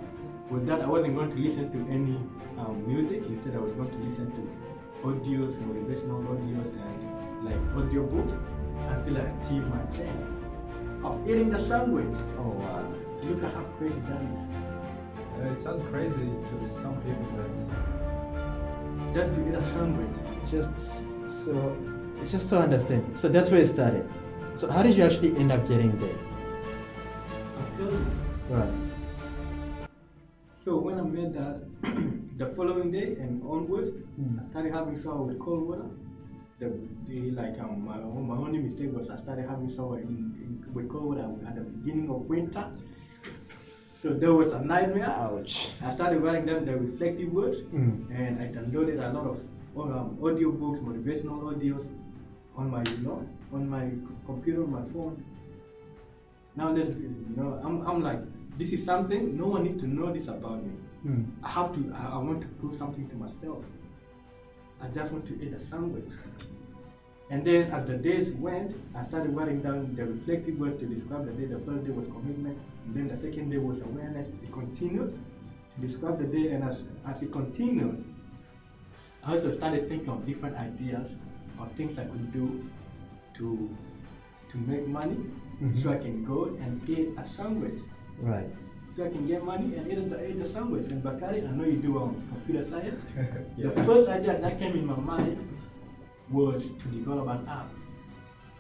was 0.51 0.65
that 0.65 0.81
I 0.81 0.87
wasn't 0.87 1.15
going 1.15 1.31
to 1.31 1.37
listen 1.37 1.71
to 1.71 1.93
any 1.93 2.17
um, 2.59 2.83
music. 2.87 3.23
Instead, 3.27 3.55
I 3.55 3.59
was 3.59 3.73
going 3.73 3.91
to 3.91 3.99
listen 3.99 4.31
to 4.33 5.07
audios, 5.07 5.55
motivational 5.63 6.25
audios, 6.27 6.73
and 6.73 7.45
like 7.45 7.61
audiobooks 7.77 8.33
until 8.89 9.19
I 9.19 9.21
achieved 9.21 9.67
my 9.69 9.83
dream 9.95 11.05
of 11.05 11.29
eating 11.29 11.51
the 11.51 11.65
sandwich. 11.69 12.17
Oh 12.39 12.49
wow. 12.59 13.00
Look 13.25 13.45
at 13.45 13.53
how 13.55 13.63
crazy 13.79 13.95
that 14.09 14.23
is. 14.23 14.41
Uh, 15.39 15.53
it 15.53 15.61
sounds 15.61 15.89
crazy 15.91 16.29
to 16.49 16.65
some 16.65 16.97
people, 17.03 17.27
but 17.37 19.13
Just 19.13 19.35
to 19.35 19.49
eat 19.49 19.55
a 19.55 19.63
sandwich. 19.73 20.17
Just 20.51 20.93
so, 21.29 21.77
it's 22.21 22.31
just 22.33 22.49
to 22.51 22.59
understand. 22.59 23.17
So 23.17 23.29
that's 23.29 23.51
where 23.51 23.61
it 23.61 23.67
started. 23.67 24.09
So 24.55 24.71
how 24.71 24.83
did 24.83 24.97
you 24.97 25.05
actually 25.05 25.37
end 25.37 25.53
up 25.53 25.67
getting 25.69 25.97
there? 25.99 26.17
I'm 27.59 27.77
telling 27.77 27.93
you. 27.93 28.57
Right. 28.57 29.89
So 30.65 30.77
when 30.79 30.99
I 30.99 31.03
made 31.03 31.33
that, 31.35 31.63
the 32.39 32.47
following 32.57 32.91
day 32.91 33.17
and 33.21 33.43
onwards, 33.45 33.91
Mm. 34.21 34.39
I 34.39 34.43
started 34.51 34.73
having 34.75 35.01
shower 35.03 35.23
with 35.23 35.39
cold 35.39 35.67
water. 35.67 35.89
The, 36.61 36.71
the 37.09 37.31
like 37.31 37.59
um, 37.59 37.85
my, 37.87 37.97
my 37.97 38.37
only 38.37 38.59
mistake 38.59 38.93
was 38.93 39.09
I 39.09 39.17
started 39.17 39.49
having 39.49 39.75
shower 39.75 39.99
in, 39.99 40.09
in, 40.43 40.75
with 40.75 40.91
cold 40.91 41.19
at 41.19 41.55
the 41.55 41.63
beginning 41.63 42.11
of 42.11 42.29
winter. 42.29 42.67
So 44.03 44.11
there 44.11 44.33
was 44.35 44.53
a 44.53 44.61
nightmare. 44.61 45.09
Ouch. 45.11 45.71
I 45.83 45.95
started 45.95 46.21
writing 46.21 46.47
them 46.47 46.65
the 46.67 46.77
reflective 46.77 47.33
words, 47.33 47.57
Mm. 47.73 48.11
and 48.15 48.43
I 48.43 48.47
downloaded 48.49 48.99
a 48.99 49.13
lot 49.13 49.27
of 49.27 49.41
um, 49.77 50.19
audio 50.23 50.51
books, 50.53 50.81
motivational 50.81 51.43
audios 51.51 51.87
on 52.57 52.71
my 52.71 52.83
you 52.91 52.99
know 52.99 53.27
on 53.53 53.69
my 53.69 53.91
computer, 54.27 54.63
on 54.63 54.71
my 54.73 54.83
phone. 54.93 55.25
Now 56.57 56.73
let's 56.73 56.89
you 56.91 57.15
know 57.37 57.59
I'm, 57.65 57.87
I'm 57.87 58.03
like 58.03 58.21
this 58.59 58.73
is 58.73 58.85
something 58.85 59.37
no 59.37 59.47
one 59.47 59.63
needs 59.65 59.81
to 59.81 59.87
know 59.87 60.13
this 60.13 60.29
about 60.29 60.63
me. 60.65 60.73
Mm. 61.07 61.25
I 61.43 61.49
have 61.49 61.75
to. 61.75 61.95
I, 61.95 62.15
I 62.15 62.17
want 62.19 62.43
to 62.43 62.49
prove 62.61 62.77
something 62.77 63.09
to 63.09 63.17
myself. 63.17 63.65
I 64.83 64.89
just 64.89 65.13
want 65.13 65.27
to 65.27 65.35
eat 65.43 65.53
a 65.53 65.61
sandwich. 65.61 66.11
And 67.31 67.45
then 67.45 67.71
as 67.71 67.87
the 67.87 67.97
days 67.97 68.33
went, 68.33 68.75
I 68.95 69.05
started 69.05 69.35
writing 69.37 69.61
down 69.61 69.95
the 69.95 70.05
reflective 70.05 70.59
words 70.59 70.81
to 70.81 70.87
describe 70.87 71.27
the 71.27 71.33
day. 71.33 71.47
The 71.47 71.61
first 71.61 71.85
day 71.85 71.93
was 71.93 72.07
commitment, 72.09 72.59
and 72.87 72.95
then 72.95 73.09
the 73.09 73.17
second 73.17 73.51
day 73.51 73.59
was 73.59 73.81
awareness. 73.83 74.29
It 74.29 74.53
continued 74.53 75.17
to 75.75 75.87
describe 75.87 76.19
the 76.19 76.25
day, 76.25 76.51
and 76.53 76.65
as, 76.65 76.83
as 77.07 77.23
it 77.23 77.31
continued, 77.31 78.05
I 79.23 79.33
also 79.35 79.53
started 79.53 79.89
thinking 79.89 80.09
of 80.09 80.27
different 80.27 80.57
ideas 80.57 81.07
of 81.61 81.71
things 81.73 81.99
I 81.99 82.05
could 82.05 82.33
do 82.33 82.65
to 83.35 83.71
to 84.51 84.59
make 84.59 84.89
money 84.89 85.17
Mhm. 85.63 85.81
so 85.81 85.93
I 85.93 85.99
can 85.99 86.25
go 86.25 86.47
and 86.61 86.89
eat 86.89 87.11
a 87.17 87.25
sandwich. 87.29 87.79
Right. 88.21 88.49
So 88.95 89.05
I 89.05 89.09
can 89.09 89.27
get 89.27 89.45
money 89.45 89.77
and 89.77 89.91
eat 89.91 90.09
the, 90.09 90.29
eat 90.29 90.43
the 90.43 90.49
sandwich. 90.49 90.87
And 90.87 91.03
Bakari, 91.03 91.47
I 91.47 91.51
know 91.51 91.65
you 91.65 91.77
do 91.77 91.99
um, 91.99 92.23
computer 92.29 92.69
science. 92.69 93.01
Yeah. 93.57 93.71
The 93.71 93.85
first 93.85 94.09
idea 94.09 94.39
that 94.41 94.59
came 94.59 94.73
in 94.73 94.87
my 94.87 94.97
mind 94.97 95.39
was 96.31 96.63
to 96.65 96.89
develop 96.89 97.29
an 97.29 97.47
app. 97.49 97.71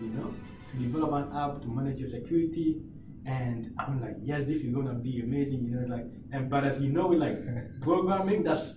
You 0.00 0.08
know, 0.08 0.34
to 0.70 0.76
develop 0.76 1.12
an 1.12 1.36
app 1.36 1.62
to 1.62 1.68
manage 1.68 2.00
your 2.00 2.10
security. 2.10 2.80
And 3.26 3.74
I'm 3.78 4.00
like, 4.00 4.16
yes, 4.22 4.46
this 4.46 4.62
is 4.62 4.74
gonna 4.74 4.94
be 4.94 5.20
amazing. 5.20 5.64
You 5.64 5.80
know, 5.80 5.96
like, 5.96 6.06
and 6.32 6.48
but 6.48 6.64
as 6.64 6.80
you 6.80 6.90
know, 6.90 7.08
with 7.08 7.18
like 7.18 7.36
programming, 7.80 8.44
that's 8.44 8.74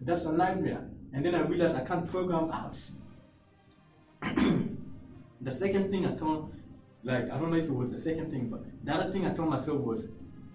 that's 0.00 0.24
a 0.24 0.32
nightmare. 0.32 0.88
And 1.12 1.24
then 1.24 1.34
I 1.34 1.40
realized 1.42 1.76
I 1.76 1.84
can't 1.84 2.10
program 2.10 2.50
apps. 2.50 2.90
the 5.40 5.50
second 5.50 5.90
thing 5.90 6.06
I 6.06 6.14
told, 6.14 6.54
like, 7.04 7.24
I 7.30 7.38
don't 7.38 7.50
know 7.50 7.56
if 7.56 7.64
it 7.64 7.74
was 7.74 7.90
the 7.90 8.00
second 8.00 8.30
thing, 8.30 8.48
but 8.48 8.64
the 8.84 8.94
other 8.94 9.12
thing 9.12 9.26
I 9.26 9.34
told 9.34 9.50
myself 9.50 9.78
was, 9.80 10.06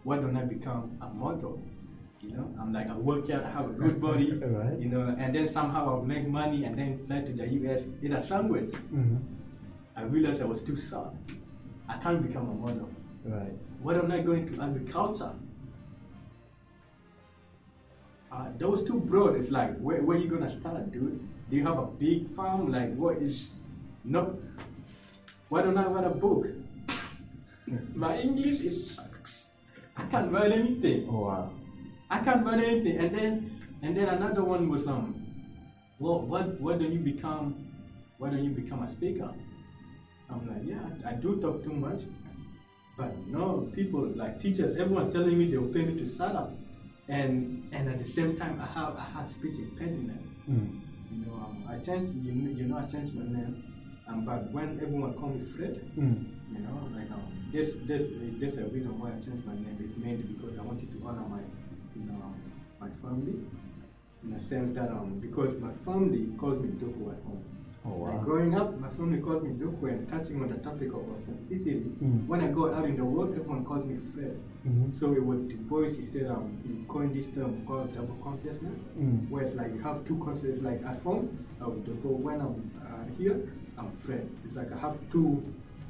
why 0.07 0.15
don't 0.15 0.37
I 0.37 0.45
become 0.45 0.97
a 1.01 1.09
model? 1.09 1.61
You 2.21 2.31
know, 2.31 2.49
I'm 2.61 2.71
like, 2.71 2.89
I 2.89 2.95
work 2.95 3.29
out, 3.29 3.43
I 3.43 3.51
have 3.51 3.65
a 3.69 3.73
good 3.73 3.99
body, 3.99 4.31
Right. 4.41 4.79
you 4.79 4.87
know, 4.87 5.13
and 5.19 5.35
then 5.35 5.49
somehow 5.49 5.89
I'll 5.89 6.01
make 6.01 6.25
money 6.29 6.63
and 6.63 6.79
then 6.79 7.05
fly 7.05 7.19
to 7.23 7.33
the 7.33 7.45
US 7.59 7.81
in 8.01 8.13
a 8.13 8.25
sandwich. 8.25 8.69
Mm-hmm. 8.71 9.17
I 9.97 10.03
realized 10.03 10.41
I 10.41 10.45
was 10.45 10.61
too 10.63 10.77
soft. 10.77 11.17
I 11.89 11.97
can't 11.97 12.25
become 12.25 12.49
a 12.49 12.53
model. 12.53 12.89
Right. 13.25 13.51
Why 13.81 13.95
don't 13.95 14.09
I 14.09 14.21
go 14.21 14.31
into 14.31 14.61
agriculture? 14.61 15.33
Uh, 18.31 18.45
those 18.57 18.87
two 18.87 19.01
broad, 19.01 19.35
it's 19.35 19.51
like, 19.51 19.77
where, 19.79 20.01
where 20.03 20.17
you 20.17 20.29
gonna 20.29 20.49
start, 20.49 20.89
dude? 20.89 21.19
Do 21.49 21.57
you 21.57 21.65
have 21.65 21.79
a 21.79 21.85
big 21.85 22.33
farm? 22.33 22.71
Like, 22.71 22.95
what 22.95 23.17
is, 23.17 23.47
no. 24.05 24.39
Why 25.49 25.63
don't 25.63 25.77
I 25.77 25.85
write 25.87 26.05
a 26.05 26.11
book? 26.11 26.47
My 27.93 28.17
English 28.17 28.61
is. 28.61 28.99
I 29.97 30.03
can't 30.03 30.31
write 30.31 30.51
anything. 30.51 31.07
Oh 31.09 31.21
wow. 31.25 31.51
I 32.09 32.19
can't 32.19 32.45
write 32.45 32.63
anything. 32.63 32.97
And 32.97 33.15
then, 33.15 33.59
and 33.81 33.97
then 33.97 34.07
another 34.07 34.43
one 34.43 34.69
was, 34.69 34.87
um, 34.87 35.25
well, 35.99 36.21
what, 36.21 36.59
why 36.61 36.73
don't 36.73 36.91
you 36.91 36.99
become, 36.99 37.67
why 38.17 38.29
don't 38.29 38.43
you 38.43 38.51
become 38.51 38.83
a 38.83 38.89
speaker? 38.89 39.29
I'm 40.29 40.47
like, 40.47 40.63
yeah, 40.65 41.09
I 41.09 41.13
do 41.13 41.39
talk 41.41 41.63
too 41.63 41.73
much. 41.73 42.01
But 42.97 43.15
no, 43.27 43.69
people 43.75 44.07
like 44.15 44.41
teachers, 44.41 44.77
everyone's 44.77 45.13
telling 45.13 45.37
me 45.37 45.49
they 45.49 45.57
will 45.57 45.67
pay 45.73 45.83
me 45.83 45.97
to 45.99 46.09
start 46.09 46.35
up, 46.35 46.51
and 47.07 47.69
and 47.71 47.87
at 47.87 47.99
the 47.99 48.11
same 48.11 48.35
time, 48.35 48.59
I 48.59 48.65
have 48.65 48.95
I 48.97 49.03
have 49.03 49.29
speech 49.29 49.59
impediment. 49.59 50.19
Mm. 50.49 50.81
You 51.11 51.25
know, 51.27 51.33
um, 51.33 51.63
I 51.69 51.77
changed 51.77 52.15
you 52.15 52.31
know, 52.33 52.49
you 52.57 52.63
know 52.65 52.77
I 52.79 52.85
changed 52.87 53.13
my 53.13 53.21
name, 53.21 53.63
um, 54.07 54.25
but 54.25 54.51
when 54.51 54.79
everyone 54.81 55.13
call 55.13 55.29
me 55.29 55.45
Fred, 55.45 55.79
Mm. 55.95 56.36
You 56.51 56.59
know, 56.59 56.89
like 56.95 57.09
um, 57.11 57.23
this 57.51 57.69
this 57.85 58.03
this 58.39 58.53
is 58.53 58.59
a 58.59 58.65
reason 58.65 58.97
why 58.99 59.09
I 59.09 59.19
changed 59.19 59.45
my 59.45 59.53
name 59.55 59.77
It's 59.79 59.97
mainly 59.97 60.23
because 60.23 60.57
I 60.57 60.61
wanted 60.61 60.91
to 60.91 61.07
honor 61.07 61.25
my 61.27 61.39
you 61.95 62.03
know 62.07 62.15
um, 62.23 62.35
my 62.79 62.89
family, 63.01 63.35
in 64.23 64.33
a 64.33 64.41
sense 64.41 64.75
that 64.75 64.89
um 64.89 65.19
because 65.19 65.57
my 65.59 65.73
family 65.85 66.27
calls 66.37 66.59
me 66.61 66.69
Doku 66.69 67.11
at 67.11 67.21
home. 67.23 67.43
Oh 67.85 67.89
Like 68.03 68.15
wow. 68.15 68.23
growing 68.23 68.53
up, 68.55 68.77
my 68.79 68.89
family 68.89 69.19
calls 69.21 69.43
me 69.43 69.51
Doku 69.51 69.83
and 69.89 70.07
touching 70.09 70.41
on 70.41 70.49
the 70.49 70.57
topic 70.57 70.89
of 70.89 71.03
authenticity. 71.09 71.91
Mm. 72.03 72.27
When 72.27 72.41
I 72.41 72.47
go 72.47 72.73
out 72.73 72.85
in 72.85 72.97
the 72.97 73.05
world, 73.05 73.31
everyone 73.31 73.63
calls 73.65 73.85
me 73.85 73.97
Fred. 74.13 74.37
Mhm. 74.67 74.91
So 74.91 75.13
it 75.13 75.23
was 75.23 75.39
Du 75.47 75.55
Bois, 75.55 75.89
he 75.89 76.01
said, 76.01 76.27
um, 76.27 76.57
he 76.65 76.83
coined 76.89 77.13
this 77.15 77.27
term 77.33 77.63
called 77.65 77.93
double 77.93 78.15
consciousness, 78.23 78.77
Mm. 78.99 79.29
where 79.29 79.43
it's 79.43 79.55
like 79.55 79.71
you 79.73 79.79
have 79.79 80.03
two 80.05 80.17
consciousness, 80.17 80.61
like 80.61 80.83
at 80.85 80.99
home, 81.03 81.29
I 81.61 81.67
would 81.67 81.85
go 82.03 82.09
when 82.09 82.41
I'm 82.41 82.71
uh, 82.81 83.05
here, 83.17 83.37
I'm 83.77 83.91
Fred. 83.91 84.27
It's 84.43 84.55
like 84.55 84.71
I 84.73 84.77
have 84.79 84.97
two, 85.09 85.41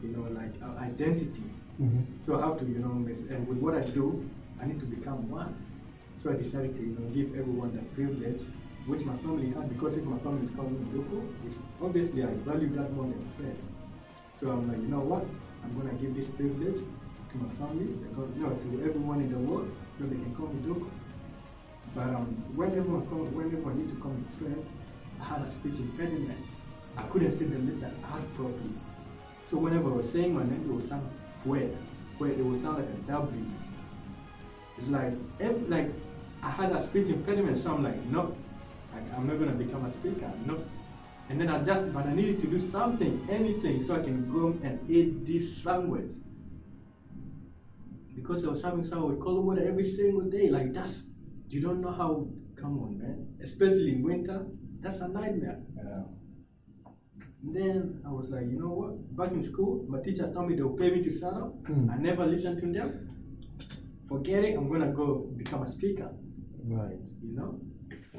you 0.08 0.16
know, 0.16 0.26
like 0.40 0.54
uh, 0.64 0.80
identities. 0.80 1.54
Mhm. 1.82 2.06
So 2.26 2.40
I 2.40 2.46
have 2.48 2.58
to, 2.60 2.66
you 2.66 2.80
know, 2.80 2.92
and 2.92 3.48
with 3.48 3.58
what 3.60 3.76
I 3.76 3.82
do, 3.82 4.24
I 4.62 4.66
need 4.66 4.80
to 4.80 4.86
become 4.86 5.30
one. 5.30 5.54
So 6.22 6.32
I 6.32 6.36
decided 6.36 6.76
to, 6.78 6.82
you 6.82 6.96
know, 6.98 7.06
give 7.14 7.36
everyone 7.38 7.76
that 7.76 7.94
privilege, 7.94 8.42
which 8.88 9.04
my 9.06 9.16
family 9.18 9.50
had, 9.52 9.70
because 9.70 9.98
if 9.98 10.04
my 10.04 10.18
family 10.20 10.46
is 10.48 10.52
calling 10.56 10.74
me 10.80 10.98
local, 10.98 11.24
it's 11.46 11.58
obviously 11.82 12.24
I 12.24 12.32
value 12.48 12.70
that 12.76 12.92
more 12.94 13.06
than 13.06 13.22
Fred. 13.38 13.58
So 14.40 14.50
I'm 14.52 14.68
like, 14.68 14.82
you 14.82 14.88
know 14.88 15.00
what? 15.12 15.26
I'm 15.64 15.74
gonna 15.78 15.94
give 16.00 16.16
this 16.16 16.30
privilege 16.40 16.80
to 17.32 17.36
my 17.38 17.50
family, 17.60 17.86
because, 18.06 18.30
you 18.36 18.44
know, 18.44 18.56
to 18.56 18.70
everyone 18.88 19.20
in 19.22 19.30
the 19.32 19.38
world, 19.40 19.70
so 20.00 20.06
they 20.06 20.16
can 20.16 20.34
call 20.36 20.48
me 20.48 20.62
local. 20.66 20.90
But 21.94 22.08
um, 22.16 22.28
when 22.56 22.70
everyone 22.72 23.06
call, 23.08 23.26
when 23.36 23.46
everyone 23.48 23.78
used 23.78 23.90
to 23.94 24.00
call 24.02 24.12
me 24.12 24.24
Fred, 24.40 24.58
I 25.22 25.24
had 25.26 25.42
a 25.48 25.52
speech 25.54 25.80
impediment. 25.80 26.40
I 26.96 27.04
couldn't 27.14 27.38
say 27.38 27.46
the 27.46 27.60
letter 27.60 27.94
out 28.10 28.26
properly. 28.36 28.74
So 29.50 29.58
whenever 29.58 29.90
I 29.90 29.96
was 29.98 30.12
saying 30.12 30.34
my 30.34 30.44
name, 30.44 30.66
it 30.66 30.74
would 30.74 30.88
sound 30.90 31.10
fue, 31.44 31.74
where 32.18 32.32
it 32.32 32.44
would 32.44 32.62
sound 32.62 32.80
like 32.80 32.90
a 32.90 33.12
W. 33.12 33.46
It's 34.78 34.90
like, 34.90 35.14
like 35.70 35.92
I 36.44 36.50
had 36.50 36.72
a 36.74 36.86
speech 36.86 37.08
impediment, 37.08 37.58
so 37.64 37.74
I'm 37.74 37.84
like, 37.84 38.04
no, 38.06 38.36
I, 38.94 39.16
I'm 39.16 39.26
not 39.26 39.40
gonna 39.40 39.54
become 39.54 39.86
a 39.86 39.92
speaker, 39.94 40.32
no. 40.46 40.64
And 41.30 41.40
then 41.40 41.50
I 41.50 41.64
just, 41.64 41.94
but 41.94 42.06
I 42.06 42.14
needed 42.14 42.42
to 42.42 42.48
do 42.48 42.70
something, 42.70 43.26
anything, 43.30 43.86
so 43.86 43.96
I 43.96 44.00
can 44.00 44.32
go 44.32 44.58
and 44.64 44.80
eat 44.90 45.26
this 45.26 45.64
sandwich. 45.64 46.14
Because 48.16 48.44
I 48.44 48.50
was 48.50 48.62
having 48.62 48.86
sour 48.86 49.08
with 49.08 49.22
cold 49.22 49.46
water 49.46 49.66
every 49.66 49.90
single 49.96 50.22
day, 50.22 50.50
like 50.50 50.74
that's, 50.74 51.04
you 51.50 51.62
don't 51.62 51.82
know 51.82 51.92
how, 51.92 52.28
come 52.56 52.80
on, 52.80 52.98
man. 53.00 53.28
Especially 53.42 53.94
in 53.94 54.04
winter, 54.04 54.46
that's 54.82 55.00
a 55.00 55.08
nightmare. 55.08 55.60
Yeah. 55.76 56.04
Then 57.54 58.02
I 58.06 58.12
was 58.12 58.30
like, 58.30 58.46
you 58.50 58.60
know 58.60 58.70
what? 58.70 59.16
Back 59.16 59.32
in 59.32 59.42
school, 59.42 59.86
my 59.88 60.02
teachers 60.02 60.34
told 60.34 60.50
me 60.50 60.56
they'll 60.56 60.70
pay 60.78 60.92
me 60.92 61.02
to 61.02 61.18
shut 61.20 61.34
up. 61.34 61.54
Mm. 61.64 61.90
I 61.94 61.98
never 61.98 62.26
listened 62.26 62.60
to 62.62 62.68
them. 62.68 63.10
Forget 64.08 64.44
it, 64.44 64.58
I'm 64.58 64.70
gonna 64.70 64.92
go 64.92 65.30
become 65.36 65.64
a 65.64 65.70
speaker, 65.70 66.10
Right. 66.66 67.00
you 67.22 67.36
know? 67.36 67.60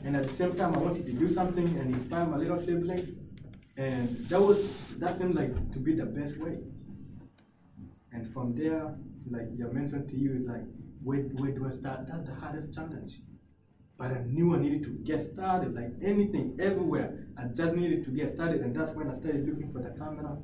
And 0.04 0.16
at 0.16 0.24
the 0.26 0.32
same 0.32 0.54
time, 0.54 0.74
I 0.74 0.78
wanted 0.78 1.04
to 1.06 1.12
do 1.12 1.28
something 1.28 1.66
and 1.78 1.94
inspire 1.94 2.24
my 2.26 2.36
little 2.36 2.58
siblings. 2.58 3.08
And 3.76 4.16
that 4.28 4.40
was, 4.40 4.66
that 4.98 5.16
seemed 5.16 5.34
like 5.34 5.52
to 5.72 5.78
be 5.78 5.94
the 5.94 6.06
best 6.06 6.36
way. 6.38 6.58
And 8.12 8.26
from 8.32 8.54
there, 8.54 8.94
like 9.30 9.48
you 9.56 9.70
mentioned 9.72 10.08
to 10.08 10.16
you, 10.16 10.34
is 10.36 10.46
like, 10.46 10.64
where, 11.02 11.20
where 11.40 11.52
do 11.52 11.66
I 11.66 11.70
start? 11.70 12.06
That's 12.06 12.24
the 12.26 12.34
hardest 12.34 12.74
challenge. 12.74 13.20
But 13.98 14.12
I 14.12 14.20
knew 14.20 14.54
I 14.54 14.58
needed 14.60 14.84
to 14.84 14.90
get 14.90 15.20
started, 15.20 15.74
like 15.74 15.90
anything, 16.00 16.56
everywhere. 16.60 17.26
I 17.36 17.46
just 17.46 17.74
needed 17.74 18.04
to 18.04 18.10
get 18.12 18.32
started, 18.32 18.60
and 18.60 18.74
that's 18.74 18.92
when 18.92 19.10
I 19.10 19.14
started 19.14 19.46
looking 19.48 19.72
for 19.72 19.80
the 19.80 19.90
camera. 19.90 20.38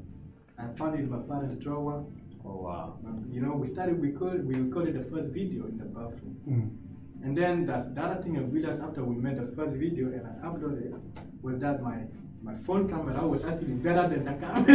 I 0.58 0.66
found 0.76 0.98
it 0.98 1.02
in 1.02 1.10
my 1.10 1.18
parents' 1.18 1.54
drawer. 1.62 2.04
Oh 2.44 2.56
wow. 2.56 2.98
Um, 3.06 3.24
You 3.30 3.40
know, 3.40 3.52
we 3.52 3.68
started 3.68 4.00
We 4.00 4.10
record, 4.10 4.46
we 4.46 4.54
recorded 4.54 4.94
the 4.94 5.04
first 5.04 5.28
video 5.32 5.66
in 5.66 5.78
the 5.78 5.84
bathroom. 5.84 6.36
Mm. 6.48 7.24
And 7.24 7.36
then 7.38 7.64
that's 7.64 7.88
the 7.94 8.02
other 8.02 8.22
thing 8.22 8.36
I 8.36 8.40
realized 8.40 8.82
after 8.82 9.02
we 9.04 9.14
made 9.14 9.36
the 9.36 9.46
first 9.56 9.76
video 9.76 10.08
and 10.08 10.26
I 10.26 10.32
uploaded 10.46 10.86
it 10.86 10.94
was 11.40 11.58
that 11.60 11.80
my, 11.82 11.98
my 12.42 12.54
phone 12.54 12.88
camera 12.88 13.26
was 13.26 13.44
actually 13.44 13.74
better 13.74 14.08
than 14.08 14.24
the 14.24 14.34
camera. 14.34 14.70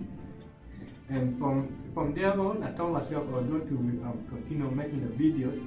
and 1.10 1.36
from 1.38 1.76
from 1.92 2.14
there 2.14 2.38
on, 2.38 2.62
I 2.62 2.70
told 2.72 2.92
myself 2.92 3.26
I 3.28 3.38
was 3.38 3.46
going 3.46 3.66
to 3.66 3.74
um, 4.06 4.24
continue 4.28 4.70
making 4.70 5.00
the 5.00 5.12
videos 5.22 5.60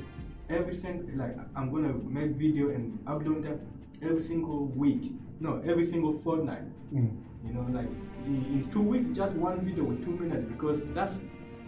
every 0.49 0.73
single 0.73 1.05
like 1.17 1.35
I'm 1.55 1.71
gonna 1.71 1.93
make 1.93 2.31
video 2.31 2.69
and 2.69 2.97
upload 3.05 3.43
them 3.43 3.59
every 4.01 4.21
single 4.21 4.67
week. 4.67 5.11
No, 5.39 5.61
every 5.65 5.85
single 5.85 6.13
fortnight. 6.13 6.63
Mm. 6.93 7.17
You 7.45 7.53
know, 7.53 7.67
like 7.71 7.89
in, 8.25 8.35
in 8.45 8.69
two 8.71 8.81
weeks, 8.81 9.07
just 9.15 9.35
one 9.35 9.59
video 9.59 9.83
with 9.83 10.03
two 10.03 10.11
minutes 10.11 10.45
because 10.45 10.81
that's 10.93 11.19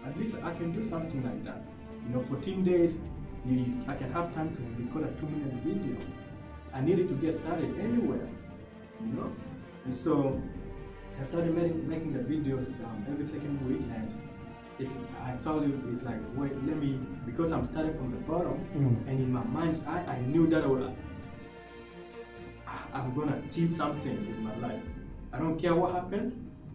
at 0.06 0.18
least 0.18 0.36
I 0.44 0.54
can 0.54 0.72
do 0.72 0.88
something 0.90 1.24
like 1.24 1.44
that. 1.44 1.62
You 2.08 2.16
know, 2.16 2.22
14 2.24 2.64
days, 2.64 2.98
you, 3.46 3.84
I 3.88 3.96
can 3.96 4.12
have 4.14 4.34
time 4.34 4.56
to 4.56 4.84
record 4.84 5.04
a 5.04 5.20
two 5.20 5.28
minute 5.28 5.54
video. 5.64 5.98
I 6.74 6.80
needed 6.82 7.10
to 7.10 7.16
get 7.16 7.36
started 7.36 7.78
anywhere, 7.80 8.28
you 9.02 9.14
know. 9.14 9.32
And 9.84 9.94
so 9.94 10.42
I 11.21 11.25
started 11.28 11.56
making, 11.56 11.88
making 11.88 12.13
the 12.13 12.19
videos 12.19 12.67
um, 12.84 13.06
every 13.10 13.25
second 13.25 13.56
week, 13.67 13.82
and 13.95 14.12
it's 14.80 14.91
I 15.23 15.32
told 15.43 15.63
you 15.63 15.82
it's 15.93 16.04
like 16.04 16.19
wait, 16.36 16.51
let 16.65 16.78
me 16.78 16.99
because 17.25 17.51
I'm 17.51 17.65
starting 17.71 17.93
from 17.95 18.12
the 18.12 18.17
bottom, 18.17 18.60
Mm. 18.75 19.08
and 19.08 19.19
in 19.19 19.32
my 19.32 19.43
mind 19.43 19.82
eye, 19.88 20.04
I 20.08 20.19
knew 20.21 20.47
that 20.47 20.63
I 20.63 20.67
would, 20.67 20.93
I'm 22.93 23.13
gonna 23.15 23.41
achieve 23.47 23.75
something 23.78 24.12
in 24.12 24.43
my 24.43 24.56
life. 24.58 24.82
I 25.32 25.39
don't 25.39 25.58
care 25.60 25.75
what 25.75 25.93
happens. 25.93 26.34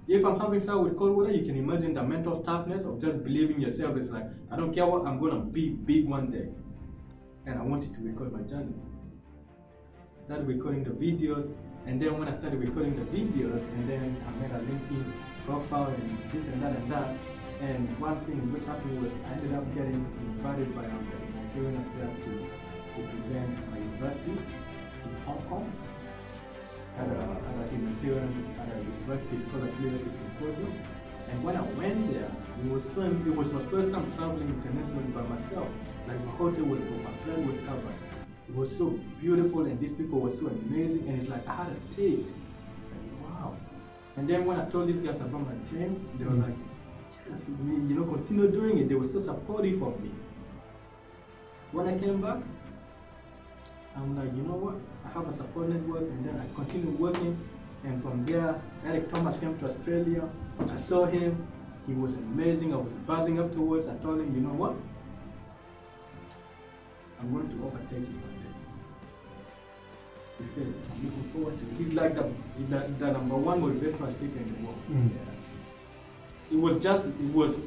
If 0.09 0.25
I'm 0.25 0.41
having 0.41 0.61
fun 0.61 0.85
with 0.85 0.97
cold 0.99 1.17
water, 1.17 1.31
you 1.33 1.45
can 1.45 1.57
imagine 1.57 1.95
the 1.95 2.03
mental 2.03 2.43
toughness 2.43 2.85
of 2.85 3.01
just 3.01 3.23
believing 3.23 3.61
yourself. 3.61 3.97
It's 3.97 4.11
like 4.11 4.25
I 4.51 4.57
don't 4.57 4.73
care 4.73 4.87
what 4.87 5.07
I'm 5.07 5.21
gonna 5.21 5.41
be 5.41 5.71
big 5.71 6.09
one 6.09 6.31
day. 6.31 6.49
and 7.47 7.59
I 7.59 7.63
wanted 7.63 7.95
to 7.95 8.01
record 8.03 8.33
my 8.33 8.43
journey. 8.43 8.75
Started 10.17 10.47
recording 10.47 10.85
the 10.85 10.91
videos, 10.91 11.55
and 11.87 12.01
then 12.01 12.19
when 12.19 12.29
I 12.29 12.39
started 12.39 12.61
recording 12.61 12.95
the 12.97 13.07
videos, 13.11 13.63
and 13.75 13.89
then 13.89 14.17
I 14.27 14.31
made 14.41 14.51
a 14.51 14.61
LinkedIn 14.61 15.13
profile 15.47 15.89
and 15.89 16.31
this 16.31 16.45
and 16.45 16.63
that 16.63 16.77
and 16.77 16.93
that. 16.93 17.17
And 17.61 17.89
one 18.01 18.19
thing 18.25 18.41
which 18.53 18.65
happened 18.65 19.03
was 19.03 19.13
I 19.29 19.33
ended 19.37 19.53
up 19.53 19.67
getting 19.75 20.01
invited 20.33 20.75
by 20.75 20.85
um, 20.85 21.05
the 21.13 21.17
Humanitarian 21.21 21.77
Affairs 21.77 22.17
to 22.25 22.33
represent 22.97 23.53
my 23.71 23.79
university 23.79 24.37
in 25.05 25.13
Hong 25.27 25.43
Kong 25.45 25.69
at 26.97 27.09
a, 27.09 27.21
at 27.21 27.55
a 27.61 27.65
humanitarian 27.69 28.33
at 28.61 28.69
a 28.73 28.77
university 28.81 29.45
scholarship 29.45 29.81
leadership 29.81 30.13
symposium. 30.25 30.73
And 31.29 31.45
when 31.45 31.57
I 31.57 31.63
went 31.77 32.13
there, 32.13 32.33
it 32.33 32.71
was 32.73 32.85
so, 32.95 33.03
it 33.03 33.37
was 33.37 33.53
my 33.53 33.63
first 33.71 33.93
time 33.93 34.11
traveling 34.17 34.49
internationally 34.49 35.13
by 35.13 35.23
myself. 35.23 35.69
Like 36.09 36.19
my 36.25 36.33
hotel 36.33 36.65
was 36.65 36.81
booked, 36.81 37.05
my 37.05 37.13
flight 37.25 37.47
was 37.47 37.57
covered. 37.67 38.10
It 38.51 38.57
was 38.57 38.77
so 38.77 38.91
beautiful, 39.21 39.65
and 39.65 39.79
these 39.79 39.93
people 39.93 40.19
were 40.21 40.31
so 40.31 40.49
amazing. 40.49 41.09
And 41.09 41.21
it's 41.21 41.29
like 41.31 41.47
I 41.47 41.55
had 41.55 41.69
a 41.69 41.95
taste. 41.95 42.27
Like, 42.27 43.31
wow. 43.31 43.57
And 44.17 44.29
then 44.29 44.45
when 44.45 44.59
I 44.59 44.65
told 44.69 44.89
these 44.89 44.97
guys 45.07 45.17
about 45.21 45.47
my 45.47 45.55
dream, 45.71 46.09
they 46.19 46.25
were 46.25 46.33
Mm. 46.33 46.43
like, 46.49 46.57
yes, 47.31 47.47
you 47.49 47.95
know, 47.95 48.05
continue 48.05 48.51
doing 48.51 48.79
it. 48.79 48.89
They 48.89 48.97
were 48.97 49.07
so 49.07 49.21
supportive 49.21 49.81
of 49.83 50.01
me. 50.03 50.11
When 51.71 51.87
I 51.87 51.97
came 51.97 52.21
back, 52.21 52.39
I'm 53.97 54.17
like, 54.17 54.35
you 54.35 54.43
know 54.43 54.55
what? 54.57 54.75
I 55.05 55.09
have 55.11 55.29
a 55.29 55.33
support 55.33 55.69
network, 55.69 56.03
and 56.03 56.25
then 56.27 56.35
I 56.41 56.55
continued 56.55 56.99
working. 56.99 57.39
And 57.85 58.03
from 58.03 58.27
there, 58.27 58.61
Eric 58.85 59.13
Thomas 59.13 59.39
came 59.39 59.57
to 59.59 59.67
Australia. 59.67 60.29
I 60.69 60.77
saw 60.77 61.07
him. 61.07 61.47
He 61.87 61.95
was 61.95 62.15
amazing. 62.15 62.75
I 62.75 62.77
was 62.77 62.93
buzzing 63.07 63.39
afterwards. 63.39 63.89
I 63.89 63.95
told 63.99 64.21
him, 64.21 64.35
you 64.35 64.41
know 64.43 64.53
what? 64.55 64.75
I'm 67.21 67.33
going 67.33 67.49
to 67.49 67.67
overtake 67.67 68.09
you. 68.09 68.30
He 70.43 70.49
said, 70.55 70.73
I'm 70.91 71.05
looking 71.05 71.31
forward 71.33 71.59
to 71.59 71.65
it. 71.67 71.77
He's 71.79 71.93
like 71.95 72.15
the, 72.15 72.31
he's 72.59 72.71
like 72.71 72.99
the 72.99 73.13
number 73.13 73.37
one 73.37 73.61
motivational 73.61 74.11
speaker 74.13 74.39
in 74.39 74.55
the 74.55 74.67
world. 74.67 74.79
Mm. 74.91 75.11
It 76.53 76.57
was 76.57 76.83
just, 76.83 77.07
it 77.07 77.33
was, 77.33 77.59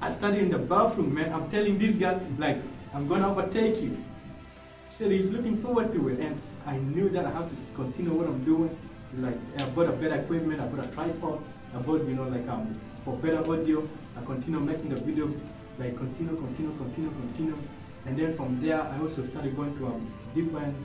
I 0.00 0.12
studied 0.14 0.42
in 0.42 0.50
the 0.50 0.58
bathroom, 0.58 1.14
man. 1.14 1.32
I'm 1.32 1.50
telling 1.50 1.76
this 1.78 1.94
guy, 1.96 2.18
like, 2.38 2.58
I'm 2.94 3.06
going 3.06 3.20
to 3.20 3.28
overtake 3.28 3.82
you. 3.82 3.90
He 3.90 4.96
said 4.96 5.10
he's 5.10 5.30
looking 5.30 5.60
forward 5.62 5.92
to 5.92 6.08
it. 6.08 6.20
And 6.20 6.40
I 6.66 6.76
knew 6.76 7.08
that 7.10 7.24
I 7.24 7.30
have 7.30 7.48
to 7.50 7.56
continue 7.74 8.12
what 8.12 8.26
I'm 8.26 8.42
doing. 8.44 8.76
Like, 9.18 9.36
I 9.58 9.68
bought 9.70 9.88
a 9.88 9.92
better 9.92 10.14
equipment, 10.14 10.60
I 10.60 10.66
bought 10.66 10.84
a 10.84 10.88
tripod, 10.88 11.42
I 11.74 11.78
bought, 11.78 12.06
you 12.06 12.14
know, 12.14 12.28
like, 12.28 12.48
um, 12.48 12.78
for 13.04 13.16
better 13.16 13.40
audio. 13.40 13.86
I 14.16 14.24
continue 14.24 14.60
making 14.60 14.90
the 14.90 15.00
video, 15.00 15.32
like, 15.78 15.96
continue, 15.96 16.36
continue, 16.36 16.76
continue, 16.78 17.10
continue. 17.10 17.58
And 18.06 18.16
then 18.16 18.36
from 18.36 18.60
there, 18.60 18.80
I 18.80 18.98
also 19.00 19.26
started 19.26 19.56
going 19.56 19.76
to 19.78 19.86
um, 19.86 20.12
different, 20.34 20.76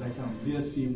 like, 0.00 0.18
um, 0.18 0.38
leadership, 0.44 0.92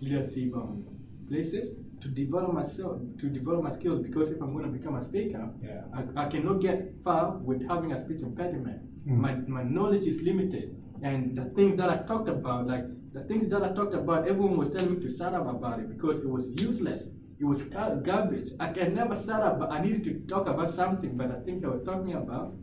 leadership 0.00 0.54
um, 0.54 0.84
places 1.28 1.74
to 2.00 2.08
develop 2.08 2.52
myself, 2.52 3.00
to 3.18 3.28
develop 3.28 3.62
my 3.62 3.70
skills. 3.70 4.02
Because 4.02 4.30
if 4.30 4.40
I'm 4.40 4.52
going 4.52 4.64
to 4.64 4.70
become 4.70 4.96
a 4.96 5.02
speaker, 5.02 5.50
Yeah. 5.62 5.82
I, 5.94 6.24
I 6.24 6.28
cannot 6.28 6.60
get 6.60 6.94
far 7.02 7.36
with 7.38 7.66
having 7.68 7.92
a 7.92 8.04
speech 8.04 8.22
impediment. 8.22 8.82
Mm. 9.06 9.16
My, 9.16 9.34
my 9.34 9.62
knowledge 9.62 10.04
is 10.06 10.22
limited. 10.22 10.76
And 11.02 11.36
the 11.36 11.46
things 11.56 11.76
that 11.78 11.90
I 11.90 11.98
talked 12.06 12.28
about, 12.28 12.66
like 12.66 12.84
the 13.12 13.24
things 13.24 13.50
that 13.50 13.62
I 13.62 13.72
talked 13.72 13.94
about, 13.94 14.28
everyone 14.28 14.56
was 14.56 14.70
telling 14.70 14.94
me 14.94 15.00
to 15.06 15.16
shut 15.16 15.34
up 15.34 15.48
about 15.48 15.80
it 15.80 15.88
because 15.88 16.20
it 16.20 16.28
was 16.28 16.48
useless. 16.60 17.04
It 17.38 17.44
was 17.44 17.60
garbage. 17.62 18.50
I 18.58 18.72
can 18.72 18.94
never 18.94 19.14
shut 19.14 19.42
up, 19.42 19.58
but 19.58 19.70
I 19.70 19.82
needed 19.82 20.04
to 20.04 20.20
talk 20.26 20.46
about 20.46 20.74
something. 20.74 21.16
But 21.16 21.28
the 21.28 21.44
things 21.44 21.64
I 21.64 21.68
was 21.68 21.82
talking 21.84 22.14
about, 22.14 22.54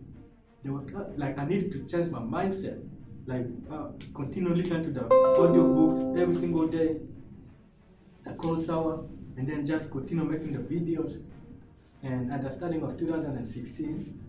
they 0.63 0.69
were 0.71 0.83
like 1.15 1.37
I 1.37 1.45
needed 1.45 1.71
to 1.73 1.85
change 1.85 2.09
my 2.09 2.19
mindset. 2.19 2.81
Like 3.25 3.45
uh, 3.71 3.87
continue 4.13 4.53
listening 4.53 4.83
to 4.83 4.91
the 4.91 5.05
audio 5.05 5.63
books 5.73 6.19
every 6.19 6.35
single 6.35 6.67
day, 6.67 6.97
the 8.25 8.33
cold 8.33 8.65
shower, 8.65 9.05
and 9.37 9.47
then 9.47 9.65
just 9.65 9.89
continue 9.89 10.25
making 10.25 10.51
the 10.53 10.59
videos. 10.59 11.21
And 12.03 12.31
at 12.33 12.41
the 12.41 12.51
starting 12.51 12.83
of 12.83 12.99
2016, 12.99 14.19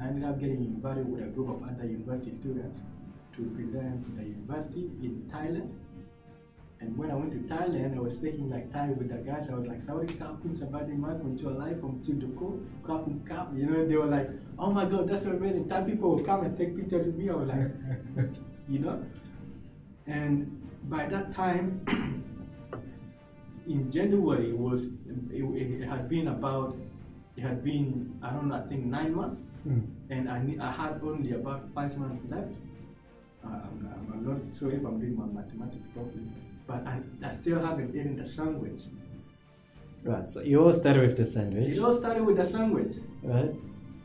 I 0.00 0.04
ended 0.06 0.24
up 0.24 0.38
getting 0.38 0.64
invited 0.64 1.08
with 1.10 1.22
a 1.22 1.26
group 1.26 1.48
of 1.50 1.62
other 1.68 1.86
university 1.86 2.32
students 2.32 2.78
to 3.34 3.42
represent 3.42 4.16
the 4.16 4.22
university 4.22 4.90
in 5.02 5.28
Thailand. 5.32 5.72
And 6.80 6.96
when 6.96 7.10
I 7.10 7.14
went 7.14 7.32
to 7.32 7.38
Thailand, 7.54 7.94
I 7.96 8.00
was 8.00 8.14
speaking 8.14 8.48
like 8.48 8.72
Thai 8.72 8.88
with 8.90 9.10
the 9.10 9.16
guys. 9.16 9.48
I 9.50 9.54
was 9.54 9.66
like, 9.66 9.82
Saudi 9.82 10.14
Kapun 10.14 10.56
Sabadi 10.56 10.98
Makun 10.98 11.38
Cholai 11.38 11.78
from 11.78 12.00
Chudoko, 12.02 12.64
Kapun 12.82 13.26
Kap. 13.28 13.50
You 13.54 13.66
know, 13.66 13.86
they 13.86 13.96
were 13.96 14.06
like, 14.06 14.30
oh 14.58 14.70
my 14.70 14.86
God, 14.86 15.06
that's 15.08 15.26
amazing. 15.26 15.68
Thai 15.68 15.82
people 15.82 16.10
will 16.16 16.24
come 16.24 16.42
and 16.44 16.56
take 16.56 16.74
pictures 16.76 17.06
with 17.06 17.16
me. 17.16 17.28
I 17.28 17.34
was 17.34 17.48
like, 17.48 17.70
you 18.68 18.78
know? 18.78 19.04
And 20.06 20.66
by 20.84 21.04
that 21.06 21.32
time, 21.32 21.84
in 23.66 23.90
January, 23.90 24.50
it 24.50 24.58
was 24.58 24.86
it, 25.30 25.42
it 25.82 25.86
had 25.86 26.08
been 26.08 26.28
about, 26.28 26.76
it 27.36 27.42
had 27.42 27.62
been, 27.62 28.18
I 28.22 28.30
don't 28.30 28.48
know, 28.48 28.54
I 28.54 28.62
think 28.68 28.86
nine 28.86 29.14
months 29.14 29.42
Mm. 29.68 29.82
and 30.08 30.26
I, 30.30 30.56
I 30.58 30.70
had 30.72 31.02
only 31.04 31.32
about 31.32 31.68
five 31.74 31.94
months 31.98 32.22
left. 32.30 32.54
Uh, 33.44 33.48
I'm- 33.48 34.08
I'm 34.10 34.24
not 34.26 34.38
sure 34.58 34.70
if 34.70 34.82
I'm 34.82 34.98
doing 34.98 35.14
my 35.14 35.26
mathematics 35.26 35.86
properly, 35.92 36.32
but 36.70 36.86
I, 36.86 37.00
I 37.28 37.32
still 37.32 37.60
haven't 37.60 37.94
eaten 37.96 38.16
the 38.16 38.28
sandwich. 38.28 38.82
Right. 40.04 40.28
So 40.30 40.40
you 40.40 40.64
all 40.64 40.72
started 40.72 41.02
with 41.02 41.16
the 41.16 41.26
sandwich, 41.26 41.70
It 41.70 41.78
all 41.80 41.98
started 41.98 42.24
with 42.24 42.36
the 42.36 42.46
sandwich. 42.46 42.92
right? 43.22 43.52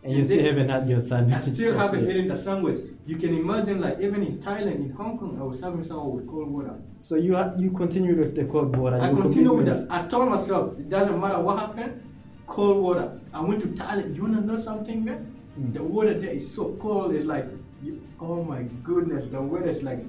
And 0.03 0.13
you 0.13 0.23
still 0.23 0.43
haven't 0.43 0.69
had 0.69 0.87
your 0.87 0.99
sandwich. 0.99 1.35
I 1.35 1.53
still 1.53 1.77
haven't 1.77 2.05
yet. 2.07 2.15
eaten 2.15 2.27
the 2.27 2.43
sandwich. 2.43 2.79
You 3.05 3.17
can 3.17 3.33
imagine, 3.35 3.81
like 3.81 3.99
even 3.99 4.23
in 4.23 4.37
Thailand, 4.39 4.75
in 4.75 4.89
Hong 4.91 5.17
Kong, 5.17 5.37
I 5.39 5.43
was 5.43 5.59
having 5.61 5.83
sour 5.83 6.09
with 6.09 6.27
cold 6.27 6.49
water. 6.49 6.75
So 6.97 7.15
you 7.15 7.35
ha- 7.35 7.53
you 7.57 7.71
continued 7.71 8.17
with 8.19 8.35
the 8.35 8.45
cold 8.45 8.75
water. 8.75 8.99
I 9.01 9.09
you 9.11 9.17
continue 9.21 9.53
with 9.53 9.67
that. 9.67 9.87
I 9.89 10.07
told 10.07 10.29
myself, 10.29 10.77
it 10.79 10.89
doesn't 10.89 11.19
matter 11.19 11.39
what 11.39 11.59
happened, 11.59 12.01
cold 12.45 12.83
water. 12.83 13.19
I 13.33 13.41
went 13.41 13.61
to 13.61 13.67
Thailand. 13.67 14.15
You 14.15 14.23
wanna 14.23 14.41
know 14.41 14.59
something, 14.61 15.05
man? 15.05 15.33
Mm. 15.59 15.73
The 15.73 15.83
water 15.83 16.13
there 16.19 16.31
is 16.33 16.53
so 16.53 16.75
cold. 16.79 17.15
It's 17.15 17.25
like, 17.25 17.45
you, 17.81 18.01
oh 18.19 18.43
my 18.43 18.63
goodness, 18.83 19.31
the 19.31 19.41
weather 19.41 19.69
is 19.69 19.81
like, 19.81 20.03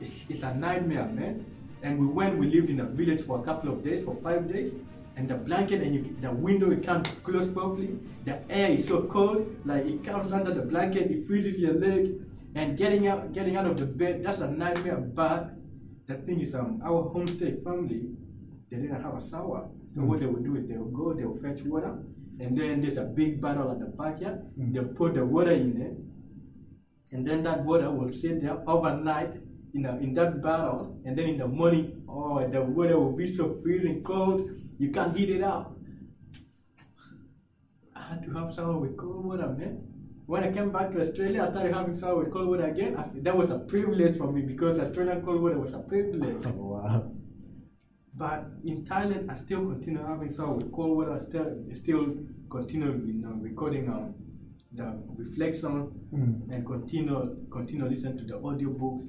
it's, 0.00 0.24
it's 0.28 0.42
a 0.42 0.54
nightmare, 0.54 1.06
man. 1.06 1.44
And 1.82 1.98
we 1.98 2.06
went, 2.06 2.38
we 2.38 2.46
lived 2.48 2.70
in 2.70 2.80
a 2.80 2.84
village 2.84 3.22
for 3.22 3.40
a 3.40 3.42
couple 3.42 3.72
of 3.72 3.82
days, 3.82 4.04
for 4.04 4.14
five 4.22 4.46
days. 4.46 4.72
And 5.16 5.28
the 5.28 5.34
blanket 5.34 5.82
and 5.82 5.94
you, 5.94 6.16
the 6.20 6.30
window, 6.30 6.70
it 6.70 6.82
can't 6.82 7.06
close 7.22 7.46
properly. 7.46 7.98
The 8.24 8.40
air 8.50 8.70
is 8.70 8.86
so 8.88 9.02
cold, 9.02 9.56
like 9.64 9.84
it 9.84 10.02
comes 10.04 10.32
under 10.32 10.54
the 10.54 10.62
blanket, 10.62 11.10
it 11.10 11.26
freezes 11.26 11.58
your 11.58 11.74
leg. 11.74 12.14
And 12.54 12.76
getting 12.78 13.06
out, 13.08 13.32
getting 13.32 13.56
out 13.56 13.66
of 13.66 13.76
the 13.76 13.86
bed, 13.86 14.22
that's 14.22 14.40
a 14.40 14.50
nightmare. 14.50 14.96
But 14.96 15.54
the 16.06 16.14
thing 16.14 16.40
is, 16.40 16.54
um, 16.54 16.80
our 16.84 17.02
homestay 17.12 17.62
family, 17.64 18.10
they 18.70 18.76
didn't 18.78 19.02
have 19.02 19.14
a 19.14 19.28
shower. 19.28 19.68
So 19.94 20.00
Mm. 20.00 20.06
what 20.06 20.20
they 20.20 20.26
would 20.26 20.44
do 20.44 20.56
is 20.56 20.66
they 20.68 20.76
would 20.76 20.94
go, 20.94 21.12
they 21.12 21.24
would 21.24 21.42
fetch 21.42 21.64
water, 21.66 21.98
and 22.40 22.56
then 22.56 22.80
there's 22.80 22.96
a 22.96 23.04
big 23.04 23.40
barrel 23.40 23.70
at 23.70 23.78
the 23.80 23.86
backyard. 23.86 24.40
Mm. 24.58 24.72
They 24.72 24.80
put 24.80 25.14
the 25.14 25.24
water 25.26 25.50
in 25.52 25.80
it, 25.80 25.96
and 27.12 27.26
then 27.26 27.42
that 27.42 27.64
water 27.64 27.90
will 27.90 28.08
sit 28.10 28.40
there 28.40 28.58
overnight 28.66 29.32
in, 29.74 29.86
a, 29.86 29.96
in 29.98 30.14
that 30.14 30.42
battle, 30.42 31.00
and 31.04 31.16
then 31.16 31.28
in 31.28 31.38
the 31.38 31.46
morning, 31.48 32.02
oh, 32.08 32.46
the 32.48 32.60
water 32.62 32.98
will 32.98 33.12
be 33.16 33.34
so 33.34 33.58
freezing 33.62 34.02
cold, 34.02 34.48
you 34.78 34.90
can't 34.90 35.16
heat 35.16 35.30
it 35.30 35.42
up. 35.42 35.76
I 37.96 38.02
had 38.02 38.22
to 38.24 38.32
have 38.34 38.54
shower 38.54 38.78
with 38.78 38.96
cold 38.96 39.24
water, 39.24 39.48
man. 39.48 39.88
When 40.26 40.44
I 40.44 40.52
came 40.52 40.70
back 40.70 40.92
to 40.92 41.00
Australia, 41.00 41.44
I 41.44 41.50
started 41.50 41.74
having 41.74 41.98
shower 41.98 42.16
with 42.24 42.32
cold 42.32 42.48
water 42.48 42.64
again. 42.66 42.96
I, 42.96 43.04
that 43.20 43.36
was 43.36 43.50
a 43.50 43.58
privilege 43.58 44.16
for 44.16 44.30
me 44.32 44.42
because 44.42 44.78
Australian 44.78 45.22
cold 45.22 45.42
water 45.42 45.58
was 45.58 45.72
a 45.72 45.78
privilege. 45.80 46.44
Oh, 46.46 46.50
wow. 46.56 47.12
But 48.14 48.46
in 48.64 48.84
Thailand, 48.84 49.30
I 49.30 49.34
still 49.36 49.66
continue 49.66 50.04
having 50.04 50.34
shower 50.34 50.54
with 50.54 50.70
cold 50.72 50.96
water. 50.96 51.12
I 51.12 51.18
still, 51.18 51.56
still 51.72 52.14
continue, 52.50 52.92
you 53.06 53.14
know, 53.14 53.34
recording 53.40 53.88
um, 53.88 54.14
the 54.72 55.02
reflection 55.16 55.90
Mm. 56.12 56.50
and 56.52 56.66
continue 56.66 57.46
continue 57.50 57.86
listening 57.88 58.18
to 58.18 58.24
the 58.24 58.34
audiobooks. 58.34 59.08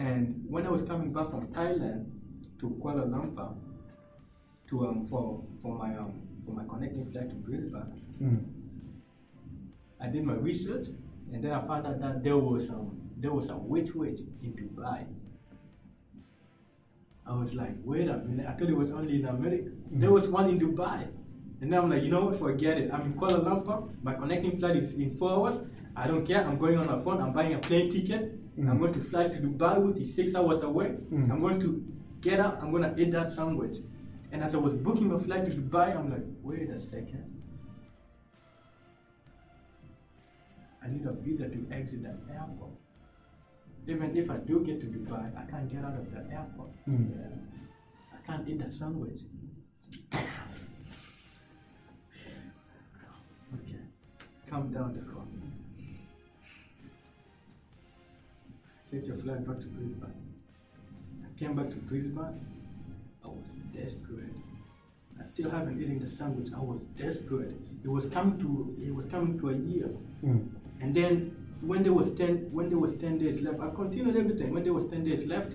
And 0.00 0.44
when 0.48 0.66
I 0.66 0.70
was 0.70 0.82
coming 0.82 1.12
back 1.12 1.28
from 1.30 1.48
Thailand 1.48 2.06
to 2.60 2.70
Kuala 2.82 3.04
Lumpur 3.14 3.54
to 4.68 4.86
um 4.86 5.04
for 5.04 5.44
for 5.60 5.74
my 5.76 5.90
um 5.94 6.22
for 6.44 6.52
my 6.52 6.64
connecting 6.64 7.04
flight 7.12 7.28
to 7.28 7.36
Brisbane, 7.36 8.00
Mm. 8.22 8.40
I 10.00 10.06
did 10.08 10.24
my 10.24 10.34
research 10.34 10.86
and 11.32 11.44
then 11.44 11.52
I 11.52 11.60
found 11.66 11.86
out 11.86 12.00
that 12.00 12.22
there 12.22 12.38
was 12.38 12.70
um 12.70 12.88
there 13.18 13.32
was 13.32 13.50
a 13.50 13.56
Which 13.72 13.90
Wich 13.94 14.20
in 14.42 14.52
Dubai. 14.60 15.04
I 17.26 17.34
was 17.34 17.52
like, 17.54 17.74
wait 17.84 18.08
a 18.08 18.16
minute, 18.18 18.46
I 18.48 18.52
thought 18.52 18.68
it 18.70 18.76
was 18.76 18.90
only 18.90 19.16
in 19.20 19.26
America. 19.26 19.70
There 19.90 20.10
was 20.10 20.26
one 20.28 20.48
in 20.48 20.58
Dubai. 20.58 21.08
And 21.60 21.70
then 21.70 21.78
I'm 21.78 21.90
like, 21.90 22.02
you 22.02 22.08
know 22.08 22.24
what, 22.24 22.36
forget 22.38 22.78
it. 22.78 22.90
I'm 22.90 23.02
in 23.02 23.12
Kuala 23.20 23.44
Lumpur, 23.44 23.78
my 24.02 24.14
connecting 24.14 24.58
flight 24.58 24.76
is 24.76 24.94
in 24.94 25.14
four 25.16 25.30
hours. 25.30 25.56
I 25.96 26.06
don't 26.06 26.24
care, 26.26 26.44
I'm 26.46 26.58
going 26.58 26.78
on 26.78 26.86
my 26.86 26.98
phone, 27.00 27.20
I'm 27.20 27.32
buying 27.32 27.54
a 27.54 27.58
plane 27.58 27.90
ticket. 27.90 28.36
I'm 28.58 28.64
Mm. 28.76 28.78
going 28.80 28.92
to 28.94 29.00
fly 29.00 29.28
to 29.28 29.36
Dubai, 29.40 29.80
which 29.80 29.98
is 29.98 30.14
six 30.14 30.34
hours 30.34 30.62
away. 30.62 30.90
Mm. 31.12 31.30
I'm 31.30 31.40
going 31.40 31.58
to 31.60 31.82
get 32.20 32.40
up, 32.40 32.62
I'm 32.62 32.70
going 32.70 32.82
to 32.82 33.00
eat 33.00 33.10
that 33.12 33.32
sandwich. 33.32 33.76
And 34.32 34.42
as 34.42 34.54
I 34.54 34.58
was 34.58 34.74
booking 34.74 35.08
my 35.08 35.18
flight 35.18 35.44
to 35.46 35.50
Dubai, 35.50 35.96
I'm 35.96 36.10
like, 36.10 36.24
wait 36.42 36.68
a 36.70 36.80
second. 36.80 37.24
I 40.82 40.88
need 40.88 41.04
a 41.06 41.12
visa 41.12 41.48
to 41.48 41.66
exit 41.72 42.02
the 42.02 42.10
airport. 42.32 42.70
even 43.86 44.16
if 44.16 44.30
I 44.30 44.36
do 44.36 44.60
get 44.64 44.80
to 44.82 44.86
Dubai, 44.86 45.24
I 45.36 45.50
can't 45.50 45.68
get 45.72 45.84
out 45.84 45.94
of 45.96 46.10
the 46.12 46.18
airport. 46.32 46.70
Mm. 46.88 47.10
Yeah. 47.10 47.36
I 48.14 48.18
can't 48.26 48.48
eat 48.48 48.58
that 48.60 48.72
sandwich. 48.74 49.20
Okay, 53.54 53.80
calm 54.48 54.72
down 54.72 54.92
the 54.94 55.00
call. 55.00 55.26
Get 58.90 59.04
your 59.04 59.16
flight 59.16 59.46
back 59.46 59.60
to 59.60 59.66
Brisbane. 59.66 60.12
I 61.24 61.38
came 61.38 61.54
back 61.54 61.70
to 61.70 61.76
Brisbane. 61.76 62.40
I 63.24 63.28
was 63.28 63.44
desperate. 63.72 64.34
I 65.20 65.24
still 65.24 65.48
haven't 65.48 65.80
eaten 65.80 66.00
the 66.00 66.08
sandwich. 66.10 66.48
I 66.56 66.58
was 66.58 66.80
desperate. 66.96 67.54
It 67.84 67.88
was 67.88 68.06
coming 68.06 68.38
to 68.40 68.76
it 68.84 68.92
was 68.92 69.06
coming 69.06 69.38
to 69.38 69.50
a 69.50 69.56
year. 69.56 69.90
Mm. 70.24 70.48
And 70.80 70.94
then 70.94 71.36
when 71.60 71.84
there 71.84 71.92
was 71.92 72.12
ten 72.14 72.48
when 72.50 72.68
there 72.68 72.78
was 72.78 72.96
ten 72.96 73.18
days 73.18 73.40
left, 73.42 73.60
I 73.60 73.70
continued 73.70 74.16
everything. 74.16 74.52
When 74.52 74.64
there 74.64 74.72
was 74.72 74.86
ten 74.86 75.04
days 75.04 75.24
left, 75.24 75.54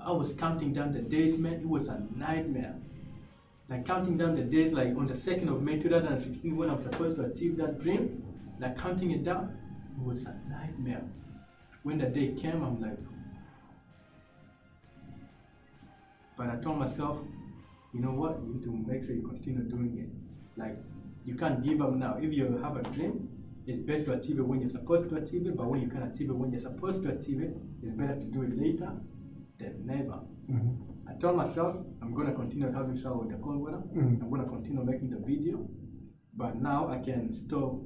I 0.00 0.12
was 0.12 0.32
counting 0.34 0.72
down 0.72 0.92
the 0.92 1.00
days, 1.00 1.36
man. 1.36 1.54
It 1.54 1.68
was 1.68 1.88
a 1.88 2.00
nightmare. 2.14 2.76
Like 3.68 3.84
counting 3.86 4.16
down 4.16 4.36
the 4.36 4.42
days, 4.42 4.72
like 4.72 4.96
on 4.96 5.06
the 5.06 5.16
second 5.16 5.48
of 5.48 5.62
May 5.62 5.78
2016, 5.80 6.56
when 6.56 6.70
I'm 6.70 6.80
supposed 6.80 7.16
to 7.16 7.24
achieve 7.24 7.56
that 7.56 7.80
dream, 7.80 8.22
like 8.60 8.78
counting 8.78 9.10
it 9.10 9.24
down, 9.24 9.58
it 9.96 10.02
was 10.02 10.22
a 10.22 10.34
nightmare. 10.48 11.02
When 11.88 11.96
the 11.96 12.04
day 12.04 12.34
came, 12.34 12.62
I'm 12.62 12.78
like, 12.82 12.98
but 16.36 16.50
I 16.50 16.56
told 16.56 16.78
myself, 16.78 17.18
you 17.94 18.00
know 18.00 18.10
what? 18.10 18.38
You 18.42 18.52
need 18.52 18.62
to 18.64 18.70
make 18.92 19.02
sure 19.04 19.14
you 19.14 19.26
continue 19.26 19.62
doing 19.62 19.96
it. 19.96 20.60
Like, 20.60 20.76
you 21.24 21.34
can't 21.34 21.64
give 21.64 21.80
up 21.80 21.94
now. 21.94 22.18
If 22.20 22.34
you 22.34 22.58
have 22.62 22.76
a 22.76 22.82
dream, 22.82 23.30
it's 23.66 23.78
best 23.78 24.04
to 24.04 24.12
achieve 24.12 24.38
it 24.38 24.46
when 24.46 24.60
you're 24.60 24.68
supposed 24.68 25.08
to 25.08 25.16
achieve 25.16 25.46
it, 25.46 25.56
but 25.56 25.66
when 25.66 25.80
you 25.80 25.88
can't 25.88 26.04
achieve 26.14 26.28
it 26.28 26.34
when 26.36 26.50
you're 26.52 26.60
supposed 26.60 27.02
to 27.04 27.08
achieve 27.08 27.40
it, 27.40 27.56
it's 27.82 27.94
better 27.94 28.16
to 28.16 28.24
do 28.24 28.42
it 28.42 28.54
later 28.60 28.92
than 29.58 29.86
never. 29.86 30.20
Mhm. 30.46 30.76
I 31.08 31.14
told 31.14 31.38
myself 31.38 31.74
I'm 32.02 32.12
gonna 32.12 32.34
continue 32.34 32.70
having 32.70 32.98
shower 32.98 33.16
with 33.20 33.30
the 33.30 33.38
cold 33.38 33.60
water. 33.62 33.82
Mm. 33.94 34.20
I'm 34.22 34.28
gonna 34.28 34.44
continue 34.44 34.84
making 34.84 35.08
the 35.08 35.20
video, 35.20 35.66
but 36.36 36.60
now 36.60 36.88
I 36.88 36.98
can 36.98 37.32
stop. 37.32 37.80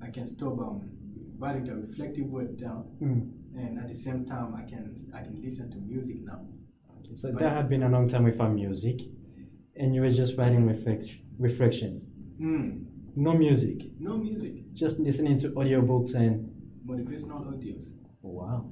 I 0.00 0.08
can 0.08 0.26
stop 0.26 0.58
um, 0.58 0.80
writing 1.38 1.64
the 1.64 1.74
reflective 1.76 2.30
words 2.30 2.54
down, 2.54 2.84
Mm. 3.00 3.41
And 3.56 3.78
at 3.78 3.88
the 3.88 3.94
same 3.94 4.24
time 4.24 4.54
I 4.54 4.62
can 4.68 5.10
I 5.14 5.22
can 5.22 5.40
listen 5.42 5.70
to 5.70 5.76
music 5.78 6.24
now. 6.24 6.40
Okay, 7.00 7.14
so 7.14 7.32
that 7.32 7.52
had 7.52 7.68
been 7.68 7.82
a 7.82 7.88
long 7.88 8.08
time 8.08 8.24
without 8.24 8.52
music, 8.54 9.00
and 9.76 9.94
you 9.94 10.00
were 10.02 10.10
just 10.10 10.36
writing 10.36 10.66
reflect- 10.66 11.16
reflections. 11.38 12.04
Mm. 12.40 12.84
No 13.14 13.34
music, 13.34 13.78
No 14.00 14.16
music, 14.16 14.72
just 14.72 14.98
listening 14.98 15.36
to 15.38 15.50
audiobooks 15.50 16.14
and 16.14 16.50
But 16.86 17.00
if 17.00 17.06
motivational 17.06 17.44
audios. 17.52 17.84
wow. 18.22 18.70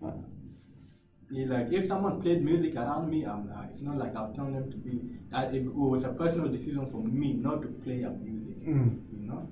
Wow. 0.00 0.24
Yeah, 1.30 1.46
like 1.46 1.72
if 1.72 1.86
someone 1.86 2.20
played 2.20 2.42
music 2.44 2.74
around 2.76 3.08
me, 3.08 3.24
I'm 3.24 3.48
uh, 3.50 3.62
it's 3.72 3.80
not 3.82 3.96
like 3.98 4.14
I'll 4.16 4.32
tell 4.32 4.46
them 4.50 4.70
to 4.70 4.76
be. 4.76 5.00
Uh, 5.32 5.48
it 5.52 5.64
was 5.74 6.04
a 6.04 6.12
personal 6.12 6.48
decision 6.50 6.86
for 6.86 7.02
me 7.02 7.34
not 7.34 7.62
to 7.62 7.68
play 7.68 8.02
a 8.02 8.10
music. 8.10 8.66
Mm. 8.66 8.98
You 9.12 9.26
know, 9.28 9.48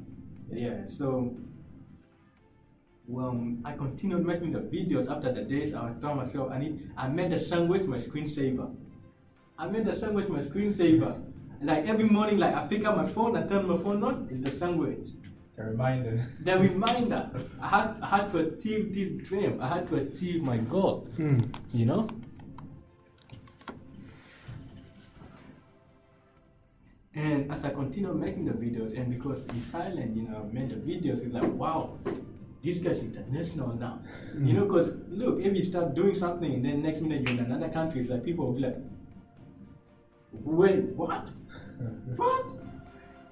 yeah. 0.52 0.86
So, 0.88 1.36
well, 3.08 3.42
I 3.64 3.72
continued 3.72 4.26
making 4.26 4.52
the 4.52 4.60
videos 4.60 5.10
after 5.10 5.32
the 5.32 5.42
days. 5.42 5.74
I 5.74 5.92
told 6.00 6.18
myself 6.18 6.52
I 6.52 6.58
need. 6.58 6.90
I 6.96 7.08
made 7.08 7.30
the 7.30 7.40
sandwich 7.40 7.84
my 7.86 7.96
screensaver. 7.96 8.74
I 9.58 9.66
made 9.66 9.86
the 9.86 9.96
sandwich 9.96 10.28
my 10.28 10.40
screensaver. 10.40 11.18
Like 11.62 11.86
every 11.86 12.04
morning, 12.04 12.38
like 12.38 12.54
I 12.54 12.66
pick 12.66 12.84
up 12.84 12.96
my 12.98 13.06
phone, 13.06 13.34
I 13.34 13.46
turn 13.46 13.66
my 13.66 13.78
phone 13.78 14.04
on, 14.04 14.28
it's 14.30 14.48
the 14.48 14.56
sandwich. 14.56 15.08
A 15.56 15.64
reminder. 15.64 16.24
The 16.40 16.58
reminder. 16.58 17.30
I 17.60 17.66
had, 17.66 17.98
I 18.00 18.06
had 18.06 18.30
to 18.32 18.38
achieve 18.38 18.94
this 18.94 19.26
dream. 19.26 19.58
I 19.60 19.68
had 19.68 19.88
to 19.88 19.96
achieve 19.96 20.42
my 20.42 20.58
goal. 20.58 21.08
Mm. 21.16 21.52
You 21.72 21.86
know? 21.86 22.06
And 27.14 27.50
as 27.50 27.64
I 27.64 27.70
continue 27.70 28.14
making 28.14 28.44
the 28.44 28.52
videos, 28.52 28.96
and 28.96 29.10
because 29.10 29.40
in 29.46 29.60
Thailand, 29.72 30.14
you 30.14 30.28
know, 30.28 30.48
I 30.48 30.52
made 30.52 30.70
the 30.70 30.76
videos, 30.76 31.24
it's 31.24 31.34
like, 31.34 31.52
wow, 31.54 31.98
this 32.68 32.82
guy's 32.82 33.02
international 33.02 33.74
now. 33.74 34.00
You 34.38 34.52
know, 34.54 34.64
because 34.64 34.92
look, 35.08 35.40
if 35.40 35.54
you 35.54 35.64
start 35.64 35.94
doing 35.94 36.14
something, 36.14 36.62
then 36.62 36.82
next 36.82 37.00
minute 37.00 37.28
you're 37.28 37.38
in 37.38 37.44
another 37.44 37.68
country, 37.68 38.02
it's 38.02 38.10
like 38.10 38.24
people 38.24 38.46
will 38.46 38.54
be 38.54 38.60
like, 38.60 38.76
wait, 40.32 40.84
what? 40.96 41.28
what? 42.16 42.46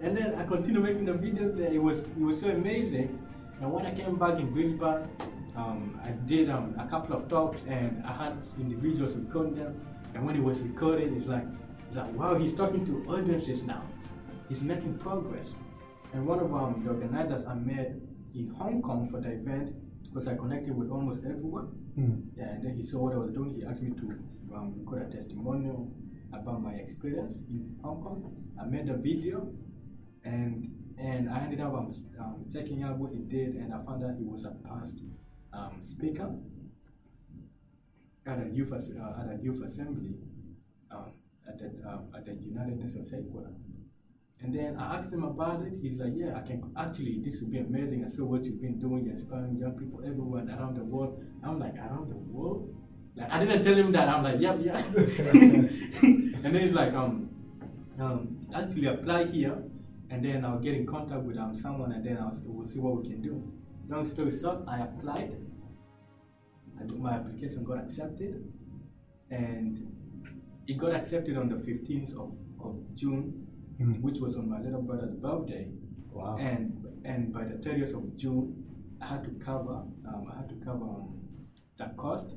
And 0.01 0.16
then 0.16 0.35
I 0.35 0.44
continued 0.44 0.85
making 0.85 1.07
the 1.07 1.12
videos 1.12 1.57
there. 1.57 1.72
It 1.72 1.83
was 1.83 1.99
it 1.99 2.18
was 2.20 2.40
so 2.40 2.49
amazing. 2.49 3.18
And 3.61 3.72
when 3.72 3.87
I 3.87 3.94
came 3.94 4.16
back 4.16 4.38
in 4.38 4.53
Brisbane, 4.53 5.09
um, 5.57 5.99
I 6.05 6.11
did 6.11 6.51
um, 6.51 6.75
a 6.79 6.87
couple 6.87 7.16
of 7.16 7.29
talks 7.29 7.62
and 7.66 8.05
I 8.05 8.12
had 8.12 8.37
individuals 8.59 9.14
record 9.16 9.57
them. 9.57 9.81
And 10.14 10.27
when 10.27 10.37
it 10.37 10.42
was 10.42 10.61
recorded, 10.61 11.14
it's 11.16 11.27
like, 11.27 11.44
it's 11.88 11.96
like 11.96 12.12
wow, 12.12 12.35
he's 12.35 12.55
talking 12.55 12.85
to 12.87 13.11
audiences 13.11 13.62
now. 13.62 13.83
He's 14.49 14.62
making 14.62 14.99
progress. 14.99 15.46
And 16.12 16.27
one 16.27 16.38
of 16.38 16.55
um, 16.55 16.83
the 16.85 16.90
organizers 16.90 17.46
I 17.46 17.55
met 17.55 17.92
in 18.37 18.49
Hong 18.59 18.83
Kong 18.83 19.09
for 19.09 19.20
the 19.20 19.31
event, 19.31 19.70
because 20.03 20.29
I 20.29 20.37
connected 20.37 20.77
with 20.77 20.90
almost 20.90 21.25
everyone. 21.25 21.68
Mm. 21.99 22.29
Yeah, 22.37 22.51
and 22.51 22.64
then 22.64 22.77
he 22.77 22.85
saw 22.85 22.99
what 22.99 23.14
I 23.14 23.16
was 23.16 23.33
doing. 23.33 23.55
He 23.55 23.64
asked 23.64 23.83
me 23.83 23.92
to 23.92 24.55
um, 24.55 24.72
record 24.77 25.03
a 25.03 25.16
testimonial 25.16 25.90
about 26.33 26.62
my 26.62 26.75
experience 26.75 27.38
in 27.49 27.77
Hong 27.83 28.03
Kong. 28.03 28.37
I 28.61 28.66
made 28.66 28.88
a 28.88 28.96
video, 28.96 29.53
and 30.25 30.70
and 30.99 31.29
I 31.29 31.40
ended 31.40 31.61
up 31.61 31.75
um, 31.75 31.92
um, 32.18 32.44
checking 32.53 32.83
out 32.83 32.99
what 32.99 33.12
he 33.12 33.20
did, 33.20 33.55
and 33.57 33.72
I 33.72 33.83
found 33.85 34.05
out 34.05 34.16
he 34.16 34.25
was 34.25 34.44
a 34.44 34.55
past 34.66 34.96
um, 35.53 35.81
speaker 35.83 36.35
at 38.27 38.38
a 38.42 38.49
youth 38.51 38.72
uh, 38.72 39.20
at 39.20 39.38
a 39.38 39.42
youth 39.42 39.62
assembly 39.62 40.14
um, 40.90 41.12
at 41.49 41.59
the 41.59 41.66
um, 41.88 42.09
at 42.14 42.27
the 42.27 42.35
United 42.35 42.79
Nations 42.79 43.11
headquarters. 43.11 43.57
And 44.42 44.55
then 44.55 44.77
I 44.77 44.96
asked 44.96 45.12
him 45.12 45.25
about 45.25 45.62
it. 45.62 45.72
He's 45.81 45.99
like, 45.99 46.12
"Yeah, 46.14 46.37
I 46.37 46.40
can 46.46 46.62
actually. 46.77 47.20
This 47.25 47.40
would 47.40 47.51
be 47.51 47.59
amazing. 47.59 48.05
I 48.05 48.09
saw 48.09 48.25
what 48.25 48.44
you've 48.44 48.61
been 48.61 48.79
doing. 48.79 49.05
You're 49.07 49.14
inspiring 49.14 49.57
young 49.57 49.72
people 49.72 50.01
everywhere 50.05 50.42
and 50.42 50.51
around 50.51 50.77
the 50.77 50.85
world." 50.85 51.25
I'm 51.42 51.59
like, 51.59 51.77
"Around 51.77 52.11
the 52.11 52.16
world?" 52.16 52.75
Like 53.16 53.33
I 53.33 53.44
didn't 53.44 53.64
tell 53.64 53.75
him 53.75 53.92
that. 53.92 54.09
I'm 54.09 54.22
like, 54.22 54.40
"Yep, 54.40 54.59
yeah." 54.62 54.77
and 54.96 56.44
then 56.44 56.55
he's 56.55 56.72
like, 56.72 56.92
"Um, 56.92 57.31
um, 57.99 58.46
actually 58.55 58.87
apply 58.88 59.25
here, 59.25 59.57
and 60.11 60.22
then 60.22 60.44
I'll 60.44 60.59
get 60.61 60.75
in 60.75 60.87
contact 60.87 61.22
with 61.22 61.38
um 61.38 61.57
someone, 61.57 61.92
and 61.92 62.05
then 62.05 62.18
I'll 62.18 62.37
we'll 62.44 62.68
see 62.68 62.79
what 62.79 63.03
we 63.03 63.09
can 63.09 63.22
do." 63.22 63.42
Long 63.88 64.07
story 64.07 64.38
short, 64.38 64.64
I 64.68 64.81
applied. 64.81 65.35
I 66.79 66.85
my 66.92 67.12
application 67.12 67.64
got 67.64 67.79
accepted, 67.79 68.44
and 69.31 69.79
it 70.66 70.77
got 70.77 70.92
accepted 70.92 71.38
on 71.38 71.49
the 71.49 71.55
15th 71.57 72.12
of, 72.12 72.33
of 72.61 72.94
June 72.94 73.45
Mm. 73.81 74.01
which 74.01 74.19
was 74.19 74.37
on 74.37 74.49
my 74.49 74.59
little 74.61 74.81
brother's 74.81 75.15
birthday. 75.15 75.69
Wow. 76.11 76.39
And 76.39 76.83
and 77.05 77.33
by 77.33 77.45
the 77.45 77.55
30th 77.55 77.95
of 77.95 78.17
June, 78.17 78.65
I 79.03 79.07
had 79.07 79.25
to 79.25 79.31
cover 79.45 79.83
um, 80.09 80.33
I 80.33 80.37
had 80.39 80.49
to 80.49 80.55
cover 80.65 80.85
um, 80.85 81.21
the 81.77 81.87
cost 81.99 82.35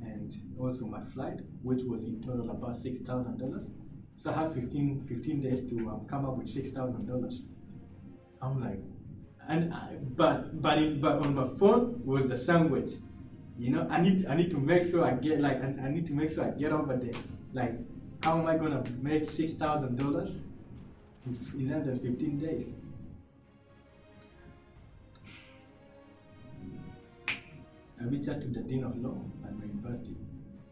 and 0.00 0.34
also 0.58 0.86
my 0.86 1.04
flight, 1.04 1.40
which 1.62 1.82
was 1.84 2.04
in 2.04 2.22
total 2.22 2.50
about 2.50 2.76
six 2.76 2.98
thousand 2.98 3.38
dollars. 3.38 3.66
So 4.16 4.30
I 4.30 4.34
had 4.44 4.54
15, 4.54 5.04
15 5.06 5.42
days 5.42 5.68
to 5.70 5.76
um, 5.90 6.06
come 6.08 6.24
up 6.24 6.38
with 6.38 6.48
six 6.48 6.70
thousand 6.70 7.06
dollars. 7.06 7.42
I'm 8.40 8.58
like, 8.58 8.80
and 9.48 9.74
I, 9.74 9.96
but 10.16 10.62
but 10.62 10.78
it, 10.78 11.02
but 11.02 11.18
on 11.24 11.34
my 11.34 11.48
phone 11.58 12.00
was 12.04 12.28
the 12.28 12.38
sandwich. 12.38 12.92
You 13.58 13.72
know, 13.72 13.86
I 13.90 14.00
need 14.00 14.24
I 14.26 14.34
need 14.34 14.50
to 14.52 14.58
make 14.58 14.90
sure 14.90 15.04
I 15.04 15.12
get 15.12 15.40
like 15.40 15.62
I, 15.62 15.66
I 15.84 15.90
need 15.90 16.06
to 16.06 16.14
make 16.14 16.32
sure 16.32 16.44
I 16.44 16.50
get 16.50 16.72
over 16.72 16.96
there. 16.96 17.20
Like, 17.52 17.74
how 18.22 18.38
am 18.38 18.46
I 18.46 18.56
gonna 18.56 18.82
make 19.02 19.30
six 19.30 19.52
thousand 19.52 19.96
dollars 19.96 20.30
in 21.26 21.36
f- 21.40 21.54
in 21.54 21.68
less 21.70 21.84
than 21.86 21.98
fifteen 22.00 22.38
days? 22.38 22.66
I 28.00 28.04
reached 28.04 28.28
out 28.28 28.40
to 28.40 28.46
the 28.48 28.60
dean 28.60 28.84
of 28.84 28.96
law 29.02 29.16
at 29.44 29.56
my 29.58 29.64
university. 29.64 30.16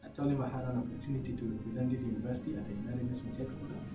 I 0.04 0.08
told 0.08 0.30
him 0.30 0.40
I 0.42 0.48
had 0.48 0.64
an 0.64 0.78
opportunity 0.78 1.32
to 1.32 1.44
represent 1.56 1.90
this 1.90 2.00
university 2.00 2.54
at 2.54 2.68
the 2.68 2.74
United 2.74 3.10
Nations 3.10 3.36
headquarters. 3.36 3.88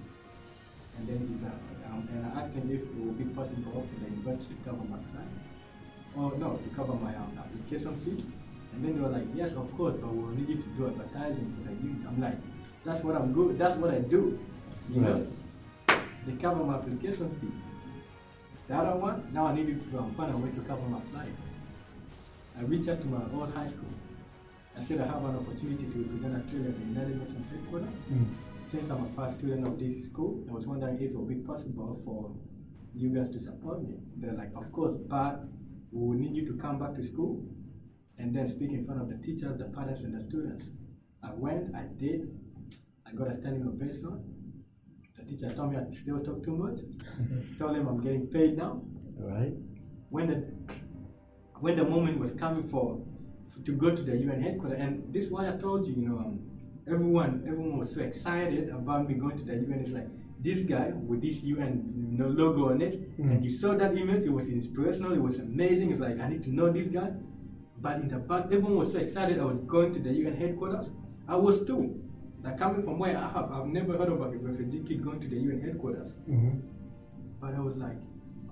And 0.97 1.07
then 1.07 1.20
he's, 1.30 1.43
uh, 1.45 1.93
um, 1.93 2.10
and 2.12 2.26
I 2.26 2.41
asked 2.41 2.55
him 2.55 2.70
if 2.72 2.82
it 2.82 2.95
would 2.95 3.18
be 3.18 3.26
possible 3.32 3.72
for 3.72 3.99
the 4.03 4.10
university 4.12 4.55
to 4.55 4.62
cover 4.70 4.84
my 4.84 4.97
flight. 5.14 5.32
Oh 6.18 6.30
no, 6.41 6.57
to 6.57 6.70
cover 6.76 6.93
my 6.93 7.16
um, 7.16 7.38
application 7.38 7.95
fee. 8.01 8.26
And 8.74 8.84
then 8.84 8.95
they 8.95 9.01
were 9.01 9.10
like, 9.10 9.28
yes, 9.34 9.51
of 9.53 9.72
course, 9.78 9.95
but 10.01 10.12
we'll 10.12 10.34
need 10.36 10.49
you 10.49 10.57
to 10.57 10.70
do 10.76 10.88
advertising 10.88 11.55
for 11.55 11.70
the 11.70 11.76
union. 11.78 12.05
I'm 12.10 12.20
like, 12.20 12.36
that's 12.84 13.03
what 13.03 13.16
I'm 13.16 13.32
good. 13.32 13.57
That's 13.57 13.78
what 13.78 13.91
I 13.93 13.99
do. 13.99 14.38
You 14.89 15.01
know, 15.01 15.28
they 16.30 16.36
cover 16.36 16.64
my 16.64 16.76
application 16.76 17.36
fee. 17.42 17.52
The 18.68 18.76
other 18.76 19.00
one, 19.00 19.30
now 19.34 19.48
I 19.48 19.56
needed 19.56 19.92
to 19.92 19.98
um, 19.98 20.14
find 20.14 20.32
a 20.32 20.38
way 20.38 20.52
to 20.52 20.62
cover 20.62 20.82
my 20.84 21.02
flight. 21.12 21.34
I 22.58 22.62
reached 22.64 22.88
out 22.90 23.02
to 23.02 23.08
my 23.08 23.22
old 23.34 23.52
high 23.54 23.68
school. 23.68 23.90
I 24.78 24.84
said 24.86 25.02
I 25.02 25.08
have 25.08 25.26
an 25.26 25.38
opportunity 25.38 25.86
to 25.86 25.98
represent 26.04 26.36
Australia 26.38 26.70
at 26.70 26.80
the 26.80 26.86
United 26.86 27.20
Nations 27.20 27.52
headquarters. 27.52 27.90
Mm. 28.12 28.26
Since 28.66 28.92
I'm 28.92 29.04
a 29.04 29.10
past 29.18 29.40
student 29.40 29.66
of 29.66 29.80
this 29.80 30.06
school, 30.06 30.46
I 30.50 30.54
was 30.54 30.68
wondering 30.68 30.96
if 30.96 31.10
it 31.10 31.16
would 31.16 31.28
be 31.28 31.42
possible 31.42 32.00
for 32.06 32.32
you 32.94 33.10
guys 33.10 33.32
to 33.32 33.40
support 33.40 33.82
me. 33.82 33.96
They're 34.18 34.34
like, 34.34 34.52
of 34.56 34.72
course, 34.72 34.96
but 35.08 35.42
we 35.92 36.08
will 36.08 36.20
need 36.20 36.36
you 36.36 36.46
to 36.46 36.54
come 36.54 36.78
back 36.78 36.94
to 36.96 37.04
school 37.04 37.44
and 38.20 38.36
then 38.36 38.48
speak 38.48 38.70
in 38.70 38.86
front 38.86 39.02
of 39.02 39.10
the 39.10 39.18
teachers, 39.26 39.58
the 39.58 39.66
parents, 39.66 40.02
and 40.02 40.14
the 40.14 40.24
students. 40.30 40.66
I 41.24 41.32
went, 41.34 41.76
I 41.76 41.86
did, 41.98 42.30
I 43.08 43.14
got 43.14 43.32
a 43.32 43.36
standing 43.36 43.68
ovation. 43.68 44.39
Teacher 45.30 45.54
told 45.56 45.72
me 45.72 45.78
I 45.78 45.84
still 45.96 46.20
talk 46.20 46.44
too 46.44 46.56
much. 46.56 46.80
told 47.58 47.76
him 47.76 47.88
I'm 47.88 48.02
getting 48.02 48.28
paid 48.28 48.58
now. 48.58 48.82
Right. 49.18 49.54
When 50.10 50.28
the 50.28 50.38
when 51.60 51.76
the 51.76 51.84
moment 51.84 52.20
was 52.20 52.32
coming 52.32 52.68
for, 52.68 53.00
for 53.50 53.60
to 53.66 53.72
go 53.74 53.96
to 53.96 54.02
the 54.02 54.16
UN 54.18 54.42
headquarters, 54.42 54.80
and 54.80 55.14
this 55.14 55.26
is 55.26 55.32
why 55.32 55.48
I 55.50 55.58
told 55.58 55.86
you, 55.88 55.94
you 55.94 56.08
know, 56.10 56.18
um, 56.20 56.40
everyone 56.88 57.44
everyone 57.46 57.78
was 57.78 57.94
so 57.94 58.02
excited 58.02 58.70
about 58.70 59.08
me 59.08 59.16
going 59.16 59.38
to 59.38 59.44
the 59.44 59.54
UN. 59.56 59.80
It's 59.82 59.92
like 59.92 60.08
this 60.42 60.64
guy 60.66 60.92
with 61.10 61.22
this 61.22 61.38
UN 61.44 62.16
logo 62.18 62.70
on 62.72 62.82
it, 62.82 62.96
Mm. 63.20 63.32
and 63.32 63.46
you 63.46 63.52
saw 63.52 63.76
that 63.76 63.96
image. 63.98 64.24
It 64.26 64.34
was 64.34 64.48
inspirational. 64.48 65.12
It 65.14 65.22
was 65.22 65.40
amazing. 65.40 65.92
It's 65.92 66.00
like 66.00 66.20
I 66.20 66.30
need 66.30 66.44
to 66.44 66.50
know 66.56 66.72
this 66.72 66.88
guy. 66.88 67.12
But 67.82 67.98
in 68.02 68.08
the 68.10 68.18
back, 68.18 68.46
everyone 68.46 68.76
was 68.78 68.92
so 68.92 68.98
excited. 69.00 69.40
I 69.40 69.46
was 69.46 69.58
going 69.68 69.94
to 69.94 70.00
the 70.00 70.12
UN 70.14 70.36
headquarters. 70.36 70.90
I 71.28 71.36
was 71.36 71.66
too. 71.68 72.02
Like 72.42 72.58
coming 72.58 72.84
from 72.84 73.00
where 73.00 73.18
I 73.18 73.30
have, 73.32 73.52
I've 73.52 73.68
never 73.68 73.98
heard 73.98 74.10
of 74.10 74.22
a 74.22 74.30
refugee 74.30 74.82
kid 74.88 75.04
going 75.04 75.20
to 75.22 75.28
the 75.28 75.36
UN 75.36 75.62
headquarters. 75.62 76.12
Mm-hmm. 76.30 76.60
But 77.42 77.56
I 77.56 77.60
was 77.60 77.76
like, 77.76 77.98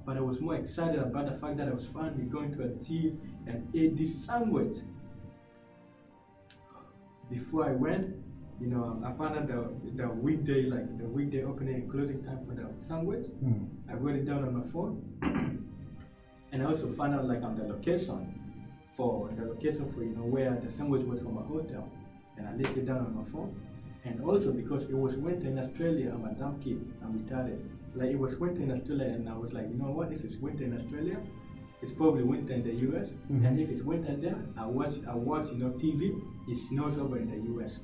but 0.06 0.18
I 0.18 0.22
was 0.22 0.40
more 0.40 0.56
excited 0.56 1.00
about 1.00 1.26
the 1.26 1.38
fact 1.38 1.58
that 1.58 1.68
I 1.68 1.74
was 1.74 1.86
finally 1.86 2.24
going 2.24 2.54
to 2.56 2.64
achieve 2.64 3.18
an 3.46 3.70
this 3.74 4.26
sandwich. 4.26 4.78
Before 7.30 7.66
I 7.66 7.72
went, 7.72 8.16
you 8.60 8.68
know, 8.68 9.04
I 9.06 9.12
found 9.18 9.38
out 9.38 9.48
the, 9.48 10.02
the 10.02 10.08
weekday, 10.10 10.64
like 10.64 10.98
the 10.98 11.06
weekday 11.06 11.44
opening 11.44 11.76
and 11.76 11.92
closing 11.92 12.24
time 12.24 12.40
for 12.48 12.56
the 12.56 12.70
sandwich. 12.88 13.28
Mm. 13.44 13.68
I 13.90 13.94
wrote 13.96 14.16
it 14.16 14.26
down 14.26 14.44
on 14.44 14.58
my 14.58 14.66
phone. 14.72 15.04
and 16.52 16.64
I 16.64 16.66
also 16.66 16.88
found 16.94 17.14
out 17.14 17.26
like 17.26 17.44
on 17.44 17.58
the 17.58 17.64
location 17.64 18.34
for 18.96 19.30
the 19.38 19.46
location 19.46 19.92
for 19.94 20.04
you 20.04 20.16
know 20.16 20.24
where 20.24 20.58
the 20.64 20.72
sandwich 20.72 21.04
was 21.04 21.20
from 21.20 21.36
my 21.36 21.44
hotel. 21.44 21.88
And 22.38 22.48
I 22.48 22.52
it 22.78 22.86
down 22.86 22.98
on 23.00 23.16
my 23.16 23.30
phone. 23.30 23.60
And 24.08 24.24
also 24.24 24.52
because 24.52 24.84
it 24.84 24.98
was 25.06 25.16
winter 25.18 25.48
in 25.48 25.60
Australia, 25.60 26.12
I'm 26.14 26.26
a 26.26 26.34
dumb 26.34 26.60
kid, 26.64 26.80
I'm 27.04 27.20
retarded. 27.20 27.60
Like 27.94 28.10
it 28.10 28.20
was 28.20 28.36
winter 28.38 28.62
in 28.62 28.72
Australia 28.72 29.06
and 29.06 29.28
I 29.30 29.36
was 29.36 29.54
like, 29.54 29.68
you 29.70 29.76
know 29.76 29.92
what, 29.92 30.12
if 30.12 30.24
it's 30.24 30.38
winter 30.38 30.64
in 30.64 30.78
Australia, 30.80 31.18
it's 31.82 31.92
probably 31.92 32.24
winter 32.24 32.54
in 32.54 32.64
the 32.64 32.76
US. 32.88 33.10
Mhm. 33.32 33.46
And 33.46 33.60
if 33.60 33.70
it's 33.70 33.84
winter 33.84 34.16
there, 34.16 34.38
I 34.56 34.66
watch 34.66 34.96
I 35.08 35.16
watch, 35.16 35.52
you 35.52 35.58
know, 35.60 35.72
TV, 35.72 36.16
it 36.48 36.58
snows 36.58 36.98
over 36.98 37.18
in 37.18 37.30
the 37.30 37.40
US. 37.54 37.80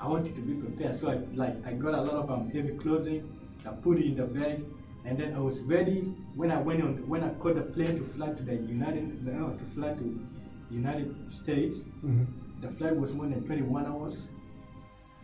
I 0.00 0.06
wanted 0.08 0.34
to 0.36 0.42
be 0.42 0.54
prepared. 0.54 1.00
So 1.00 1.08
I 1.08 1.16
like 1.34 1.54
I 1.66 1.72
got 1.72 1.94
a 1.94 2.02
lot 2.02 2.16
of 2.22 2.30
um, 2.30 2.50
heavy 2.50 2.74
clothing, 2.76 3.20
I 3.66 3.70
put 3.70 3.98
it 3.98 4.06
in 4.06 4.16
the 4.16 4.26
bag, 4.26 4.64
and 5.04 5.18
then 5.18 5.34
I 5.34 5.40
was 5.40 5.60
ready 5.60 6.00
when 6.34 6.50
I 6.50 6.60
went 6.60 6.82
on 6.82 7.08
when 7.08 7.22
I 7.24 7.30
caught 7.40 7.56
the 7.56 7.62
plane 7.62 7.96
to 7.96 8.04
fly 8.04 8.30
to 8.32 8.42
the 8.42 8.54
United 8.54 9.24
no, 9.24 9.50
to 9.60 9.64
fly 9.64 9.94
to 9.94 10.06
United 10.70 11.14
States. 11.32 11.76
Mm-hmm. 12.04 12.24
The 12.60 12.68
flight 12.68 12.96
was 12.96 13.12
more 13.12 13.26
than 13.26 13.44
21 13.44 13.86
hours. 13.86 14.16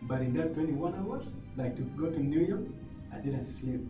But 0.07 0.21
in 0.21 0.33
that 0.33 0.53
21 0.53 0.95
hours, 0.95 1.25
like 1.57 1.75
to 1.77 1.81
go 1.81 2.09
to 2.09 2.19
New 2.19 2.41
York, 2.41 2.63
I 3.13 3.17
didn't 3.17 3.45
sleep. 3.59 3.81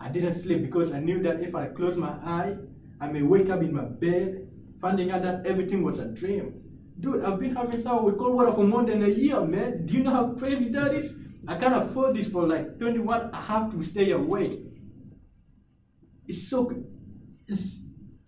I 0.00 0.08
didn't 0.08 0.34
sleep 0.34 0.62
because 0.62 0.92
I 0.92 1.00
knew 1.00 1.22
that 1.22 1.40
if 1.40 1.54
I 1.54 1.66
close 1.66 1.96
my 1.96 2.12
eye, 2.24 2.56
I 3.00 3.08
may 3.08 3.22
wake 3.22 3.50
up 3.50 3.62
in 3.62 3.74
my 3.74 3.84
bed, 3.84 4.48
finding 4.80 5.10
out 5.10 5.22
that 5.22 5.46
everything 5.46 5.82
was 5.82 5.98
a 5.98 6.06
dream. 6.06 6.60
Dude, 7.00 7.24
I've 7.24 7.38
been 7.38 7.54
having 7.54 7.82
shower 7.82 8.02
with 8.02 8.18
cold 8.18 8.34
water 8.34 8.52
for 8.52 8.64
more 8.64 8.84
than 8.84 9.02
a 9.02 9.08
year, 9.08 9.40
man. 9.40 9.84
Do 9.84 9.94
you 9.94 10.02
know 10.02 10.10
how 10.10 10.32
crazy 10.34 10.68
that 10.70 10.94
is? 10.94 11.12
I 11.46 11.56
can't 11.56 11.74
afford 11.74 12.16
this 12.16 12.28
for 12.28 12.46
like 12.46 12.78
21. 12.78 13.30
I 13.32 13.40
have 13.40 13.70
to 13.72 13.82
stay 13.82 14.12
awake. 14.12 14.60
It's 16.26 16.48
so 16.48 16.64
good. 16.64 16.86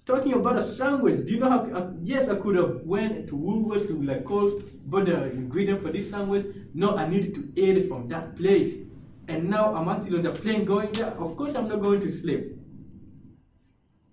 Talking 0.06 0.34
about 0.34 0.56
a 0.56 0.62
sandwich. 0.62 1.26
Do 1.26 1.32
you 1.34 1.40
know 1.40 1.50
how? 1.50 1.58
Uh, 1.64 1.90
yes, 2.00 2.28
I 2.28 2.36
could 2.36 2.54
have 2.54 2.82
went 2.84 3.26
to 3.28 3.34
Woolworths 3.36 3.88
to 3.88 4.00
like 4.02 4.24
Coles, 4.24 4.62
bought 4.84 5.06
the 5.06 5.30
ingredient 5.32 5.82
for 5.82 5.90
this 5.90 6.08
sandwich. 6.10 6.46
No, 6.74 6.96
I 6.96 7.08
needed 7.08 7.34
to 7.34 7.52
eat 7.56 7.76
it 7.76 7.88
from 7.88 8.06
that 8.08 8.36
place. 8.36 8.72
And 9.26 9.50
now 9.50 9.74
I'm 9.74 9.88
actually 9.88 10.18
on 10.18 10.22
the 10.22 10.30
plane 10.30 10.64
going 10.64 10.92
there. 10.92 11.06
Of 11.06 11.36
course, 11.36 11.56
I'm 11.56 11.66
not 11.68 11.80
going 11.80 12.00
to 12.02 12.12
sleep. 12.12 12.52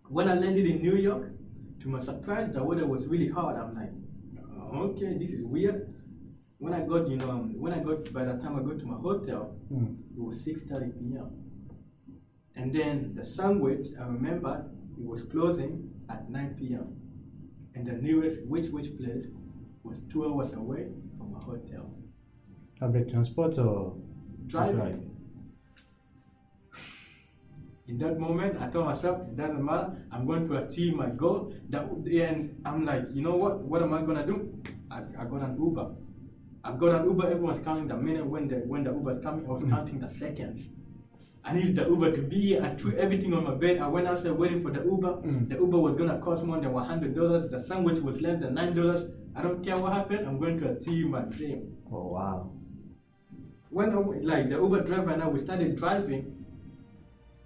When 0.09 0.27
I 0.27 0.33
landed 0.33 0.65
in 0.65 0.81
New 0.81 0.95
York, 0.95 1.29
to 1.81 1.87
my 1.89 1.99
surprise, 2.01 2.51
the 2.53 2.63
weather 2.63 2.87
was 2.87 3.05
really 3.05 3.27
hot. 3.29 3.55
I'm 3.55 3.75
like, 3.75 3.91
okay, 4.75 5.15
this 5.19 5.29
is 5.29 5.43
weird. 5.43 5.93
When 6.57 6.73
I 6.73 6.79
got, 6.81 7.07
you 7.07 7.17
know, 7.17 7.29
um, 7.29 7.53
when 7.59 7.71
I 7.73 7.79
got, 7.83 8.11
by 8.11 8.23
the 8.23 8.33
time 8.33 8.55
I 8.57 8.63
got 8.63 8.79
to 8.79 8.85
my 8.85 8.95
hotel, 8.97 9.55
Mm. 9.71 9.97
it 10.15 10.19
was 10.21 10.43
6.30 10.43 10.97
p.m. 10.97 11.27
And 12.55 12.73
then 12.73 13.13
the 13.15 13.25
sandwich, 13.25 13.87
I 13.99 14.05
remember, 14.05 14.65
it 14.97 15.05
was 15.05 15.23
closing 15.23 15.91
at 16.09 16.29
9 16.29 16.55
p.m. 16.59 16.95
And 17.75 17.87
the 17.87 17.93
nearest 17.93 18.45
Which 18.45 18.67
Wich 18.67 18.97
place 18.97 19.25
was 19.83 19.99
two 20.11 20.25
hours 20.25 20.53
away 20.53 20.87
from 21.17 21.35
a 21.35 21.39
hotel. 21.39 21.91
Public 22.79 23.09
transport 23.09 23.57
or 23.57 23.95
Driving. 24.47 24.79
Right. 24.79 24.95
In 27.87 27.97
that 27.97 28.19
moment, 28.19 28.61
I 28.61 28.69
told 28.69 28.85
myself, 28.85 29.21
it 29.27 29.35
doesn't 29.35 29.63
matter. 29.63 29.95
I'm 30.11 30.25
going 30.25 30.47
to 30.47 30.57
achieve 30.57 30.95
my 30.95 31.09
goal. 31.09 31.53
That 31.69 31.83
and 31.83 32.61
I'm 32.65 32.85
like, 32.85 33.05
you 33.11 33.21
know 33.21 33.35
what? 33.35 33.59
What 33.59 33.81
am 33.81 33.93
I 33.93 34.01
gonna 34.01 34.25
do? 34.25 34.53
I, 34.89 34.99
I 35.19 35.25
got 35.25 35.41
an 35.41 35.57
Uber. 35.59 35.95
I 36.63 36.71
got 36.73 37.01
an 37.01 37.05
Uber. 37.05 37.25
Everyone's 37.29 37.63
counting 37.63 37.87
the 37.87 37.97
minute 37.97 38.25
when 38.25 38.47
the 38.47 38.55
when 38.57 38.83
the 38.83 38.91
Uber's 38.91 39.19
coming. 39.21 39.45
I 39.45 39.49
was 39.51 39.63
mm. 39.63 39.71
counting 39.71 39.99
the 39.99 40.09
seconds. 40.09 40.69
I 41.45 41.53
needed 41.53 41.75
the 41.75 41.87
Uber 41.87 42.11
to 42.13 42.21
be 42.21 42.39
here. 42.39 42.63
I 42.63 42.69
threw 42.75 42.95
everything 42.95 43.33
on 43.33 43.43
my 43.43 43.53
bed. 43.53 43.79
I 43.79 43.87
went 43.87 44.07
outside 44.07 44.31
waiting 44.31 44.63
for 44.63 44.71
the 44.71 44.81
Uber. 44.83 45.13
Mm. 45.23 45.49
The 45.49 45.55
Uber 45.55 45.77
was 45.77 45.95
gonna 45.95 46.17
cost 46.19 46.45
more 46.45 46.59
than 46.59 46.71
one 46.71 46.85
hundred 46.85 47.15
dollars. 47.15 47.49
The 47.49 47.61
sandwich 47.61 47.99
was 47.99 48.21
less 48.21 48.39
than 48.39 48.53
nine 48.53 48.73
dollars. 48.73 49.09
I 49.35 49.41
don't 49.41 49.63
care 49.63 49.75
what 49.75 49.93
happened. 49.93 50.25
I'm 50.27 50.39
going 50.39 50.57
to 50.59 50.71
achieve 50.71 51.07
my 51.07 51.21
dream. 51.21 51.75
Oh 51.91 52.07
wow. 52.07 52.51
When 53.69 53.89
I, 53.89 53.97
like 53.97 54.49
the 54.49 54.55
Uber 54.55 54.83
driver 54.83 55.11
and 55.11 55.23
I, 55.23 55.27
we 55.27 55.39
started 55.39 55.75
driving 55.75 56.45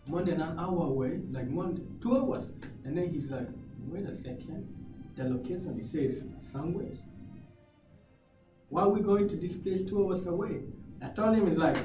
more 0.07 0.21
than 0.21 0.41
an 0.41 0.59
hour 0.59 0.87
away, 0.87 1.21
like 1.31 1.47
more 1.47 1.63
than 1.63 1.99
two 2.01 2.17
hours. 2.17 2.51
And 2.83 2.97
then 2.97 3.09
he's 3.09 3.31
like, 3.31 3.47
wait 3.79 4.05
a 4.05 4.15
second, 4.15 4.67
the 5.15 5.23
location 5.23 5.77
it 5.79 5.85
says 5.85 6.25
Sandwich. 6.51 6.97
Why 8.69 8.81
are 8.83 8.89
we 8.89 8.99
going 8.99 9.27
to 9.29 9.35
this 9.37 9.55
place 9.55 9.81
two 9.87 10.05
hours 10.05 10.27
away? 10.27 10.61
I 11.01 11.07
told 11.09 11.35
him 11.35 11.47
it's 11.47 11.57
like 11.57 11.77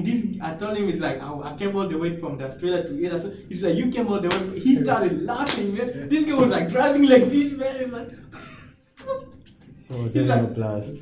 this. 0.00 0.24
I 0.40 0.54
told 0.54 0.76
him 0.76 0.88
it's 0.88 1.00
like 1.00 1.20
I, 1.20 1.32
I 1.52 1.56
came 1.56 1.74
all 1.76 1.88
the 1.88 1.98
way 1.98 2.16
from 2.18 2.38
the 2.38 2.46
Australia 2.46 2.82
to 2.84 2.96
here. 2.96 3.20
So 3.20 3.30
he's 3.48 3.62
like, 3.62 3.76
you 3.76 3.90
came 3.90 4.08
all 4.08 4.20
the 4.20 4.28
way. 4.28 4.60
He 4.60 4.82
started 4.82 5.22
laughing, 5.22 5.74
man. 5.74 6.08
This 6.08 6.24
guy 6.24 6.34
was 6.34 6.50
like 6.50 6.68
driving 6.68 7.04
like 7.04 7.24
this, 7.24 7.52
man. 7.52 7.76
It's 7.76 7.92
like. 7.92 8.08
Oh, 9.90 10.04
He's 10.04 10.16
like- 10.16 10.54
blast? 10.54 10.96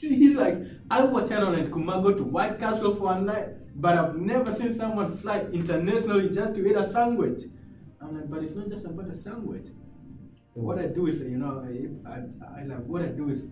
He's 0.00 0.34
like, 0.34 0.56
I 0.90 1.02
was 1.04 1.28
head 1.28 1.42
on 1.42 1.54
Kumago 1.70 2.16
to 2.16 2.22
White 2.24 2.58
Castle 2.58 2.94
for 2.94 3.12
a 3.12 3.20
night, 3.20 3.48
but 3.78 3.98
I've 3.98 4.16
never 4.16 4.54
seen 4.54 4.74
someone 4.74 5.14
fly 5.16 5.40
internationally 5.52 6.30
just 6.30 6.54
to 6.54 6.66
eat 6.66 6.74
a 6.76 6.90
sandwich. 6.90 7.42
I'm 8.00 8.16
like, 8.16 8.30
but 8.30 8.42
it's 8.42 8.54
not 8.54 8.68
just 8.68 8.86
about 8.86 9.08
a 9.08 9.12
sandwich. 9.12 9.66
What 10.54 10.78
I 10.78 10.86
do 10.86 11.06
is, 11.08 11.20
you 11.20 11.36
know, 11.36 11.62
I, 11.66 12.08
I, 12.10 12.60
I 12.60 12.64
like 12.64 12.84
what 12.86 13.02
I 13.02 13.06
do 13.08 13.28
is, 13.28 13.44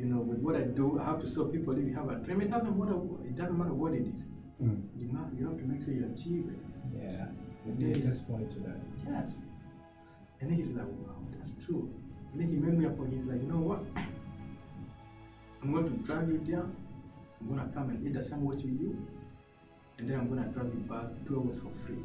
you 0.00 0.06
know, 0.06 0.20
with 0.20 0.38
what 0.38 0.56
I 0.56 0.62
do, 0.62 0.98
I 0.98 1.04
have 1.04 1.20
to 1.20 1.28
show 1.30 1.44
people 1.44 1.76
if 1.76 1.84
you 1.84 1.94
have 1.94 2.08
a 2.08 2.14
dream. 2.16 2.40
It 2.40 2.50
doesn't 2.50 2.78
matter. 2.78 2.96
What, 2.96 3.20
it 3.26 3.36
doesn't 3.36 3.58
matter 3.58 3.74
what 3.74 3.92
it 3.92 4.08
is. 4.08 4.24
Mm. 4.62 4.80
You 4.96 5.12
know, 5.12 5.28
you 5.36 5.46
have 5.46 5.58
to 5.58 5.64
make 5.64 5.84
sure 5.84 5.92
you 5.92 6.08
achieve 6.08 6.48
it. 6.48 6.60
Yeah, 6.96 7.26
we 7.66 7.84
need 7.84 7.96
this 7.96 8.20
point 8.20 8.50
to 8.52 8.60
that. 8.60 8.80
Yes. 9.06 9.32
And 10.40 10.50
then 10.50 10.56
he's 10.56 10.74
like, 10.74 10.86
wow, 10.86 11.20
that's 11.36 11.52
true. 11.64 11.92
And 12.32 12.40
then 12.40 12.48
he 12.48 12.56
made 12.56 12.78
me 12.78 12.86
up 12.86 12.98
and 12.98 13.12
he's 13.12 13.26
like, 13.26 13.42
you 13.42 13.48
know 13.48 13.60
what? 13.60 13.84
I'm 15.62 15.72
going 15.72 15.84
to 15.84 15.96
drive 16.02 16.30
you 16.30 16.38
down. 16.38 16.74
I'm 17.40 17.54
going 17.54 17.68
to 17.68 17.74
come 17.74 17.90
and 17.90 18.06
eat 18.06 18.14
the 18.14 18.24
sandwich 18.24 18.62
with 18.64 18.80
you. 18.80 18.96
And 19.98 20.08
then 20.08 20.18
I'm 20.18 20.28
going 20.32 20.42
to 20.42 20.48
drive 20.48 20.72
you 20.72 20.80
back 20.88 21.12
two 21.28 21.44
hours 21.44 21.60
for 21.60 21.72
free. 21.84 22.02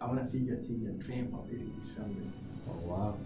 I 0.00 0.06
want 0.06 0.24
to 0.24 0.30
see 0.30 0.38
you 0.38 0.54
achieve 0.54 0.80
your 0.80 0.92
dream 0.92 1.36
of 1.36 1.52
eating 1.52 1.74
this 1.84 1.94
sandwich. 1.96 2.32
Oh 2.66 2.88
wow. 2.88 3.18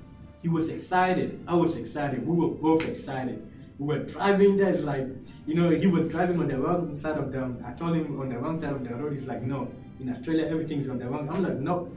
He 0.44 0.50
was 0.50 0.68
excited. 0.68 1.42
I 1.48 1.54
was 1.54 1.74
excited. 1.74 2.26
We 2.26 2.36
were 2.36 2.48
both 2.54 2.86
excited. 2.86 3.50
We 3.78 3.86
were 3.86 4.04
driving 4.04 4.58
there. 4.58 4.74
It's 4.74 4.82
like, 4.82 5.06
you 5.46 5.54
know, 5.54 5.70
he 5.70 5.86
was 5.86 6.06
driving 6.12 6.38
on 6.38 6.48
the 6.48 6.58
wrong 6.58 7.00
side 7.00 7.16
of 7.16 7.32
the. 7.32 7.50
I 7.66 7.72
told 7.72 7.96
him 7.96 8.20
on 8.20 8.28
the 8.28 8.36
wrong 8.36 8.60
side 8.60 8.72
of 8.74 8.86
the 8.86 8.94
road. 8.94 9.14
He's 9.14 9.26
like, 9.26 9.40
no, 9.40 9.68
in 10.00 10.10
Australia 10.10 10.44
everything 10.46 10.80
is 10.82 10.90
on 10.90 10.98
the 10.98 11.08
wrong. 11.08 11.30
I'm 11.30 11.42
like, 11.42 11.54
no. 11.60 11.88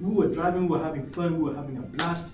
We 0.00 0.12
were 0.12 0.26
driving. 0.26 0.62
We 0.62 0.76
were 0.76 0.82
having 0.82 1.06
fun. 1.06 1.38
We 1.40 1.48
were 1.48 1.54
having 1.54 1.78
a 1.78 1.82
blast. 1.82 2.24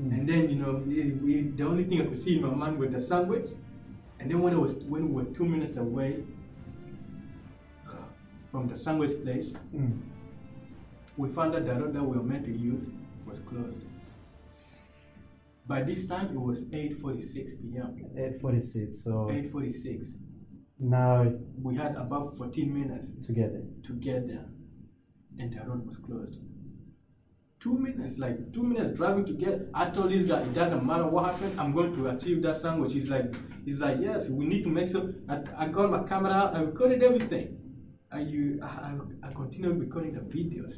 Mm. 0.00 0.12
And 0.12 0.28
then, 0.28 0.48
you 0.48 0.54
know, 0.62 0.74
we, 0.86 1.10
we, 1.24 1.42
the 1.58 1.66
only 1.66 1.82
thing 1.82 2.02
I 2.02 2.04
could 2.04 2.22
see 2.22 2.36
in 2.36 2.42
my 2.42 2.54
mind 2.54 2.78
was 2.78 2.92
the 2.92 3.00
sandwich. 3.00 3.48
And 4.20 4.30
then 4.30 4.40
when 4.40 4.52
it 4.52 4.60
was 4.60 4.74
when 4.84 5.12
we 5.12 5.24
were 5.24 5.28
two 5.34 5.44
minutes 5.44 5.76
away 5.76 6.22
from 8.52 8.68
the 8.68 8.76
sandwich 8.78 9.24
place, 9.24 9.48
Mm. 9.74 10.02
we 11.16 11.28
found 11.28 11.56
out 11.56 11.66
the 11.66 11.74
road 11.74 11.94
that 11.94 12.02
we 12.04 12.16
were 12.16 12.22
meant 12.22 12.44
to 12.44 12.56
use 12.56 12.84
was 13.26 13.40
closed. 13.40 13.82
By 15.70 15.84
this 15.84 16.04
time, 16.04 16.30
it 16.34 16.40
was 16.40 16.64
8:46 16.64 17.62
p.m. 17.62 17.94
846. 18.16 19.04
So 19.04 19.10
8:46. 19.30 20.16
now 20.80 21.32
We 21.62 21.76
had 21.76 21.94
about 21.94 22.36
14 22.36 22.74
minutes 22.74 23.24
together. 23.24 23.62
to 23.86 23.92
get 23.92 24.26
there, 24.26 24.46
and 25.38 25.52
the 25.52 25.60
road 25.68 25.86
was 25.86 25.96
closed. 25.98 26.40
two 27.60 27.76
minutes, 27.78 28.18
like 28.18 28.52
two 28.54 28.64
minutes 28.64 28.96
driving 28.98 29.24
to 29.26 29.34
get. 29.44 29.56
I 29.72 29.90
told 29.90 30.10
this 30.10 30.26
guy 30.26 30.40
it 30.40 30.54
doesn't 30.54 30.84
matter 30.84 31.06
what 31.06 31.22
happened, 31.30 31.60
I'm 31.60 31.72
going 31.78 31.94
to 31.94 32.08
achieve 32.08 32.42
that 32.46 32.60
sandwich. 32.60 32.92
He's 32.94 33.10
like, 33.16 33.28
he's 33.66 33.78
like, 33.78 33.98
yes, 34.00 34.28
we 34.28 34.46
need 34.52 34.62
to 34.64 34.70
make 34.70 34.88
sure. 34.90 35.04
I, 35.28 35.36
I 35.62 35.68
got 35.68 35.90
my 35.96 36.02
camera 36.02 36.32
out, 36.32 36.56
I 36.56 36.62
recorded 36.62 37.00
everything. 37.08 37.46
You, 38.32 38.58
I, 38.62 38.66
I, 38.66 39.28
I 39.28 39.32
continued 39.32 39.78
recording 39.78 40.14
the 40.14 40.24
videos. 40.36 40.74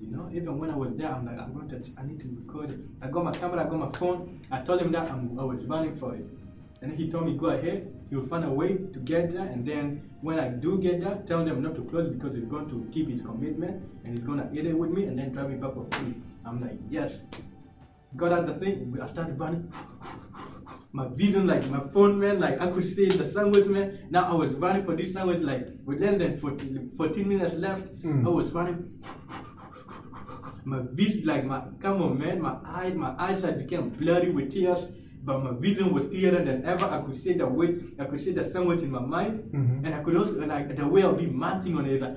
You 0.00 0.10
know, 0.10 0.30
even 0.32 0.58
when 0.58 0.70
I 0.70 0.76
was 0.76 0.92
there, 0.96 1.08
I'm 1.08 1.26
like, 1.26 1.38
I'm 1.38 1.52
going 1.52 1.68
to, 1.68 1.90
I 1.98 2.04
need 2.06 2.20
to 2.20 2.28
record 2.28 2.70
it. 2.70 2.80
I 3.02 3.08
got 3.08 3.22
my 3.22 3.32
camera, 3.32 3.60
I 3.66 3.68
got 3.68 3.78
my 3.78 3.90
phone. 3.98 4.40
I 4.50 4.60
told 4.60 4.80
him 4.80 4.92
that 4.92 5.10
I'm, 5.10 5.38
I 5.38 5.44
was 5.44 5.62
running 5.64 5.94
for 5.96 6.14
it. 6.14 6.24
And 6.80 6.92
he 6.96 7.10
told 7.10 7.26
me, 7.26 7.36
go 7.36 7.48
ahead, 7.48 7.92
he'll 8.08 8.26
find 8.26 8.44
a 8.44 8.50
way 8.50 8.78
to 8.78 8.98
get 9.00 9.32
there. 9.32 9.46
And 9.46 9.66
then 9.66 10.10
when 10.22 10.40
I 10.40 10.48
do 10.48 10.78
get 10.78 11.02
there, 11.02 11.22
tell 11.26 11.44
them 11.44 11.62
not 11.62 11.74
to 11.74 11.84
close 11.84 12.08
because 12.08 12.34
he's 12.34 12.46
going 12.46 12.68
to 12.70 12.88
keep 12.90 13.10
his 13.10 13.20
commitment 13.20 13.82
and 14.04 14.16
he's 14.16 14.26
going 14.26 14.38
to 14.38 14.50
eat 14.58 14.66
it 14.66 14.72
with 14.72 14.90
me 14.90 15.04
and 15.04 15.18
then 15.18 15.32
drive 15.32 15.50
me 15.50 15.56
back 15.56 15.74
for 15.74 15.86
free. 15.92 16.14
I'm 16.46 16.62
like, 16.62 16.78
yes. 16.88 17.20
Got 18.16 18.32
out 18.32 18.46
the 18.46 18.54
thing, 18.54 18.98
I 19.00 19.06
started 19.06 19.38
running. 19.38 19.70
My 20.92 21.06
vision, 21.08 21.46
like 21.46 21.68
my 21.68 21.78
phone, 21.78 22.18
man, 22.18 22.40
like 22.40 22.60
I 22.60 22.68
could 22.68 22.84
see 22.84 23.06
the 23.06 23.24
sandwich, 23.24 23.66
man. 23.66 24.08
Now 24.10 24.28
I 24.28 24.34
was 24.34 24.52
running 24.54 24.84
for 24.84 24.96
this 24.96 25.12
sandwich, 25.12 25.40
like 25.40 25.68
with 25.84 26.00
less 26.00 26.18
than 26.18 26.36
14, 26.36 26.90
14 26.96 27.28
minutes 27.28 27.54
left. 27.54 28.02
Mm. 28.02 28.26
I 28.26 28.28
was 28.28 28.50
running. 28.50 29.00
My 30.64 30.80
vision, 30.92 31.24
like 31.26 31.44
my, 31.44 31.62
come 31.80 32.02
on, 32.02 32.18
man, 32.18 32.40
my 32.42 32.56
eyes, 32.64 32.94
my 32.94 33.14
eyesight 33.18 33.58
became 33.58 33.90
blurry 33.90 34.30
with 34.30 34.50
tears, 34.52 34.86
but 35.24 35.42
my 35.42 35.52
vision 35.58 35.92
was 35.92 36.04
clearer 36.06 36.42
than 36.44 36.64
ever. 36.64 36.84
I 36.84 37.00
could 37.02 37.18
see 37.18 37.32
the 37.34 37.46
weight, 37.46 37.76
I 37.98 38.04
could 38.04 38.20
see 38.20 38.32
the 38.32 38.44
sandwich 38.44 38.82
in 38.82 38.90
my 38.90 39.00
mind, 39.00 39.50
Mhm. 39.52 39.84
and 39.86 39.94
I 39.94 40.02
could 40.02 40.16
also 40.16 40.44
like 40.46 40.74
the 40.76 40.86
way 40.86 41.02
I'll 41.02 41.14
be 41.16 41.26
munching 41.26 41.76
on 41.76 41.86
it. 41.86 41.92
Is 41.94 42.00
like, 42.02 42.16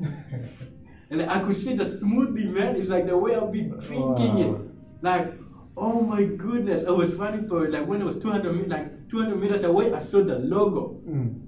and 1.10 1.20
like, 1.20 1.28
I 1.28 1.40
could 1.40 1.56
see 1.56 1.74
the 1.76 1.84
smoothie, 1.84 2.50
man. 2.50 2.76
It's 2.76 2.88
like 2.88 3.06
the 3.06 3.16
way 3.16 3.34
I'll 3.34 3.50
be 3.50 3.62
drinking 3.62 4.34
Wow. 4.36 4.54
it. 4.54 4.60
Like, 5.02 5.34
oh 5.76 6.00
my 6.00 6.24
goodness, 6.24 6.84
I 6.86 6.90
was 6.90 7.14
running 7.16 7.46
for 7.48 7.64
it. 7.66 7.72
like 7.72 7.86
when 7.86 8.00
it 8.00 8.04
was 8.04 8.18
200 8.18 8.68
like 8.68 9.08
200 9.08 9.38
meters 9.40 9.64
away. 9.64 9.92
I 9.92 10.00
saw 10.00 10.22
the 10.22 10.38
logo. 10.38 11.00
Mm. 11.06 11.40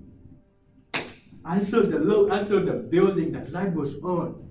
I 1.45 1.63
saw 1.63 1.81
the 1.81 1.99
logo. 1.99 2.33
I 2.33 2.45
saw 2.45 2.61
the 2.61 2.73
building. 2.73 3.33
The 3.33 3.51
light 3.51 3.73
was 3.75 3.95
on. 4.03 4.43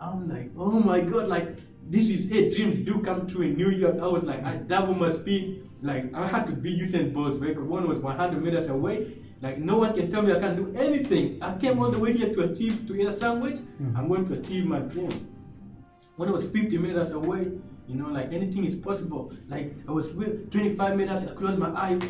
I'm 0.00 0.28
like, 0.28 0.50
oh 0.56 0.80
my 0.80 1.00
god, 1.00 1.28
like 1.28 1.58
this 1.88 2.08
is 2.08 2.30
it. 2.30 2.54
Dreams 2.56 2.78
do 2.86 3.00
come 3.00 3.26
true 3.26 3.42
in 3.42 3.56
New 3.56 3.70
York. 3.70 3.96
I 4.00 4.06
was 4.06 4.22
like, 4.22 4.42
I 4.44 4.56
double 4.56 4.94
my 4.94 5.12
speed. 5.12 5.68
Like 5.82 6.14
I 6.14 6.26
had 6.26 6.46
to 6.46 6.52
be 6.52 6.70
using 6.70 7.12
Bolt's 7.12 7.38
because 7.38 7.62
one 7.62 7.88
was 7.88 7.98
100 7.98 8.42
meters 8.42 8.68
away. 8.68 9.16
Like 9.42 9.58
no 9.58 9.78
one 9.78 9.94
can 9.94 10.10
tell 10.10 10.22
me 10.22 10.32
I 10.32 10.38
can't 10.40 10.56
do 10.56 10.72
anything. 10.78 11.42
I 11.42 11.56
came 11.56 11.78
all 11.82 11.90
the 11.90 11.98
way 11.98 12.12
here 12.12 12.32
to 12.32 12.40
achieve 12.42 12.86
to 12.86 12.94
eat 12.96 13.06
a 13.06 13.14
sandwich. 13.18 13.56
Mhm. 13.80 13.96
I'm 13.96 14.08
going 14.08 14.26
to 14.28 14.34
achieve 14.34 14.66
my 14.66 14.80
dream. 14.80 15.10
When 16.16 16.28
I 16.28 16.32
was 16.32 16.46
50 16.48 16.76
meters 16.78 17.12
away, 17.12 17.50
you 17.88 17.96
know, 17.96 18.08
like 18.08 18.32
anything 18.32 18.64
is 18.64 18.76
possible. 18.76 19.32
Like 19.48 19.74
I 19.88 19.92
was 19.92 20.12
with 20.12 20.50
25 20.50 20.96
meters, 20.96 21.24
I 21.24 21.34
closed 21.34 21.58
my 21.58 21.70
eyes. 21.74 22.00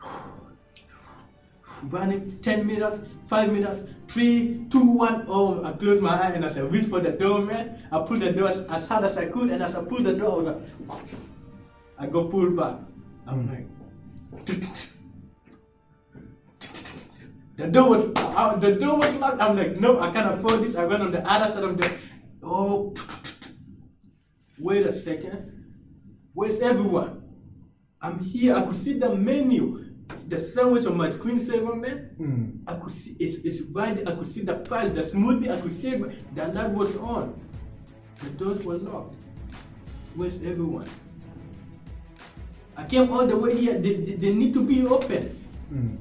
Running 1.84 2.38
10 2.40 2.66
meters, 2.66 3.00
5 3.28 3.52
meters, 3.52 3.82
3, 4.14 4.70
2, 4.70 4.78
1. 4.78 5.26
Oh, 5.26 5.64
I 5.64 5.72
closed 5.72 6.00
my 6.00 6.14
eye 6.14 6.30
and 6.30 6.44
as 6.44 6.56
I 6.56 6.60
reached 6.60 6.88
for 6.88 7.00
the 7.00 7.10
door, 7.10 7.40
man, 7.40 7.82
I 7.90 7.98
pulled 7.98 8.20
the 8.20 8.30
door 8.30 8.48
as, 8.48 8.58
as 8.70 8.86
hard 8.86 9.06
as 9.06 9.18
I 9.18 9.26
could. 9.26 9.50
And 9.50 9.60
as 9.60 9.74
I 9.74 9.82
pulled 9.82 10.04
the 10.04 10.12
door, 10.12 10.30
I 10.30 10.36
was 10.36 10.46
like, 10.86 11.02
I 11.98 12.06
got 12.06 12.30
pulled 12.30 12.56
back. 12.56 12.76
I'm 13.26 13.50
like, 13.50 13.66
the 17.56 17.66
door 17.66 17.90
was 17.90 18.12
uh, 18.14 18.54
the 18.54 18.76
door 18.76 18.98
was 18.98 19.12
locked. 19.16 19.42
I'm 19.42 19.56
like, 19.56 19.80
no, 19.80 19.98
I 19.98 20.12
can't 20.12 20.38
afford 20.38 20.62
this. 20.62 20.76
I 20.76 20.84
went 20.84 21.02
on 21.02 21.10
the 21.10 21.28
other 21.28 21.52
side 21.52 21.64
of 21.64 21.76
the. 21.76 21.90
Oh, 22.40 22.94
wait 24.60 24.86
a 24.86 24.92
second. 24.92 25.74
Where's 26.34 26.60
everyone? 26.60 27.20
I'm 28.00 28.20
here. 28.20 28.54
I 28.54 28.62
could 28.62 28.80
see 28.80 28.96
the 28.96 29.12
menu, 29.12 29.86
the 30.28 30.38
sandwich 30.38 30.86
on 30.86 30.96
my 30.96 31.10
screensaver, 31.10 31.78
man. 31.78 32.10
Mm. 32.18 32.60
I 32.66 32.80
could 32.80 32.92
see 32.92 33.16
it's, 33.18 33.44
it's 33.44 33.60
right. 33.70 33.94
there. 33.94 34.08
I 34.08 34.16
could 34.16 34.28
see 34.28 34.42
the 34.42 34.54
price, 34.54 34.90
the 34.92 35.02
smoothie. 35.02 35.50
I 35.50 35.60
could 35.60 35.80
see 35.80 35.88
it. 35.88 36.34
The 36.34 36.48
light 36.48 36.70
was 36.70 36.96
on. 36.96 37.40
The 38.18 38.30
doors 38.30 38.64
were 38.64 38.76
locked. 38.76 39.16
Where's 40.14 40.36
everyone? 40.36 40.88
I 42.76 42.84
came 42.84 43.12
all 43.12 43.26
the 43.26 43.36
way 43.36 43.56
here. 43.56 43.78
They, 43.78 43.94
they, 43.94 44.14
they 44.14 44.32
need 44.34 44.54
to 44.54 44.64
be 44.64 44.86
open. 44.86 45.38
Mm. 45.72 45.98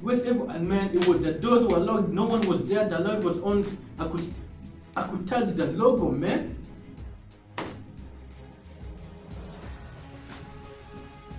Where's 0.00 0.20
everyone? 0.22 0.54
And 0.54 0.68
man, 0.68 0.96
it 0.96 1.06
was 1.06 1.20
the 1.20 1.32
doors 1.32 1.66
were 1.66 1.78
locked. 1.78 2.08
No 2.08 2.26
one 2.26 2.46
was 2.46 2.68
there. 2.68 2.88
The 2.88 2.98
light 2.98 3.22
was 3.22 3.38
on. 3.40 3.64
I 3.98 4.06
could, 4.06 4.34
I 4.96 5.02
could 5.02 5.26
touch 5.26 5.48
the 5.54 5.66
logo, 5.66 6.10
man. 6.10 6.57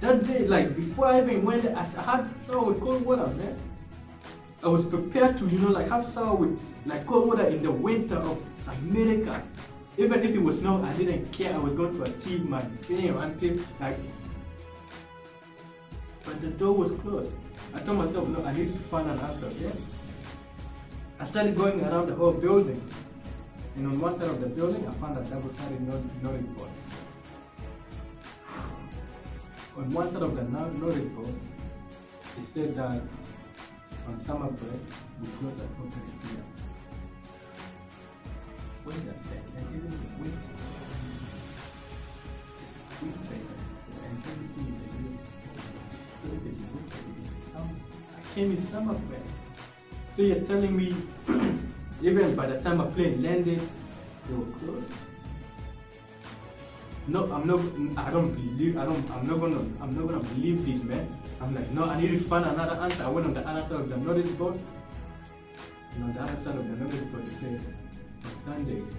That 0.01 0.25
day, 0.25 0.47
like 0.47 0.75
before 0.75 1.07
I 1.07 1.21
even 1.21 1.43
went, 1.43 1.65
I 1.65 1.83
had 1.83 2.29
shower 2.45 2.71
with 2.71 2.79
cold 2.79 3.05
water, 3.05 3.27
man. 3.27 3.57
I 4.63 4.67
was 4.67 4.85
prepared 4.85 5.37
to, 5.39 5.47
you 5.47 5.59
know, 5.59 5.69
like 5.69 5.89
have 5.89 6.11
shower 6.13 6.35
with 6.35 6.59
like 6.85 7.05
cold 7.05 7.27
water 7.27 7.43
in 7.47 7.61
the 7.61 7.71
winter 7.71 8.15
of 8.15 8.41
America. 8.67 9.43
Even 9.97 10.23
if 10.23 10.33
it 10.33 10.41
was 10.41 10.59
snow, 10.59 10.81
I 10.83 10.93
didn't 10.93 11.31
care. 11.33 11.53
I 11.53 11.57
was 11.57 11.73
going 11.73 11.95
to 11.97 12.03
achieve 12.03 12.47
my 12.47 12.61
dream 12.81 13.17
until 13.17 13.57
like. 13.79 13.97
But 16.23 16.41
the 16.41 16.47
door 16.47 16.73
was 16.73 16.91
closed. 17.01 17.31
I 17.73 17.79
told 17.81 17.97
myself, 17.97 18.27
no, 18.29 18.43
I 18.45 18.53
need 18.53 18.73
to 18.73 18.79
find 18.83 19.09
an 19.09 19.19
answer. 19.19 19.49
Yeah. 19.61 19.71
I 21.19 21.25
started 21.25 21.57
going 21.57 21.83
around 21.83 22.07
the 22.07 22.15
whole 22.15 22.31
building, 22.31 22.81
and 23.75 23.87
on 23.87 23.99
one 23.99 24.17
side 24.17 24.29
of 24.29 24.39
the 24.39 24.47
building, 24.47 24.87
I 24.87 24.91
found 24.93 25.17
a 25.17 25.29
double-sided 25.29 25.81
not- 25.85 26.23
notice 26.23 26.47
board. 26.55 26.69
On 29.77 29.89
one 29.91 30.11
side 30.11 30.21
of 30.23 30.35
the 30.35 30.43
notice 30.43 31.05
board, 31.13 31.33
it 32.37 32.43
said 32.43 32.75
that 32.75 33.01
on 34.07 34.19
summer 34.25 34.49
break, 34.49 34.81
we 35.21 35.27
close 35.27 35.59
at 35.61 35.67
4 35.77 35.85
p.m. 35.85 36.43
Wait 38.85 38.95
a 38.95 39.15
second, 39.27 39.67
even. 39.69 39.93
It's 39.93 40.15
winter, 40.19 40.55
is 42.59 42.61
it's 42.61 42.71
it's 47.17 47.53
summer. 47.53 47.75
I 48.17 48.35
came 48.35 48.51
in 48.51 48.67
summer 48.67 48.93
break. 48.93 49.21
So 50.15 50.21
you're 50.23 50.41
telling 50.41 50.75
me, 50.75 50.95
even 52.01 52.35
by 52.35 52.47
the 52.47 52.59
time 52.59 52.81
a 52.81 52.85
plane 52.87 53.21
landed, 53.21 53.61
they 54.27 54.33
were 54.33 54.51
closed? 54.57 55.08
No, 57.09 57.25
I'm 57.33 57.47
not. 57.47 57.59
I 57.97 58.11
don't 58.11 58.31
believe. 58.35 58.77
I 58.77 58.85
don't. 58.85 59.09
I'm 59.09 59.25
not 59.25 59.39
gonna. 59.39 59.57
I'm 59.81 59.95
not 59.95 60.07
gonna 60.07 60.19
believe 60.19 60.63
this, 60.63 60.83
man. 60.83 61.09
I'm 61.41 61.55
like, 61.55 61.71
no. 61.71 61.85
I 61.85 61.99
need 61.99 62.11
to 62.11 62.19
find 62.19 62.45
another 62.45 62.79
answer. 62.83 63.03
I 63.03 63.09
went 63.09 63.25
on 63.25 63.33
the 63.33 63.47
other 63.47 63.61
side 63.61 63.71
of 63.71 63.89
the 63.89 63.97
notice 63.97 64.29
board. 64.33 64.59
And 65.95 66.03
on 66.03 66.13
the 66.13 66.21
other 66.21 66.35
side 66.37 66.55
of 66.55 66.69
the 66.69 66.75
notice 66.75 66.99
board, 67.05 67.23
it 67.23 67.29
says, 67.29 67.61
on 68.25 68.31
Sundays, 68.45 68.93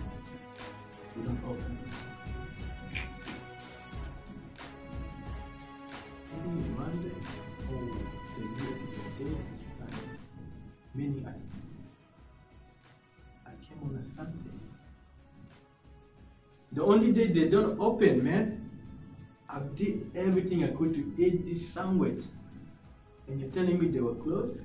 we 1.16 1.22
don't 1.22 1.38
open. 1.44 1.78
It's 6.18 6.32
Monday. 6.76 7.14
Oh, 7.70 7.98
the 8.36 8.42
US 8.42 8.80
is 8.90 8.98
a 8.98 9.24
day. 9.24 9.36
Meaning 10.94 11.24
I, 11.28 11.34
I 13.48 13.52
came 13.62 13.80
on 13.84 13.94
a 13.94 14.04
Sunday. 14.04 14.59
The 16.72 16.82
only 16.84 17.12
day 17.12 17.28
they 17.28 17.48
don't 17.48 17.78
open, 17.80 18.22
man. 18.24 18.70
I 19.48 19.58
did 19.74 20.10
everything 20.14 20.62
I 20.64 20.68
could 20.68 20.94
to 20.94 21.14
eat 21.18 21.44
this 21.44 21.68
sandwich. 21.70 22.22
And 23.26 23.40
you're 23.40 23.50
telling 23.50 23.78
me 23.80 23.88
they 23.88 24.00
were 24.00 24.14
closed? 24.14 24.58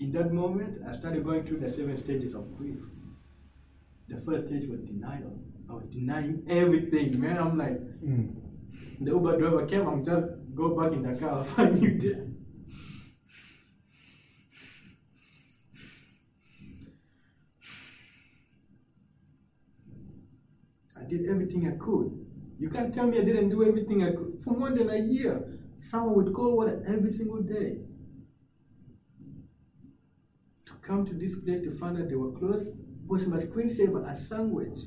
In 0.00 0.10
that 0.12 0.32
moment, 0.32 0.82
I 0.88 0.96
started 0.96 1.24
going 1.24 1.44
through 1.44 1.60
the 1.60 1.70
seven 1.70 1.96
stages 1.96 2.34
of 2.34 2.56
grief. 2.56 2.78
The 4.08 4.20
first 4.22 4.46
stage 4.46 4.68
was 4.68 4.80
denial. 4.80 5.38
I 5.68 5.74
was 5.74 5.84
denying 5.86 6.44
everything, 6.48 7.20
man. 7.20 7.38
I'm 7.38 7.56
like, 7.56 7.78
Mm. 8.02 8.34
the 9.00 9.10
Uber 9.12 9.38
driver 9.38 9.66
came, 9.66 9.86
I'm 9.86 10.04
just 10.04 10.26
go 10.54 10.74
back 10.74 10.92
in 10.92 11.02
the 11.02 11.14
car, 11.18 11.30
I'll 11.30 11.44
find 11.56 11.80
you 11.80 11.96
there. 11.98 12.26
I 20.96 20.99
did 21.10 21.26
everything 21.28 21.66
I 21.68 21.76
could. 21.76 22.26
You 22.58 22.70
can't 22.70 22.94
tell 22.94 23.06
me 23.06 23.18
I 23.18 23.24
didn't 23.24 23.50
do 23.50 23.64
everything 23.64 24.02
I 24.04 24.12
could. 24.12 24.40
For 24.42 24.54
more 24.56 24.70
than 24.70 24.90
a 24.90 24.98
year, 24.98 25.58
someone 25.80 26.14
would 26.16 26.34
call 26.34 26.56
water 26.56 26.82
every 26.86 27.10
single 27.10 27.42
day. 27.42 27.78
To 30.64 30.72
come 30.80 31.04
to 31.04 31.12
this 31.12 31.38
place 31.38 31.60
to 31.64 31.70
find 31.72 31.98
out 31.98 32.08
they 32.08 32.14
were 32.14 32.32
closed 32.32 32.68
was 33.06 33.26
my 33.26 33.36
screensaver 33.40 34.10
a 34.10 34.16
sandwich. 34.16 34.78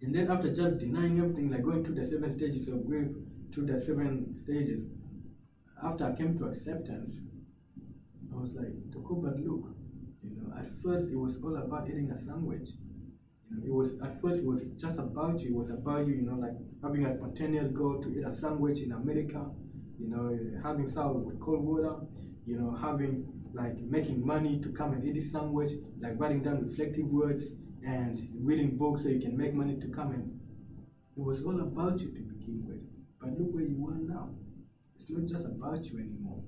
And 0.00 0.14
then 0.14 0.28
after 0.30 0.52
just 0.52 0.78
denying 0.78 1.18
everything, 1.20 1.50
like 1.50 1.62
going 1.62 1.84
through 1.84 1.94
the 1.96 2.04
seven 2.04 2.32
stages 2.32 2.66
of 2.68 2.84
grief, 2.86 3.12
through 3.52 3.66
the 3.66 3.78
seven 3.80 4.34
stages, 4.34 4.84
after 5.82 6.04
I 6.04 6.14
came 6.14 6.36
to 6.38 6.46
acceptance, 6.46 7.14
I 8.32 8.36
was 8.36 8.52
like, 8.52 8.72
Toko, 8.92 9.14
but 9.16 9.38
look, 9.40 9.74
You 10.22 10.36
know, 10.36 10.56
at 10.56 10.70
first 10.82 11.08
it 11.10 11.16
was 11.16 11.42
all 11.42 11.56
about 11.56 11.88
eating 11.88 12.10
a 12.10 12.18
sandwich. 12.18 12.70
It 13.64 13.72
was 13.72 13.92
at 14.02 14.20
first 14.20 14.40
it 14.40 14.46
was 14.46 14.64
just 14.76 14.98
about 14.98 15.40
you. 15.40 15.50
It 15.50 15.56
was 15.56 15.70
about 15.70 16.06
you. 16.06 16.14
You 16.14 16.22
know, 16.22 16.34
like 16.36 16.56
having 16.82 17.04
a 17.06 17.14
spontaneous 17.16 17.68
goal 17.72 18.00
to 18.02 18.08
eat 18.18 18.24
a 18.24 18.32
sandwich 18.32 18.80
in 18.82 18.92
America. 18.92 19.46
You 19.98 20.08
know, 20.08 20.38
having 20.62 20.86
salad 20.86 21.24
with 21.24 21.40
cold 21.40 21.64
water. 21.64 21.96
You 22.46 22.58
know, 22.58 22.74
having 22.74 23.26
like 23.54 23.78
making 23.80 24.24
money 24.24 24.60
to 24.60 24.68
come 24.70 24.92
and 24.92 25.04
eat 25.04 25.14
this 25.14 25.32
sandwich. 25.32 25.72
Like 26.00 26.18
writing 26.18 26.42
down 26.42 26.62
reflective 26.62 27.06
words 27.06 27.44
and 27.86 28.20
reading 28.40 28.76
books 28.76 29.02
so 29.02 29.08
you 29.08 29.20
can 29.20 29.36
make 29.36 29.54
money 29.54 29.76
to 29.80 29.88
come 29.88 30.12
and. 30.12 30.34
It 31.16 31.22
was 31.24 31.42
all 31.44 31.60
about 31.60 32.00
you 32.00 32.08
to 32.12 32.20
begin 32.20 32.64
with. 32.66 32.80
But 33.20 33.38
look 33.38 33.52
where 33.54 33.64
you 33.64 33.86
are 33.88 33.98
now. 33.98 34.30
It's 34.96 35.10
not 35.10 35.26
just 35.26 35.46
about 35.46 35.84
you 35.86 35.98
anymore. 36.00 36.42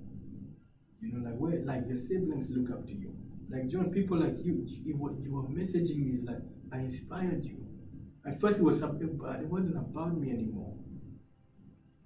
You 1.01 1.13
know, 1.13 1.29
like 1.31 1.39
where 1.39 1.61
like 1.65 1.87
your 1.89 1.97
siblings 1.97 2.51
look 2.51 2.71
up 2.71 2.87
to 2.87 2.93
you. 2.93 3.15
Like 3.49 3.69
John, 3.69 3.91
people 3.91 4.19
like 4.19 4.37
you, 4.45 4.65
you 4.67 4.97
were, 4.97 5.13
you 5.21 5.33
were 5.33 5.43
messaging 5.45 6.05
me 6.05 6.19
is 6.19 6.25
like 6.25 6.43
I 6.73 6.79
inspired 6.79 7.45
you. 7.45 7.67
At 8.27 8.41
first 8.41 8.59
it 8.59 8.63
was 8.63 8.79
something, 8.79 9.17
but 9.17 9.41
it 9.41 9.47
wasn't 9.47 9.77
about 9.77 10.17
me 10.17 10.31
anymore. 10.31 10.77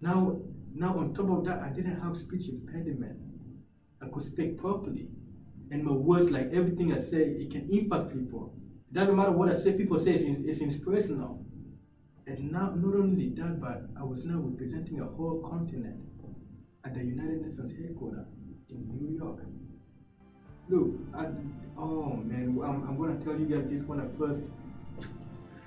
Now, 0.01 0.41
now 0.73 0.99
on 0.99 1.15
top 1.15 1.31
of 1.31 1.45
that, 1.45 1.61
I 1.61 1.71
didn't 1.71 2.01
have 2.01 2.17
speech 2.17 2.49
impediment. 2.49 3.19
I 4.01 4.07
could 4.09 4.23
speak 4.23 4.59
properly, 4.59 5.09
and 5.71 5.83
my 5.83 5.93
words, 5.93 6.31
like 6.31 6.53
everything 6.53 6.93
I 6.93 6.99
say, 6.99 7.23
it 7.25 7.51
can 7.51 7.69
impact 7.71 8.13
people. 8.13 8.55
It 8.91 8.95
doesn't 8.95 9.17
matter 9.17 9.33
what 9.33 9.49
I 9.49 9.55
say. 9.55 9.73
People 9.73 9.99
say 9.99 10.15
it's, 10.15 10.25
it's 10.25 10.61
inspirational. 10.61 11.45
And 12.27 12.53
now, 12.53 12.71
not 12.75 12.95
only 12.95 13.31
that, 13.31 13.61
but 13.61 13.85
I 13.99 14.05
was 14.05 14.25
now 14.25 14.39
representing 14.39 15.01
a 15.01 15.05
whole 15.07 15.43
continent 15.49 16.01
at 16.85 16.95
the 16.95 17.03
United 17.03 17.43
Nations 17.43 17.73
headquarters 17.79 18.27
in 18.69 18.89
New 18.89 19.17
York. 19.17 19.41
Look, 20.69 20.89
I, 21.15 21.27
oh 21.77 22.17
man, 22.17 22.59
I'm, 22.65 22.89
I'm 22.89 22.97
gonna 22.97 23.23
tell 23.23 23.39
you 23.39 23.47
guys 23.47 23.71
this 23.71 23.83
when 23.83 24.01
I 24.01 24.07
first 24.19 24.41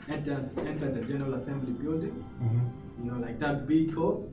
entered, 0.09 0.57
entered 0.57 0.95
the 0.95 1.01
General 1.01 1.35
Assembly 1.35 1.73
building. 1.73 2.25
Mm-hmm. 2.41 3.03
You 3.05 3.11
know, 3.11 3.19
like 3.19 3.39
that 3.39 3.67
big 3.67 3.93
hall. 3.93 4.31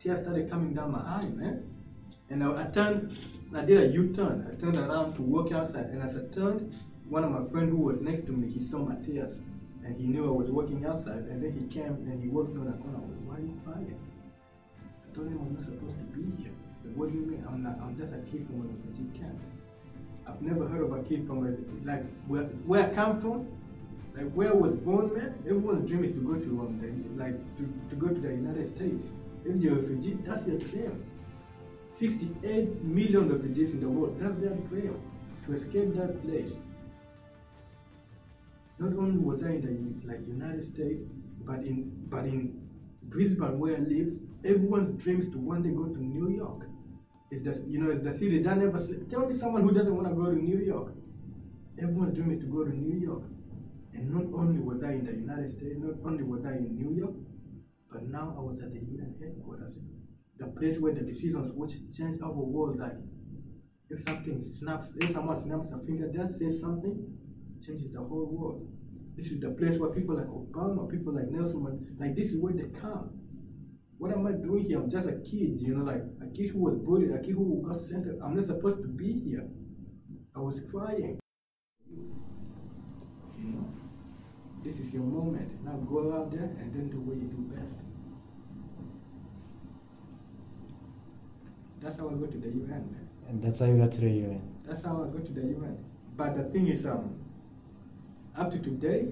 Tears 0.00 0.22
started 0.22 0.50
coming 0.50 0.74
down 0.74 0.92
my 0.92 0.98
eye, 0.98 1.26
man. 1.34 1.64
And 2.30 2.42
I, 2.44 2.62
I 2.62 2.64
turned, 2.66 3.16
I 3.54 3.64
did 3.64 3.80
a 3.80 3.86
U-turn. 3.92 4.46
I 4.50 4.60
turned 4.60 4.76
around 4.76 5.14
to 5.14 5.22
walk 5.22 5.52
outside, 5.52 5.86
and 5.86 6.02
as 6.02 6.16
I 6.16 6.22
turned, 6.34 6.74
one 7.08 7.24
of 7.24 7.30
my 7.30 7.48
friends 7.50 7.70
who 7.70 7.78
was 7.78 8.00
next 8.00 8.26
to 8.26 8.32
me, 8.32 8.48
he 8.48 8.60
saw 8.60 8.78
my 8.78 8.96
tears, 8.96 9.38
and 9.84 9.96
he 9.96 10.06
knew 10.06 10.26
I 10.26 10.30
was 10.30 10.50
walking 10.50 10.84
outside. 10.84 11.24
And 11.30 11.42
then 11.42 11.52
he 11.52 11.66
came 11.66 11.94
and 12.06 12.22
he 12.22 12.28
walked 12.28 12.52
me 12.52 12.60
on 12.60 12.66
the 12.66 12.78
corner. 12.78 12.98
I 12.98 13.00
was, 13.00 13.18
Why 13.24 13.36
are 13.36 13.40
you 13.40 13.60
crying? 13.64 13.98
I 14.82 15.14
told 15.14 15.28
him 15.28 15.38
I'm 15.40 15.54
not 15.54 15.64
supposed 15.64 15.96
to 15.96 16.04
be 16.12 16.42
here. 16.42 16.52
But 16.84 16.92
what 16.96 17.10
do 17.10 17.14
you 17.14 17.24
mean? 17.24 17.44
I'm 17.48 17.62
not. 17.62 17.78
I'm 17.80 17.96
just 17.96 18.12
a 18.12 18.18
kid 18.30 18.46
from 18.46 18.60
a 18.60 18.64
refugee 18.68 19.08
camp. 19.18 19.38
I've 20.28 20.42
never 20.42 20.68
heard 20.68 20.82
of 20.82 20.92
a 20.92 21.02
kid 21.02 21.26
from 21.26 21.46
a 21.46 21.88
like 21.88 22.04
where 22.26 22.44
where 22.66 22.90
I 22.90 22.94
come 22.94 23.20
from, 23.20 23.48
like 24.14 24.30
where 24.32 24.50
I 24.50 24.54
was 24.54 24.74
born, 24.74 25.14
man. 25.14 25.34
Everyone's 25.46 25.88
dream 25.88 26.04
is 26.04 26.12
to 26.12 26.20
go 26.20 26.34
to 26.34 26.60
um 26.60 26.78
the, 26.78 27.22
like 27.22 27.36
to, 27.56 27.72
to 27.90 27.96
go 27.96 28.08
to 28.08 28.20
the 28.20 28.28
United 28.28 28.66
States. 28.76 29.06
If 29.44 29.62
you're 29.62 29.78
a 29.78 29.80
refugee, 29.80 30.18
that's 30.24 30.46
your 30.46 30.58
dream. 30.58 31.04
68 31.92 32.84
million 32.84 33.32
refugees 33.32 33.70
in 33.70 33.80
the 33.80 33.88
world, 33.88 34.18
that's 34.20 34.38
their 34.40 34.54
dream 34.54 35.00
to 35.46 35.54
escape 35.54 35.94
that 35.94 36.22
place. 36.22 36.52
Not 38.78 38.92
only 38.98 39.18
was 39.18 39.42
I 39.42 39.50
in 39.50 40.00
the 40.02 40.06
like 40.06 40.26
United 40.26 40.62
States, 40.62 41.02
but 41.44 41.60
in 41.60 41.90
but 42.08 42.24
in 42.26 42.60
Brisbane 43.04 43.58
where 43.58 43.76
I 43.76 43.80
live, 43.80 44.12
everyone's 44.44 45.02
dreams 45.02 45.30
to 45.30 45.38
one 45.38 45.62
day 45.62 45.70
go 45.70 45.86
to 45.86 45.98
New 45.98 46.28
York. 46.28 46.66
It's 47.30 47.42
the 47.42 47.68
you 47.68 47.80
know 47.80 47.90
it's 47.90 48.02
the 48.02 48.12
city 48.12 48.42
that 48.42 48.56
never 48.56 48.78
sleep. 48.78 49.08
Tell 49.10 49.26
me 49.26 49.36
someone 49.36 49.62
who 49.62 49.72
doesn't 49.72 49.94
want 49.94 50.08
to 50.08 50.14
go 50.14 50.26
to 50.26 50.36
New 50.36 50.58
York. 50.58 50.94
Everyone's 51.78 52.14
dream 52.14 52.30
is 52.30 52.38
to 52.40 52.46
go 52.46 52.64
to 52.64 52.70
New 52.70 52.98
York. 52.98 53.22
And 53.92 54.10
not 54.10 54.38
only 54.38 54.60
was 54.60 54.82
I 54.82 54.92
in 54.92 55.04
the 55.04 55.12
United 55.12 55.48
States, 55.48 55.76
not 55.78 55.96
only 56.04 56.22
was 56.22 56.44
I 56.46 56.52
in 56.52 56.74
New 56.76 56.96
York, 56.96 57.14
but 57.92 58.08
now 58.08 58.34
I 58.36 58.40
was 58.40 58.60
at 58.60 58.72
the 58.72 58.78
UN 58.78 59.14
headquarters, 59.20 59.78
the 60.38 60.46
place 60.46 60.78
where 60.78 60.94
the 60.94 61.00
decisions 61.00 61.52
which 61.54 61.74
change 61.96 62.20
our 62.22 62.32
world. 62.32 62.78
Like 62.78 62.96
if 63.90 64.02
something 64.04 64.50
snaps, 64.58 64.90
if 64.96 65.12
someone 65.12 65.42
snaps 65.42 65.70
a 65.72 65.78
finger 65.84 66.10
there, 66.12 66.30
says 66.32 66.60
something, 66.60 66.96
changes 67.60 67.92
the 67.92 68.00
whole 68.00 68.26
world. 68.26 68.68
This 69.16 69.32
is 69.32 69.40
the 69.40 69.50
place 69.50 69.78
where 69.78 69.90
people 69.90 70.16
like 70.16 70.28
Obama, 70.28 70.88
people 70.90 71.12
like 71.12 71.28
Nelson, 71.28 71.96
like 71.98 72.14
this 72.14 72.30
is 72.30 72.38
where 72.38 72.52
they 72.52 72.68
come. 72.78 73.10
What 73.98 74.12
am 74.12 74.26
I 74.26 74.32
doing 74.32 74.64
here? 74.64 74.78
I'm 74.78 74.88
just 74.88 75.08
a 75.08 75.12
kid, 75.12 75.60
you 75.60 75.74
know, 75.74 75.84
like 75.84 76.02
a 76.22 76.26
kid 76.32 76.50
who 76.50 76.60
was 76.60 76.76
bullied, 76.76 77.10
a 77.10 77.18
kid 77.18 77.34
who 77.34 77.64
got 77.66 77.80
sent. 77.80 78.06
I'm 78.22 78.36
not 78.36 78.44
supposed 78.44 78.80
to 78.82 78.88
be 78.88 79.12
here. 79.12 79.44
I 80.36 80.40
was 80.40 80.60
crying. 80.70 81.18
You 81.90 83.44
know, 83.44 83.68
this 84.62 84.78
is 84.78 84.94
your 84.94 85.02
moment. 85.02 85.64
Now 85.64 85.72
go 85.78 86.12
out 86.14 86.30
there 86.30 86.44
and 86.44 86.72
then 86.72 86.88
do 86.90 87.00
what 87.00 87.16
you 87.16 87.24
do 87.24 87.38
best. 87.54 87.74
That's 91.80 91.98
how 91.98 92.08
I 92.08 92.12
go 92.12 92.26
to 92.26 92.38
the 92.38 92.48
UN, 92.48 92.68
man. 92.68 93.08
And 93.28 93.42
that's 93.42 93.58
how 93.58 93.66
you 93.66 93.78
got 93.78 93.92
to 93.92 94.00
the 94.00 94.10
UN. 94.10 94.42
That's 94.64 94.84
how 94.84 95.02
I 95.02 95.12
go 95.12 95.18
to 95.24 95.32
the 95.32 95.40
UN. 95.40 95.84
But 96.16 96.34
the 96.34 96.44
thing 96.44 96.68
is, 96.68 96.86
um, 96.86 97.18
up 98.36 98.50
to 98.52 98.58
today, 98.58 99.08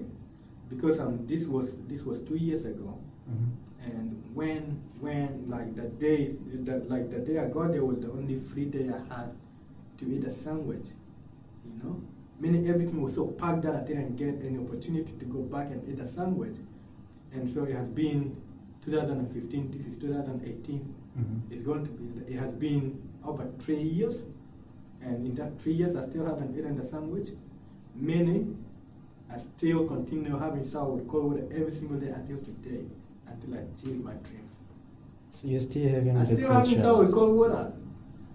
because 0.69 0.99
um, 0.99 1.25
this 1.27 1.45
was 1.45 1.69
this 1.87 2.03
was 2.03 2.19
two 2.19 2.35
years 2.35 2.63
ago, 2.65 2.99
Mm-hmm. 3.29 3.66
And 3.87 4.23
when 4.33 4.81
when 4.99 5.49
like 5.49 5.75
the 5.75 5.83
day 5.83 6.35
that 6.65 6.89
like 6.89 7.09
the 7.09 7.19
day 7.19 7.39
I 7.39 7.47
got 7.47 7.71
there 7.71 7.85
was 7.85 7.99
the 7.99 8.11
only 8.11 8.39
free 8.39 8.65
day 8.65 8.89
I 8.89 9.13
had 9.13 9.31
to 9.99 10.05
eat 10.05 10.23
a 10.25 10.33
sandwich, 10.43 10.87
you 11.65 11.83
know. 11.83 12.01
Meaning 12.39 12.69
everything 12.69 13.01
was 13.01 13.15
so 13.15 13.25
packed 13.25 13.63
that 13.63 13.75
I 13.75 13.79
didn't 13.79 14.15
get 14.15 14.45
any 14.45 14.59
opportunity 14.59 15.13
to 15.17 15.25
go 15.25 15.39
back 15.39 15.67
and 15.71 15.81
eat 15.89 15.99
a 15.99 16.07
sandwich, 16.07 16.55
and 17.33 17.51
so 17.53 17.63
it 17.63 17.75
has 17.75 17.87
been 17.87 18.35
2015. 18.85 19.71
This 19.71 19.93
is 19.93 19.99
2018. 19.99 20.95
Mm-hmm. 21.19 21.53
It's 21.53 21.61
going 21.63 21.83
to 21.85 21.91
be. 21.91 22.33
It 22.33 22.37
has 22.39 22.53
been 22.53 23.01
over 23.25 23.49
three 23.59 23.81
years, 23.81 24.21
and 25.01 25.25
in 25.25 25.35
that 25.35 25.59
three 25.59 25.73
years, 25.73 25.95
I 25.95 26.07
still 26.07 26.25
haven't 26.25 26.57
eaten 26.57 26.77
the 26.77 26.87
sandwich. 26.87 27.29
Meaning, 27.95 28.63
I 29.31 29.39
still 29.57 29.87
continue 29.87 30.37
having 30.37 30.63
sour 30.63 30.89
with 30.91 31.07
cold 31.07 31.39
every 31.51 31.71
single 31.71 31.97
day 31.99 32.09
until 32.09 32.37
today, 32.37 32.85
until 33.37 33.59
I 33.59 33.63
achieve 33.63 34.03
my 34.03 34.13
dream. 34.13 34.49
So 35.31 35.47
you're 35.47 35.59
still 35.59 35.89
having 35.89 36.17
I 36.17 36.25
still 36.25 36.37
cold 36.37 36.51
having 36.51 36.81
sour 36.81 37.03
with 37.03 37.13
cold 37.13 37.37
water. 37.37 37.73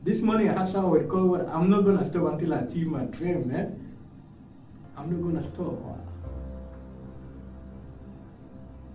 This 0.03 0.21
morning 0.21 0.49
I 0.49 0.65
had 0.65 0.73
shower 0.73 0.91
with 0.91 1.09
cold 1.09 1.31
water. 1.31 1.51
I'm 1.53 1.71
not 1.71 1.85
gonna 1.85 2.05
stop 2.05 2.33
until 2.33 2.55
I 2.55 2.59
achieve 2.59 2.87
my 2.87 3.05
dream, 3.05 3.49
man. 3.49 3.97
I'm 4.97 5.11
not 5.11 5.23
gonna 5.23 5.55
stop. 5.55 5.79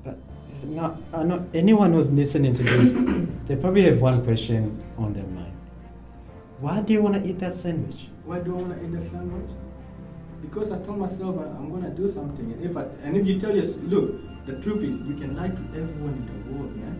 But 0.03 0.17
now, 0.63 0.97
I 1.13 1.17
uh, 1.17 1.23
know 1.23 1.45
anyone 1.53 1.93
who's 1.93 2.11
listening 2.11 2.53
to 2.55 2.63
this, 2.63 2.93
they 3.47 3.55
probably 3.55 3.83
have 3.83 4.01
one 4.01 4.23
question 4.23 4.81
on 4.97 5.13
their 5.13 5.23
mind. 5.23 5.53
Why 6.59 6.81
do 6.81 6.93
you 6.93 7.01
want 7.01 7.15
to 7.15 7.29
eat 7.29 7.39
that 7.39 7.55
sandwich? 7.55 8.07
Why 8.25 8.39
do 8.39 8.57
I 8.57 8.61
want 8.61 8.79
to 8.79 8.85
eat 8.85 8.91
the 8.91 9.09
sandwich? 9.09 9.51
Because 10.41 10.71
I 10.71 10.77
told 10.79 10.99
myself 10.99 11.35
I- 11.39 11.57
I'm 11.57 11.69
gonna 11.71 11.89
do 11.89 12.11
something, 12.11 12.51
and 12.53 12.63
if 12.63 12.77
I, 12.77 12.85
and 13.03 13.17
if 13.17 13.25
you 13.27 13.39
tell 13.39 13.57
us, 13.57 13.73
look, 13.83 14.13
the 14.45 14.53
truth 14.61 14.83
is 14.83 14.99
you 15.01 15.15
can 15.15 15.35
lie 15.35 15.49
to 15.49 15.63
everyone 15.75 16.13
in 16.13 16.25
the 16.29 16.51
world, 16.53 16.75
man. 16.75 16.99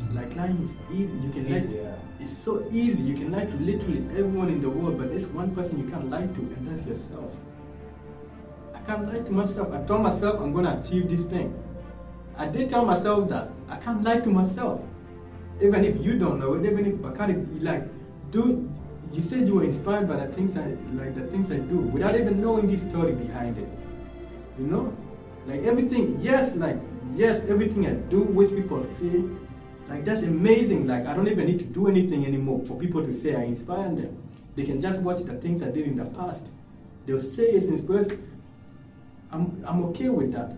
Mm-hmm. 0.00 0.16
Like 0.16 0.36
lying 0.36 0.58
is 0.62 0.70
easy. 0.98 1.16
You 1.24 1.30
can 1.30 1.50
lie. 1.50 1.68
Yeah. 1.74 1.94
It's 2.20 2.36
so 2.36 2.64
easy. 2.72 3.02
You 3.02 3.14
can 3.14 3.30
lie 3.30 3.44
to 3.44 3.56
literally 3.58 4.04
everyone 4.10 4.48
in 4.48 4.60
the 4.60 4.68
world, 4.70 4.98
but 4.98 5.10
there's 5.10 5.26
one 5.26 5.54
person 5.54 5.78
you 5.78 5.88
can't 5.88 6.10
lie 6.10 6.26
to, 6.26 6.40
and 6.40 6.66
that's 6.66 6.86
yourself. 6.86 7.32
I 8.74 8.80
can't 8.80 9.06
lie 9.12 9.20
to 9.20 9.32
myself. 9.32 9.72
I 9.72 9.82
told 9.82 10.02
myself 10.02 10.40
I'm 10.40 10.52
gonna 10.52 10.80
achieve 10.80 11.08
this 11.08 11.22
thing. 11.24 11.54
I 12.36 12.46
did 12.46 12.70
tell 12.70 12.84
myself 12.84 13.28
that. 13.28 13.50
I 13.68 13.76
can't 13.76 14.02
lie 14.02 14.20
to 14.20 14.30
myself. 14.30 14.80
Even 15.60 15.84
if 15.84 16.00
you 16.02 16.18
don't 16.18 16.38
know 16.38 16.54
it, 16.54 16.64
even 16.64 16.86
if 16.86 17.02
Bakari, 17.02 17.34
like, 17.60 17.84
dude, 18.30 18.70
you 19.12 19.22
said 19.22 19.46
you 19.46 19.54
were 19.54 19.64
inspired 19.64 20.08
by 20.08 20.16
the 20.24 20.32
things 20.32 20.56
I, 20.56 20.66
like 20.94 21.14
the 21.14 21.26
things 21.26 21.50
I 21.50 21.58
do, 21.58 21.78
without 21.78 22.14
even 22.14 22.40
knowing 22.40 22.66
the 22.66 22.76
story 22.90 23.12
behind 23.12 23.58
it. 23.58 23.68
You 24.58 24.66
know, 24.66 24.96
like 25.46 25.62
everything. 25.62 26.18
Yes, 26.20 26.54
like 26.56 26.76
yes, 27.14 27.42
everything 27.48 27.86
I 27.86 27.92
do, 27.92 28.20
which 28.20 28.50
people 28.50 28.84
see, 28.84 29.24
like 29.88 30.04
that's 30.04 30.22
amazing. 30.22 30.86
Like 30.86 31.06
I 31.06 31.14
don't 31.14 31.28
even 31.28 31.46
need 31.46 31.58
to 31.60 31.64
do 31.64 31.88
anything 31.88 32.26
anymore 32.26 32.64
for 32.66 32.78
people 32.78 33.04
to 33.04 33.14
say 33.14 33.34
I 33.34 33.44
inspire 33.44 33.88
them. 33.94 34.22
They 34.56 34.64
can 34.64 34.80
just 34.80 34.98
watch 35.00 35.22
the 35.22 35.34
things 35.34 35.62
I 35.62 35.70
did 35.70 35.86
in 35.86 35.96
the 35.96 36.06
past. 36.06 36.42
They'll 37.06 37.20
say 37.20 37.44
it's 37.44 37.66
inspiration. 37.66 38.28
I'm 39.30 39.64
I'm 39.66 39.84
okay 39.86 40.08
with 40.08 40.32
that, 40.32 40.52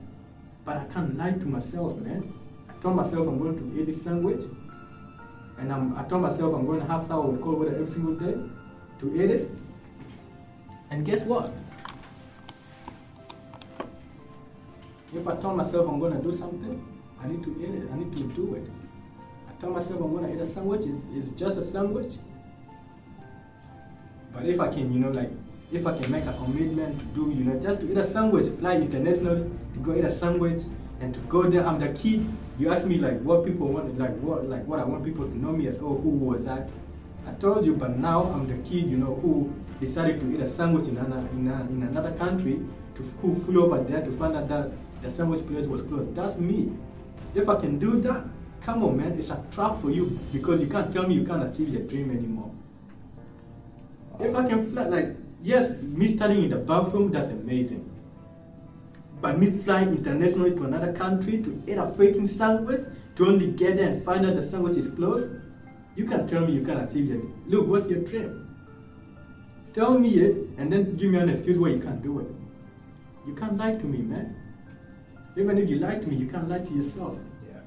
but 0.65 0.77
I 0.77 0.85
can't 0.85 1.17
lie 1.17 1.33
to 1.33 1.47
myself, 1.47 1.97
man. 1.99 2.33
I 2.69 2.73
told 2.83 2.97
myself 2.97 3.29
I'm 3.29 3.39
going 3.39 3.57
to 3.59 3.81
eat 3.81 3.87
this 3.87 4.03
sandwich, 4.03 4.43
and 5.61 5.71
I'm, 5.71 5.97
I 5.97 6.03
told 6.05 6.23
myself 6.23 6.55
I'm 6.55 6.67
going 6.67 6.81
to 6.81 6.87
have 6.87 7.07
sour 7.07 7.27
with 7.27 7.43
cold 7.43 7.59
water 7.59 7.75
every 7.75 7.93
single 7.93 8.15
day 8.15 8.35
to 8.99 9.15
eat 9.15 9.31
it. 9.31 9.51
And 10.91 11.05
guess 11.05 11.23
what? 11.23 11.53
If 15.15 15.29
I 15.29 15.37
tell 15.37 15.55
myself 15.55 15.89
I'm 15.89 16.01
going 16.01 16.17
to 16.17 16.23
do 16.23 16.37
something, 16.39 16.87
I 17.23 17.29
need 17.29 17.43
to 17.45 17.51
eat 17.61 17.75
it. 17.75 17.91
I 17.93 17.99
need 17.99 18.17
to 18.17 18.23
do 18.35 18.55
it. 18.55 18.71
I 19.49 19.61
tell 19.61 19.71
myself 19.71 20.01
I'm 20.01 20.17
going 20.17 20.25
to 20.25 20.35
eat 20.35 20.41
a 20.41 20.51
sandwich. 20.51 20.87
It's, 20.87 21.29
it's 21.29 21.39
just 21.39 21.59
a 21.59 21.63
sandwich. 21.63 22.15
But 24.33 24.47
if 24.47 24.59
I 24.61 24.69
can, 24.69 24.93
you 24.93 25.01
know, 25.01 25.11
like 25.11 25.31
if 25.71 25.87
I 25.87 25.99
can 25.99 26.11
make 26.11 26.25
a 26.25 26.33
commitment 26.33 26.99
to 26.99 27.05
do, 27.07 27.31
you 27.37 27.45
know, 27.45 27.61
just 27.61 27.81
to 27.81 27.91
eat 27.91 27.99
a 27.99 28.11
sandwich, 28.11 28.47
fly 28.59 28.77
internationally, 28.77 29.51
to 29.75 29.81
go 29.81 29.95
eat 29.95 30.05
a 30.05 30.19
sandwich, 30.19 30.63
and 31.01 31.13
to 31.13 31.21
go 31.21 31.43
there. 31.43 31.67
I'm 31.67 31.79
the 31.79 31.89
kid. 31.89 32.27
You 32.61 32.71
ask 32.71 32.85
me 32.85 32.99
like 32.99 33.23
what 33.23 33.47
people 33.47 33.69
want, 33.69 33.99
like 33.99 34.15
what, 34.19 34.47
like 34.47 34.67
what 34.67 34.81
I 34.81 34.85
want 34.85 35.03
people 35.03 35.25
to 35.25 35.39
know 35.39 35.51
me 35.51 35.67
as. 35.69 35.77
Oh, 35.77 35.97
who 35.97 36.11
was 36.11 36.45
that? 36.45 36.69
I 37.27 37.33
told 37.33 37.65
you, 37.65 37.75
but 37.75 37.97
now 37.97 38.25
I'm 38.25 38.47
the 38.47 38.69
kid, 38.69 38.85
you 38.85 38.99
know, 38.99 39.15
who 39.23 39.51
decided 39.81 40.21
to 40.21 40.35
eat 40.35 40.41
a 40.41 40.51
sandwich 40.51 40.87
in, 40.87 40.99
another, 40.99 41.27
in, 41.33 41.49
a, 41.49 41.61
in 41.71 41.83
another 41.85 42.13
country, 42.13 42.61
to, 42.97 43.03
who 43.23 43.35
flew 43.47 43.65
over 43.65 43.83
there 43.83 44.03
to 44.03 44.13
find 44.13 44.37
out 44.37 44.47
that 44.49 44.73
the 45.01 45.11
sandwich 45.11 45.47
place 45.47 45.65
was 45.65 45.81
closed. 45.81 46.15
That's 46.15 46.37
me. 46.37 46.71
If 47.35 47.49
I 47.49 47.59
can 47.59 47.79
do 47.79 47.99
that, 48.03 48.25
come 48.61 48.85
on, 48.85 48.99
man, 48.99 49.13
it's 49.13 49.31
a 49.31 49.43
trap 49.51 49.81
for 49.81 49.91
you 49.91 50.19
because 50.31 50.61
you 50.61 50.67
can't 50.67 50.93
tell 50.93 51.09
me 51.09 51.15
you 51.15 51.25
can't 51.25 51.43
achieve 51.43 51.71
your 51.71 51.85
dream 51.85 52.11
anymore. 52.11 52.51
If 54.19 54.37
I 54.37 54.47
can 54.47 54.71
fly, 54.71 54.85
like, 54.85 55.17
yes, 55.43 55.73
me 55.81 56.15
studying 56.15 56.45
in 56.45 56.51
the 56.51 56.57
bathroom, 56.57 57.11
that's 57.11 57.31
amazing. 57.31 57.90
But 59.21 59.39
me 59.39 59.51
flying 59.51 59.91
internationally 59.91 60.53
to 60.57 60.65
another 60.65 60.93
country 60.93 61.43
to 61.43 61.63
eat 61.67 61.77
a 61.77 61.87
freaking 61.87 62.29
sandwich, 62.29 62.87
to 63.17 63.27
only 63.27 63.49
get 63.49 63.77
there 63.77 63.89
and 63.89 64.05
find 64.05 64.25
out 64.25 64.37
the 64.37 64.49
sandwich 64.49 64.79
is 64.79 64.89
closed, 64.89 65.29
you 65.95 66.07
can't 66.07 66.29
tell 66.29 66.47
me 66.47 66.53
you 66.55 66.65
can't 66.65 66.89
achieve 66.89 67.11
it. 67.11 67.21
Look, 67.47 67.67
what's 67.67 67.87
your 67.87 68.01
dream? 68.01 68.47
Tell 69.75 69.99
me 69.99 70.09
it, 70.17 70.37
and 70.57 70.73
then 70.73 70.97
give 70.97 71.11
me 71.11 71.19
an 71.19 71.29
excuse 71.29 71.59
why 71.59 71.69
you 71.69 71.81
can't 71.81 72.03
do 72.03 72.21
it. 72.21 72.27
You 73.27 73.35
can't 73.35 73.57
lie 73.59 73.75
to 73.75 73.85
me, 73.85 73.99
man. 73.99 74.35
Even 75.37 75.59
if 75.59 75.69
you 75.69 75.79
lie 75.79 75.97
to 75.97 76.07
me, 76.09 76.17
you 76.17 76.27
can't 76.27 76.49
lie 76.49 76.59
to 76.59 76.73
yourself. 76.75 77.19
Yeah. 77.47 77.61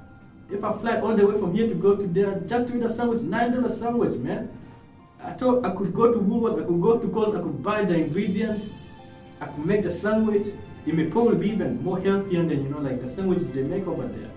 If 0.55 0.63
I 0.63 0.73
fly 0.79 0.99
all 0.99 1.15
the 1.15 1.25
way 1.25 1.39
from 1.39 1.53
here 1.53 1.67
to 1.67 1.75
go 1.75 1.95
to 1.95 2.07
there 2.07 2.39
just 2.45 2.67
to 2.67 2.77
eat 2.77 2.83
a 2.83 2.93
sandwich, 2.93 3.21
nine 3.21 3.51
dollar 3.51 3.73
sandwich, 3.75 4.15
man. 4.15 4.49
I 5.23 5.31
thought 5.31 5.65
I 5.65 5.69
could 5.73 5.93
go 5.93 6.11
to 6.11 6.19
Woolworths, 6.19 6.61
I 6.61 6.65
could 6.65 6.81
go 6.81 6.97
to 6.97 7.07
Coles, 7.07 7.35
I 7.35 7.41
could 7.41 7.63
buy 7.63 7.85
the 7.85 7.95
ingredients, 7.95 8.65
I 9.39 9.45
could 9.45 9.65
make 9.65 9.83
the 9.83 9.89
sandwich. 9.89 10.47
It 10.86 10.93
may 10.93 11.05
probably 11.05 11.38
be 11.38 11.51
even 11.51 11.81
more 11.81 11.99
healthier 11.99 12.43
than 12.43 12.63
you 12.63 12.69
know, 12.69 12.79
like 12.79 13.01
the 13.01 13.07
sandwich 13.07 13.39
they 13.53 13.63
make 13.63 13.88
over 13.88 14.05
there. 14.05 14.29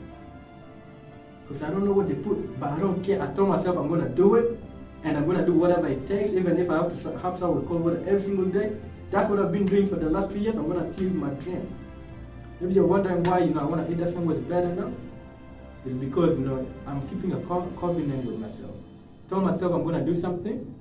Because 1.43 1.63
I 1.63 1.71
don't 1.71 1.85
know 1.85 1.93
what 1.93 2.09
they 2.09 2.15
put, 2.15 2.59
but 2.61 2.71
I 2.71 2.79
don't 2.79 3.03
care. 3.03 3.21
I 3.21 3.27
told 3.35 3.49
myself 3.49 3.77
I'm 3.77 3.89
gonna 3.89 4.09
do 4.09 4.37
it, 4.37 4.59
and 5.03 5.17
I'm 5.17 5.27
gonna 5.27 5.45
do 5.45 5.53
whatever 5.53 5.89
it 5.89 6.07
takes, 6.07 6.31
even 6.31 6.59
if 6.59 6.71
I 6.71 6.77
have 6.77 7.03
to 7.03 7.19
have 7.19 7.39
some 7.39 7.69
water 7.69 8.03
every 8.07 8.23
single 8.23 8.47
day. 8.47 8.77
That's 9.11 9.29
what 9.31 9.41
I've 9.41 9.53
been 9.53 9.67
doing 9.67 9.89
for 9.89 9.97
the 9.97 10.09
last 10.09 10.31
three 10.31 10.41
years. 10.41 10.57
I'm 10.57 10.69
gonna 10.69 10.89
achieve 10.89 11.15
my 11.15 11.31
dream. 11.31 11.69
If 12.61 12.73
you're 12.73 12.87
wondering 12.87 13.23
why 13.25 13.41
you 13.41 13.55
know 13.55 13.61
I 13.61 13.65
wanna 13.65 13.89
eat 13.91 13.99
that 13.99 14.13
sandwich 14.13 14.49
bad 14.49 14.65
enough, 14.65 14.93
it's 15.85 15.95
because 15.95 16.39
you 16.39 16.45
know 16.45 16.67
I'm 16.87 17.07
keeping 17.09 17.33
a 17.33 17.41
covenant 17.41 18.25
with 18.25 18.39
myself. 18.41 18.75
Tell 19.29 19.41
myself 19.41 19.73
I'm 19.73 19.85
gonna 19.85 20.05
do 20.05 20.21
something. 20.21 20.75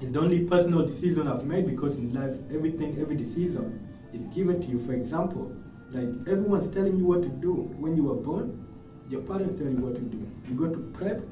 It's 0.00 0.12
the 0.12 0.20
only 0.20 0.44
personal 0.44 0.86
decision 0.86 1.26
I've 1.26 1.44
made 1.44 1.66
because 1.66 1.96
in 1.96 2.14
life 2.14 2.36
everything, 2.52 2.98
every 3.00 3.16
decision 3.16 3.87
is 4.12 4.24
given 4.34 4.60
to 4.60 4.68
you. 4.68 4.78
For 4.78 4.92
example, 4.92 5.52
like 5.90 6.08
everyone's 6.28 6.72
telling 6.74 6.96
you 6.96 7.04
what 7.04 7.22
to 7.22 7.28
do 7.28 7.52
when 7.78 7.96
you 7.96 8.04
were 8.04 8.14
born. 8.14 8.64
Your 9.08 9.22
parents 9.22 9.54
tell 9.54 9.66
you 9.68 9.76
what 9.78 9.94
to 9.94 10.00
do. 10.02 10.30
You 10.48 10.54
go 10.54 10.68
to 10.68 10.78
prep, 10.92 11.22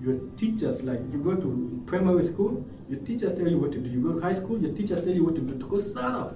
your 0.00 0.16
teachers, 0.36 0.82
like 0.82 1.00
you 1.12 1.18
go 1.22 1.34
to 1.34 1.82
primary 1.86 2.26
school, 2.26 2.64
your 2.88 3.00
teachers 3.00 3.36
tell 3.36 3.46
you 3.48 3.58
what 3.58 3.72
to 3.72 3.78
do. 3.78 3.88
You 3.90 4.00
go 4.00 4.12
to 4.14 4.20
high 4.20 4.32
school, 4.34 4.58
your 4.58 4.72
teachers 4.72 5.04
tell 5.04 5.12
you 5.12 5.24
what 5.24 5.34
to 5.34 5.42
do. 5.42 5.58
To 5.58 5.66
go 5.66 5.80
start. 5.80 6.34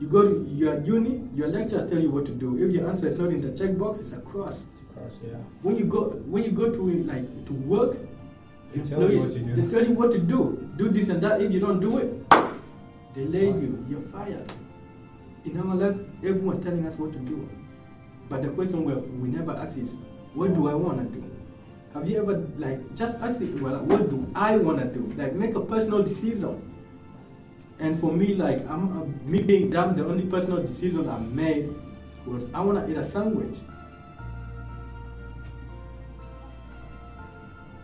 You 0.00 0.08
go 0.08 0.22
to 0.22 0.44
your 0.50 0.82
uni, 0.82 1.28
your 1.34 1.48
lecturers 1.48 1.88
tell 1.88 1.98
you 1.98 2.10
what 2.10 2.26
to 2.26 2.32
do. 2.32 2.62
If 2.62 2.70
your 2.72 2.88
answer 2.90 3.06
is 3.06 3.18
not 3.18 3.30
in 3.30 3.40
the 3.40 3.48
checkbox, 3.48 4.00
it's 4.00 4.12
a 4.12 4.18
cross. 4.18 4.62
Of 4.62 4.94
course, 4.94 5.14
yeah. 5.24 5.36
When 5.62 5.76
you 5.76 5.84
go 5.84 6.10
when 6.26 6.42
you 6.42 6.50
go 6.50 6.70
to 6.70 6.82
like 7.04 7.46
to 7.46 7.52
work, 7.52 7.96
They 8.74 8.82
tell 8.82 9.10
you 9.10 9.20
what 9.20 9.30
to 9.32 9.36
employees, 9.36 9.56
do. 9.56 9.62
They 9.62 9.74
tell 9.74 9.88
you 9.88 9.94
what 9.94 10.12
to 10.12 10.18
do. 10.18 10.70
Do 10.76 10.88
this 10.90 11.08
and 11.08 11.22
that. 11.22 11.40
If 11.40 11.50
you 11.52 11.60
don't 11.60 11.80
do 11.80 11.96
it, 11.98 12.30
they 13.14 13.24
lay 13.24 13.46
you. 13.46 13.86
You're 13.88 14.02
fired. 14.12 14.52
In 15.46 15.60
our 15.60 15.76
life, 15.76 15.96
everyone's 16.24 16.64
telling 16.64 16.84
us 16.86 16.98
what 16.98 17.12
to 17.12 17.18
do. 17.20 17.48
But 18.28 18.42
the 18.42 18.48
question 18.48 18.84
we, 18.84 18.94
we 18.94 19.28
never 19.28 19.52
ask 19.52 19.78
is, 19.78 19.90
what 20.34 20.52
do 20.52 20.68
I 20.68 20.74
want 20.74 20.98
to 20.98 21.20
do? 21.20 21.24
Have 21.94 22.10
you 22.10 22.18
ever 22.18 22.44
like 22.58 22.94
just 22.96 23.16
ask 23.18 23.40
it? 23.40 23.62
Well, 23.62 23.78
what 23.78 24.10
do 24.10 24.26
I 24.34 24.56
want 24.56 24.80
to 24.80 24.86
do? 24.86 25.14
Like 25.16 25.34
make 25.34 25.54
a 25.54 25.60
personal 25.60 26.02
decision. 26.02 26.60
And 27.78 27.98
for 27.98 28.12
me, 28.12 28.34
like 28.34 28.68
I'm 28.68 29.00
uh, 29.00 29.04
me 29.24 29.40
being 29.40 29.70
dumb, 29.70 29.96
the 29.96 30.04
only 30.04 30.26
personal 30.26 30.62
decision 30.62 31.08
I 31.08 31.18
made 31.20 31.72
was 32.26 32.42
I 32.52 32.60
want 32.60 32.84
to 32.84 32.90
eat 32.90 32.96
a 32.96 33.08
sandwich. 33.08 33.58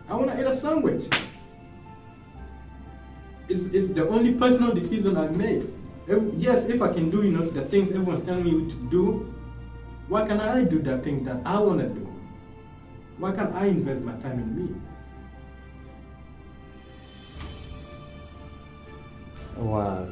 I 0.09 0.15
want 0.15 0.31
to 0.31 0.39
eat 0.39 0.45
a 0.45 0.59
sandwich. 0.59 1.05
It's, 3.47 3.65
it's 3.73 3.89
the 3.89 4.07
only 4.07 4.33
personal 4.33 4.73
decision 4.73 5.17
I 5.17 5.27
made. 5.27 5.73
If- 6.07 6.33
yes, 6.37 6.63
if 6.65 6.81
I 6.81 6.91
can 6.91 7.09
do, 7.09 7.23
you 7.23 7.31
know, 7.31 7.45
the 7.45 7.61
things 7.61 7.89
everyone's 7.89 8.25
telling 8.25 8.43
me 8.43 8.69
to 8.69 8.75
do, 8.89 9.33
why 10.09 10.27
can't 10.27 10.41
I 10.41 10.63
do 10.63 10.79
the 10.79 10.97
thing 10.97 11.23
that 11.23 11.41
I 11.45 11.59
want 11.59 11.79
to 11.79 11.87
do? 11.87 12.07
Why 13.17 13.31
can't 13.31 13.53
I 13.55 13.67
invest 13.67 14.01
my 14.01 14.13
time 14.13 14.39
in 14.39 14.55
me? 14.57 14.75
Wow. 19.55 20.07